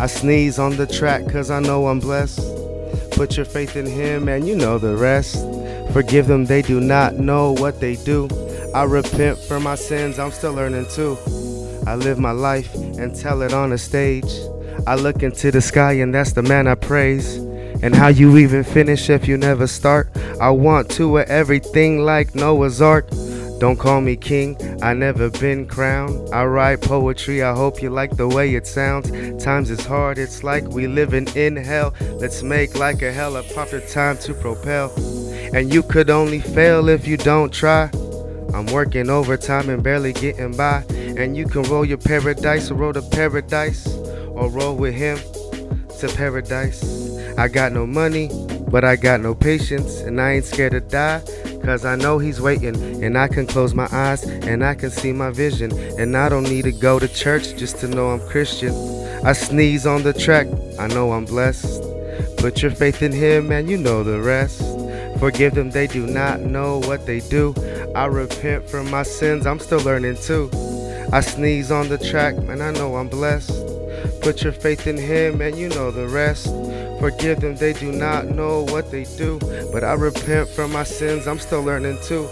I 0.00 0.06
sneeze 0.06 0.58
on 0.58 0.76
the 0.76 0.86
track 0.86 1.30
cause 1.30 1.50
I 1.50 1.60
know 1.60 1.86
I'm 1.86 2.00
blessed. 2.00 2.40
Put 3.12 3.36
your 3.36 3.46
faith 3.46 3.76
in 3.76 3.86
him, 3.86 4.24
man, 4.24 4.46
you 4.46 4.56
know 4.56 4.78
the 4.78 4.96
rest. 4.96 5.36
Forgive 5.92 6.26
them, 6.26 6.44
they 6.46 6.62
do 6.62 6.80
not 6.80 7.14
know 7.14 7.52
what 7.52 7.80
they 7.80 7.96
do. 7.96 8.28
I 8.74 8.82
repent 8.82 9.38
for 9.38 9.60
my 9.60 9.76
sins, 9.76 10.18
I'm 10.18 10.32
still 10.32 10.52
learning 10.52 10.86
too. 10.90 11.16
I 11.88 11.94
live 11.94 12.18
my 12.18 12.32
life 12.32 12.74
and 12.74 13.16
tell 13.16 13.40
it 13.40 13.54
on 13.54 13.72
a 13.72 13.78
stage. 13.78 14.30
I 14.86 14.94
look 14.94 15.22
into 15.22 15.50
the 15.50 15.62
sky 15.62 15.92
and 15.92 16.14
that's 16.14 16.32
the 16.32 16.42
man 16.42 16.66
I 16.66 16.74
praise. 16.74 17.36
And 17.82 17.94
how 17.94 18.08
you 18.08 18.36
even 18.36 18.62
finish 18.62 19.08
if 19.08 19.26
you 19.26 19.38
never 19.38 19.66
start. 19.66 20.10
I 20.38 20.50
want 20.50 20.90
to 20.90 21.08
with 21.08 21.30
everything 21.30 22.00
like 22.00 22.34
Noah's 22.34 22.82
Ark. 22.82 23.08
Don't 23.58 23.78
call 23.78 24.02
me 24.02 24.16
king, 24.16 24.58
I 24.82 24.92
never 24.92 25.30
been 25.30 25.66
crowned. 25.66 26.28
I 26.30 26.44
write 26.44 26.82
poetry, 26.82 27.42
I 27.42 27.54
hope 27.54 27.80
you 27.80 27.88
like 27.88 28.18
the 28.18 28.28
way 28.28 28.54
it 28.54 28.66
sounds. 28.66 29.10
Times 29.42 29.70
is 29.70 29.86
hard, 29.86 30.18
it's 30.18 30.44
like 30.44 30.64
we 30.68 30.88
living 30.88 31.26
in 31.36 31.56
hell. 31.56 31.94
Let's 32.20 32.42
make 32.42 32.78
like 32.78 33.00
a 33.00 33.10
helicopter 33.10 33.80
time 33.80 34.18
to 34.18 34.34
propel. 34.34 34.92
And 35.54 35.72
you 35.72 35.82
could 35.82 36.10
only 36.10 36.40
fail 36.40 36.90
if 36.90 37.08
you 37.08 37.16
don't 37.16 37.50
try. 37.50 37.90
I'm 38.54 38.66
working 38.66 39.10
overtime 39.10 39.68
and 39.68 39.82
barely 39.82 40.12
getting 40.12 40.56
by. 40.56 40.84
And 40.90 41.36
you 41.36 41.46
can 41.46 41.62
roll 41.64 41.84
your 41.84 41.98
paradise 41.98 42.70
or 42.70 42.74
roll 42.74 42.92
to 42.92 43.02
paradise 43.02 43.86
or 44.28 44.48
roll 44.48 44.76
with 44.76 44.94
him 44.94 45.18
to 45.98 46.08
paradise. 46.08 47.16
I 47.36 47.48
got 47.48 47.72
no 47.72 47.86
money, 47.86 48.30
but 48.70 48.84
I 48.84 48.96
got 48.96 49.20
no 49.20 49.34
patience, 49.34 50.00
and 50.00 50.20
I 50.20 50.32
ain't 50.32 50.44
scared 50.44 50.72
to 50.72 50.80
die. 50.80 51.22
Cause 51.64 51.84
I 51.84 51.96
know 51.96 52.18
he's 52.18 52.40
waiting, 52.40 53.04
and 53.04 53.18
I 53.18 53.28
can 53.28 53.46
close 53.46 53.74
my 53.74 53.88
eyes 53.92 54.24
and 54.24 54.64
I 54.64 54.74
can 54.74 54.90
see 54.90 55.12
my 55.12 55.30
vision. 55.30 55.70
And 55.98 56.16
I 56.16 56.28
don't 56.28 56.44
need 56.44 56.62
to 56.62 56.72
go 56.72 56.98
to 56.98 57.08
church 57.08 57.56
just 57.56 57.78
to 57.80 57.88
know 57.88 58.10
I'm 58.10 58.20
Christian. 58.20 58.72
I 59.24 59.34
sneeze 59.34 59.84
on 59.86 60.02
the 60.02 60.12
track, 60.12 60.46
I 60.78 60.86
know 60.86 61.12
I'm 61.12 61.26
blessed. 61.26 61.82
Put 62.38 62.62
your 62.62 62.70
faith 62.70 63.02
in 63.02 63.12
him 63.12 63.50
and 63.52 63.68
you 63.68 63.76
know 63.76 64.02
the 64.02 64.20
rest. 64.20 64.62
Forgive 65.18 65.54
them, 65.54 65.70
they 65.70 65.88
do 65.88 66.06
not 66.06 66.40
know 66.40 66.78
what 66.78 67.04
they 67.04 67.20
do. 67.20 67.52
I 67.94 68.06
repent 68.06 68.68
from 68.68 68.90
my 68.90 69.02
sins, 69.02 69.46
I'm 69.46 69.58
still 69.58 69.80
learning 69.80 70.16
too. 70.16 70.50
I 71.12 71.20
sneeze 71.20 71.70
on 71.70 71.88
the 71.88 71.98
track 71.98 72.36
and 72.36 72.62
I 72.62 72.70
know 72.72 72.96
I'm 72.96 73.08
blessed. 73.08 73.50
Put 74.20 74.42
your 74.42 74.52
faith 74.52 74.86
in 74.86 74.96
him 74.96 75.40
and 75.40 75.56
you 75.56 75.68
know 75.70 75.90
the 75.90 76.06
rest. 76.06 76.46
Forgive 77.00 77.40
them, 77.40 77.56
they 77.56 77.72
do 77.72 77.90
not 77.92 78.26
know 78.26 78.64
what 78.64 78.90
they 78.90 79.04
do. 79.16 79.38
But 79.72 79.84
I 79.84 79.94
repent 79.94 80.48
from 80.48 80.72
my 80.72 80.84
sins, 80.84 81.26
I'm 81.26 81.38
still 81.38 81.62
learning 81.62 81.98
too. 82.02 82.28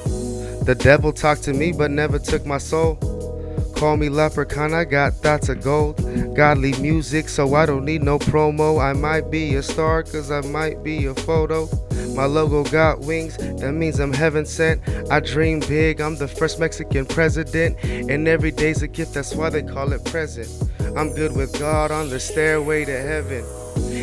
The 0.64 0.76
devil 0.78 1.12
talked 1.12 1.44
to 1.44 1.52
me 1.52 1.72
but 1.72 1.90
never 1.90 2.18
took 2.18 2.44
my 2.44 2.59
soul. 2.59 2.96
Call 3.76 3.96
me 3.96 4.09
leprechaun, 4.09 4.72
I 4.72 4.84
got 4.84 5.14
thoughts 5.14 5.48
of 5.48 5.62
gold. 5.62 5.96
Godly 6.34 6.72
music, 6.80 7.28
so 7.28 7.54
I 7.54 7.66
don't 7.66 7.84
need 7.84 8.02
no 8.02 8.18
promo. 8.18 8.82
I 8.82 8.92
might 8.94 9.30
be 9.30 9.54
a 9.57 9.62
star, 9.62 10.02
cause 10.02 10.30
I 10.30 10.40
might 10.42 10.82
be 10.82 11.07
a 11.07 11.14
photo. 11.14 11.68
My 12.16 12.24
logo 12.24 12.64
got 12.64 13.00
wings, 13.00 13.36
that 13.36 13.72
means 13.72 14.00
I'm 14.00 14.14
heaven 14.14 14.46
sent. 14.46 14.80
I 15.10 15.20
dream 15.20 15.60
big, 15.60 16.00
I'm 16.00 16.16
the 16.16 16.26
first 16.26 16.58
Mexican 16.58 17.04
president. 17.04 17.76
And 17.84 18.26
every 18.26 18.50
day's 18.50 18.80
a 18.82 18.88
gift, 18.88 19.12
that's 19.12 19.34
why 19.34 19.50
they 19.50 19.62
call 19.62 19.92
it 19.92 20.02
present. 20.06 20.48
I'm 20.96 21.12
good 21.14 21.36
with 21.36 21.58
God 21.58 21.90
on 21.90 22.08
the 22.08 22.18
stairway 22.18 22.86
to 22.86 22.98
heaven. 22.98 23.44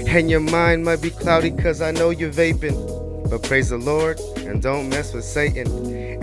And 0.08 0.30
your 0.30 0.42
mind 0.42 0.86
might 0.86 1.02
be 1.02 1.10
cloudy, 1.10 1.50
cause 1.50 1.82
I 1.82 1.90
know 1.90 2.12
you're 2.12 2.32
vaping. 2.32 3.30
But 3.32 3.42
praise 3.42 3.70
the 3.70 3.80
Lord 3.80 4.20
and 4.38 4.62
don't 4.62 4.90
mess 4.90 5.12
with 5.12 5.24
Satan. 5.24 5.68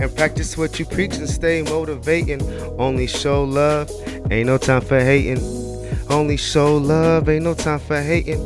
And 0.01 0.15
practice 0.15 0.57
what 0.57 0.79
you 0.79 0.85
preach 0.85 1.17
and 1.17 1.29
stay 1.29 1.61
motivating. 1.61 2.41
Only 2.79 3.05
show 3.05 3.43
love, 3.43 3.91
ain't 4.31 4.47
no 4.47 4.57
time 4.57 4.81
for 4.81 4.97
hating. 4.97 5.39
Only 6.09 6.37
show 6.37 6.77
love, 6.77 7.27
ain't 7.27 7.43
no 7.43 7.53
time 7.53 7.79
for 7.79 8.01
hating. 8.01 8.39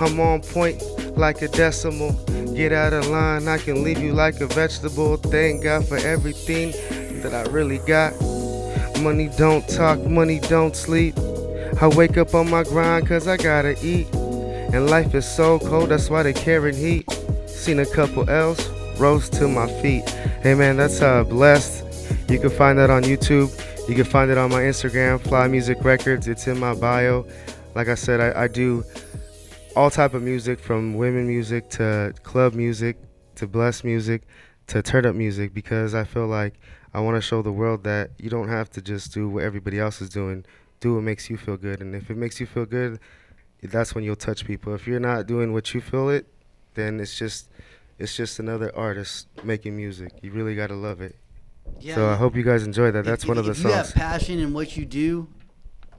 I'm 0.00 0.18
on 0.18 0.40
point 0.40 0.82
like 1.16 1.42
a 1.42 1.48
decimal. 1.48 2.12
Get 2.54 2.72
out 2.72 2.92
of 2.92 3.06
line, 3.08 3.48
I 3.48 3.58
can 3.58 3.84
leave 3.84 3.98
you 3.98 4.12
like 4.12 4.40
a 4.40 4.46
vegetable. 4.46 5.16
Thank 5.16 5.62
God 5.62 5.86
for 5.86 5.96
everything 5.96 6.72
that 7.22 7.34
I 7.34 7.48
really 7.50 7.78
got. 7.78 8.12
Money 9.00 9.30
don't 9.38 9.66
talk, 9.68 9.98
money 10.04 10.40
don't 10.40 10.76
sleep. 10.76 11.16
I 11.80 11.88
wake 11.88 12.18
up 12.18 12.34
on 12.34 12.50
my 12.50 12.64
grind 12.64 13.06
cause 13.06 13.26
I 13.26 13.36
gotta 13.36 13.74
eat. 13.84 14.06
And 14.14 14.88
life 14.90 15.14
is 15.14 15.26
so 15.26 15.58
cold, 15.58 15.88
that's 15.88 16.10
why 16.10 16.22
they 16.22 16.32
carrying 16.32 16.76
heat. 16.76 17.10
Seen 17.46 17.78
a 17.78 17.86
couple 17.86 18.28
L's, 18.28 18.68
rose 18.98 19.28
to 19.30 19.48
my 19.48 19.66
feet. 19.80 20.08
Hey 20.42 20.54
man, 20.54 20.76
that's 20.76 21.00
uh, 21.00 21.24
blessed. 21.24 21.84
You 22.28 22.38
can 22.38 22.50
find 22.50 22.78
that 22.78 22.90
on 22.90 23.02
YouTube. 23.02 23.50
You 23.88 23.94
can 23.94 24.04
find 24.04 24.30
it 24.30 24.38
on 24.38 24.50
my 24.50 24.60
Instagram, 24.60 25.20
Fly 25.20 25.48
Music 25.48 25.82
Records. 25.82 26.28
It's 26.28 26.46
in 26.46 26.58
my 26.58 26.74
bio. 26.74 27.26
Like 27.74 27.88
I 27.88 27.94
said, 27.94 28.20
I, 28.20 28.44
I 28.44 28.48
do 28.48 28.84
all 29.76 29.90
type 29.90 30.14
of 30.14 30.22
music 30.22 30.58
from 30.58 30.94
women 30.94 31.26
music 31.26 31.68
to 31.70 32.12
club 32.22 32.54
music 32.54 32.96
to 33.36 33.46
blessed 33.46 33.84
music 33.84 34.22
to 34.66 34.82
turn 34.82 35.06
up 35.06 35.14
music 35.14 35.54
because 35.54 35.94
I 35.94 36.04
feel 36.04 36.26
like 36.26 36.54
I 36.92 37.00
want 37.00 37.16
to 37.16 37.20
show 37.20 37.42
the 37.42 37.52
world 37.52 37.84
that 37.84 38.10
you 38.18 38.30
don't 38.30 38.48
have 38.48 38.70
to 38.70 38.82
just 38.82 39.12
do 39.12 39.28
what 39.28 39.44
everybody 39.44 39.78
else 39.78 40.00
is 40.00 40.08
doing. 40.08 40.44
Do 40.80 40.94
what 40.94 41.02
makes 41.02 41.28
you 41.28 41.36
feel 41.36 41.56
good, 41.56 41.80
and 41.80 41.94
if 41.94 42.10
it 42.10 42.16
makes 42.16 42.40
you 42.40 42.46
feel 42.46 42.64
good, 42.64 42.98
that's 43.62 43.94
when 43.94 44.02
you'll 44.02 44.16
touch 44.16 44.46
people. 44.46 44.74
If 44.74 44.86
you're 44.86 45.00
not 45.00 45.26
doing 45.26 45.52
what 45.52 45.74
you 45.74 45.80
feel 45.80 46.08
it, 46.08 46.26
then 46.74 47.00
it's 47.00 47.18
just 47.18 47.50
it's 47.98 48.16
just 48.16 48.38
another 48.38 48.74
artist 48.74 49.28
making 49.44 49.76
music. 49.76 50.12
You 50.22 50.32
really 50.32 50.54
gotta 50.54 50.74
love 50.74 51.00
it. 51.00 51.16
Yeah, 51.78 51.96
so 51.96 52.08
I 52.08 52.16
hope 52.16 52.34
you 52.34 52.42
guys 52.42 52.64
enjoy 52.64 52.90
that. 52.92 53.04
That's 53.04 53.24
if, 53.24 53.28
one 53.28 53.38
of 53.38 53.44
the 53.44 53.52
if 53.52 53.62
you 53.62 53.70
have 53.70 53.94
passion 53.94 54.38
in 54.38 54.54
what 54.54 54.76
you 54.76 54.86
do, 54.86 55.28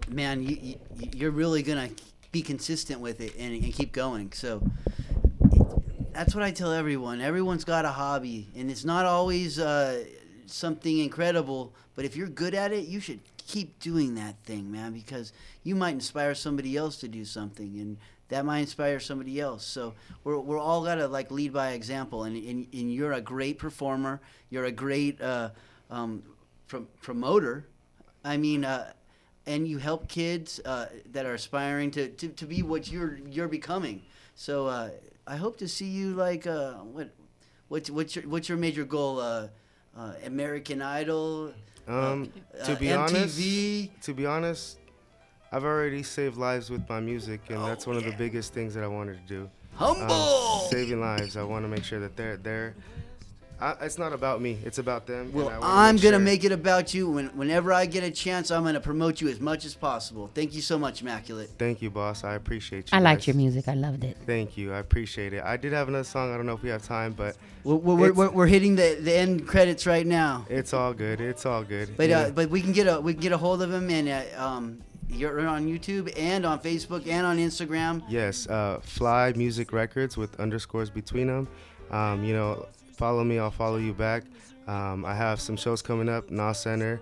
man, 0.10 0.42
you, 0.44 0.58
you 0.58 0.76
you're 1.14 1.32
really 1.32 1.62
gonna 1.62 1.90
be 2.32 2.42
consistent 2.42 3.00
with 3.00 3.22
it 3.22 3.36
and, 3.38 3.54
and 3.54 3.74
keep 3.74 3.92
going. 3.92 4.32
So 4.32 4.64
that's 6.14 6.36
what 6.36 6.44
I 6.44 6.52
tell 6.52 6.72
everyone. 6.72 7.22
Everyone's 7.22 7.64
got 7.64 7.86
a 7.86 7.90
hobby, 7.90 8.48
and 8.56 8.70
it's 8.70 8.86
not 8.86 9.06
always 9.06 9.60
uh, 9.60 10.04
something 10.46 11.00
incredible. 11.00 11.74
But 11.96 12.06
if 12.06 12.16
you're 12.16 12.28
good 12.28 12.54
at 12.54 12.72
it, 12.72 12.88
you 12.88 13.00
should 13.00 13.20
keep 13.38 13.80
doing 13.80 14.16
that 14.16 14.36
thing, 14.44 14.72
man, 14.72 14.94
because 14.94 15.34
you 15.64 15.76
might 15.76 15.94
inspire 15.94 16.36
somebody 16.36 16.78
else 16.78 16.98
to 16.98 17.08
do 17.08 17.26
something, 17.26 17.80
and 17.80 17.98
that 18.30 18.46
might 18.46 18.60
inspire 18.60 19.00
somebody 19.00 19.40
else. 19.42 19.66
So 19.66 19.94
we're, 20.24 20.40
we're 20.40 20.60
all 20.60 20.84
gotta 20.84 21.08
like 21.08 21.32
lead 21.32 21.54
by 21.54 21.72
example, 21.72 22.24
and, 22.24 22.36
and, 22.38 22.68
and 22.74 22.94
you're 22.94 23.14
a 23.14 23.22
great 23.22 23.58
performer. 23.58 24.22
You're 24.50 24.66
a 24.66 24.72
great 24.72 25.22
uh, 25.22 25.50
um, 25.90 26.24
prom- 26.68 26.88
promoter. 27.02 27.66
I 28.24 28.38
mean, 28.38 28.64
uh, 28.64 28.94
and 29.46 29.68
you 29.68 29.78
help 29.78 30.08
kids 30.08 30.60
uh, 30.66 30.88
that 31.12 31.26
are 31.26 31.34
aspiring 31.34 31.92
to, 31.92 32.10
to, 32.10 32.28
to 32.30 32.46
be 32.46 32.64
what 32.64 32.92
you're 32.92 33.20
you're 33.30 33.48
becoming. 33.48 34.04
So 34.36 34.68
uh, 34.68 34.90
I 35.28 35.36
hope 35.36 35.58
to 35.58 35.68
see 35.68 35.88
you 35.88 36.14
like 36.14 36.48
uh, 36.48 36.74
what 36.74 37.10
what's 37.68 37.90
what's 37.90 38.16
your 38.16 38.28
what's 38.28 38.50
your 38.50 38.58
major 38.58 38.86
goal? 38.86 39.20
Uh, 39.20 39.48
uh, 39.98 40.14
American 40.26 40.82
Idol. 40.82 41.54
Um, 41.88 42.32
uh, 42.60 42.66
to 42.66 42.76
be 42.76 42.88
MTV. 42.88 43.00
honest, 43.00 44.04
to 44.04 44.14
be 44.14 44.26
honest, 44.26 44.80
I've 45.52 45.66
already 45.66 46.04
saved 46.04 46.38
lives 46.38 46.70
with 46.70 46.88
my 46.88 47.00
music, 47.00 47.42
and 47.50 47.64
that's 47.66 47.86
one 47.86 47.98
of 47.98 48.06
the 48.06 48.14
biggest 48.14 48.54
things 48.54 48.74
that 48.76 48.84
I 48.84 48.88
wanted 48.88 49.28
to 49.28 49.34
do. 49.34 49.50
Um, 49.80 49.96
Humble! 49.98 50.60
saving 50.70 51.02
lives. 51.02 51.36
I 51.38 51.44
want 51.44 51.66
to 51.66 51.70
make 51.70 51.84
sure 51.84 52.00
that 52.00 52.16
they're 52.16 52.38
they're. 52.38 52.76
I, 53.62 53.76
it's 53.86 53.98
not 53.98 54.12
about 54.14 54.42
me. 54.42 54.58
It's 54.66 54.80
about 54.80 55.06
them. 55.06 55.32
Well, 55.32 55.48
I 55.50 55.60
wanna 55.60 55.74
I'm 55.74 55.96
gonna 55.98 56.18
sure- 56.18 56.20
make 56.20 56.44
it 56.44 56.52
about 56.52 56.94
you. 56.94 57.10
When, 57.10 57.28
whenever 57.38 57.72
I 57.72 57.86
get 57.86 58.04
a 58.04 58.12
chance, 58.12 58.50
I'm 58.52 58.64
gonna 58.64 58.80
promote 58.80 59.22
you 59.22 59.28
as 59.30 59.40
much 59.40 59.66
as 59.66 59.76
possible. 59.76 60.30
Thank 60.34 60.54
you 60.56 60.62
so 60.62 60.80
much, 60.80 61.02
Immaculate. 61.02 61.50
Thank 61.58 61.82
you, 61.82 61.90
boss. 61.92 62.24
I 62.24 62.34
appreciate 62.36 62.92
you. 62.92 62.98
I 62.98 63.02
liked 63.02 63.28
your 63.28 63.36
music. 63.36 63.68
I 63.68 63.76
loved 63.76 64.04
it. 64.04 64.18
Thank 64.26 64.58
you. 64.58 64.74
I 64.74 64.80
appreciate 64.80 65.34
it. 65.34 65.44
I 65.44 65.58
did 65.58 65.74
have 65.74 65.88
another 65.88 66.04
song. 66.04 66.34
I 66.34 66.38
don't 66.38 66.46
know 66.46 66.54
if 66.56 66.64
we 66.64 66.70
have 66.70 66.84
time, 66.84 67.14
but 67.14 67.36
We're, 67.64 67.76
we're, 67.76 68.14
we're, 68.14 68.30
we're 68.32 68.48
hitting 68.48 68.76
the, 68.76 68.98
the 69.00 69.14
end 69.16 69.48
credits 69.48 69.86
right 69.86 70.08
now. 70.08 70.46
it's 70.50 70.74
all 70.74 70.94
good. 70.94 71.22
It's 71.22 71.46
all 71.46 71.64
good. 71.64 71.96
But 71.96 72.10
Yeah. 72.10 72.20
uh, 72.22 72.32
but 72.32 72.50
we 72.50 72.62
can 72.62 72.72
get 72.72 72.88
a 72.88 73.00
we 73.00 73.14
can 73.14 73.22
get 73.22 73.32
a 73.32 73.38
hold 73.38 73.62
of 73.62 73.72
him 73.72 73.90
and 73.90 74.10
uh, 74.10 74.22
um 74.48 74.82
you're 75.08 75.46
on 75.46 75.68
YouTube 75.68 76.12
and 76.18 76.46
on 76.46 76.58
Facebook 76.60 77.06
and 77.06 77.26
on 77.26 77.38
Instagram. 77.38 78.02
Yes, 78.08 78.48
uh, 78.48 78.80
Fly 78.82 79.34
Music 79.36 79.74
Records 79.74 80.16
with 80.16 80.40
underscores 80.40 80.90
between 80.90 81.28
them. 81.28 81.48
Um, 81.92 82.24
you 82.24 82.34
know, 82.34 82.66
follow 83.02 83.24
me, 83.24 83.40
I'll 83.40 83.50
follow 83.50 83.78
you 83.78 83.96
back. 83.96 84.26
Um, 84.68 85.06
I 85.06 85.16
have 85.16 85.42
some 85.42 85.58
shows 85.58 85.82
coming 85.82 86.08
up, 86.08 86.30
Nas 86.30 86.60
Center, 86.60 87.02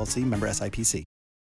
LLC 0.00 0.24
member 0.24 0.48
SIPC. 0.48 1.04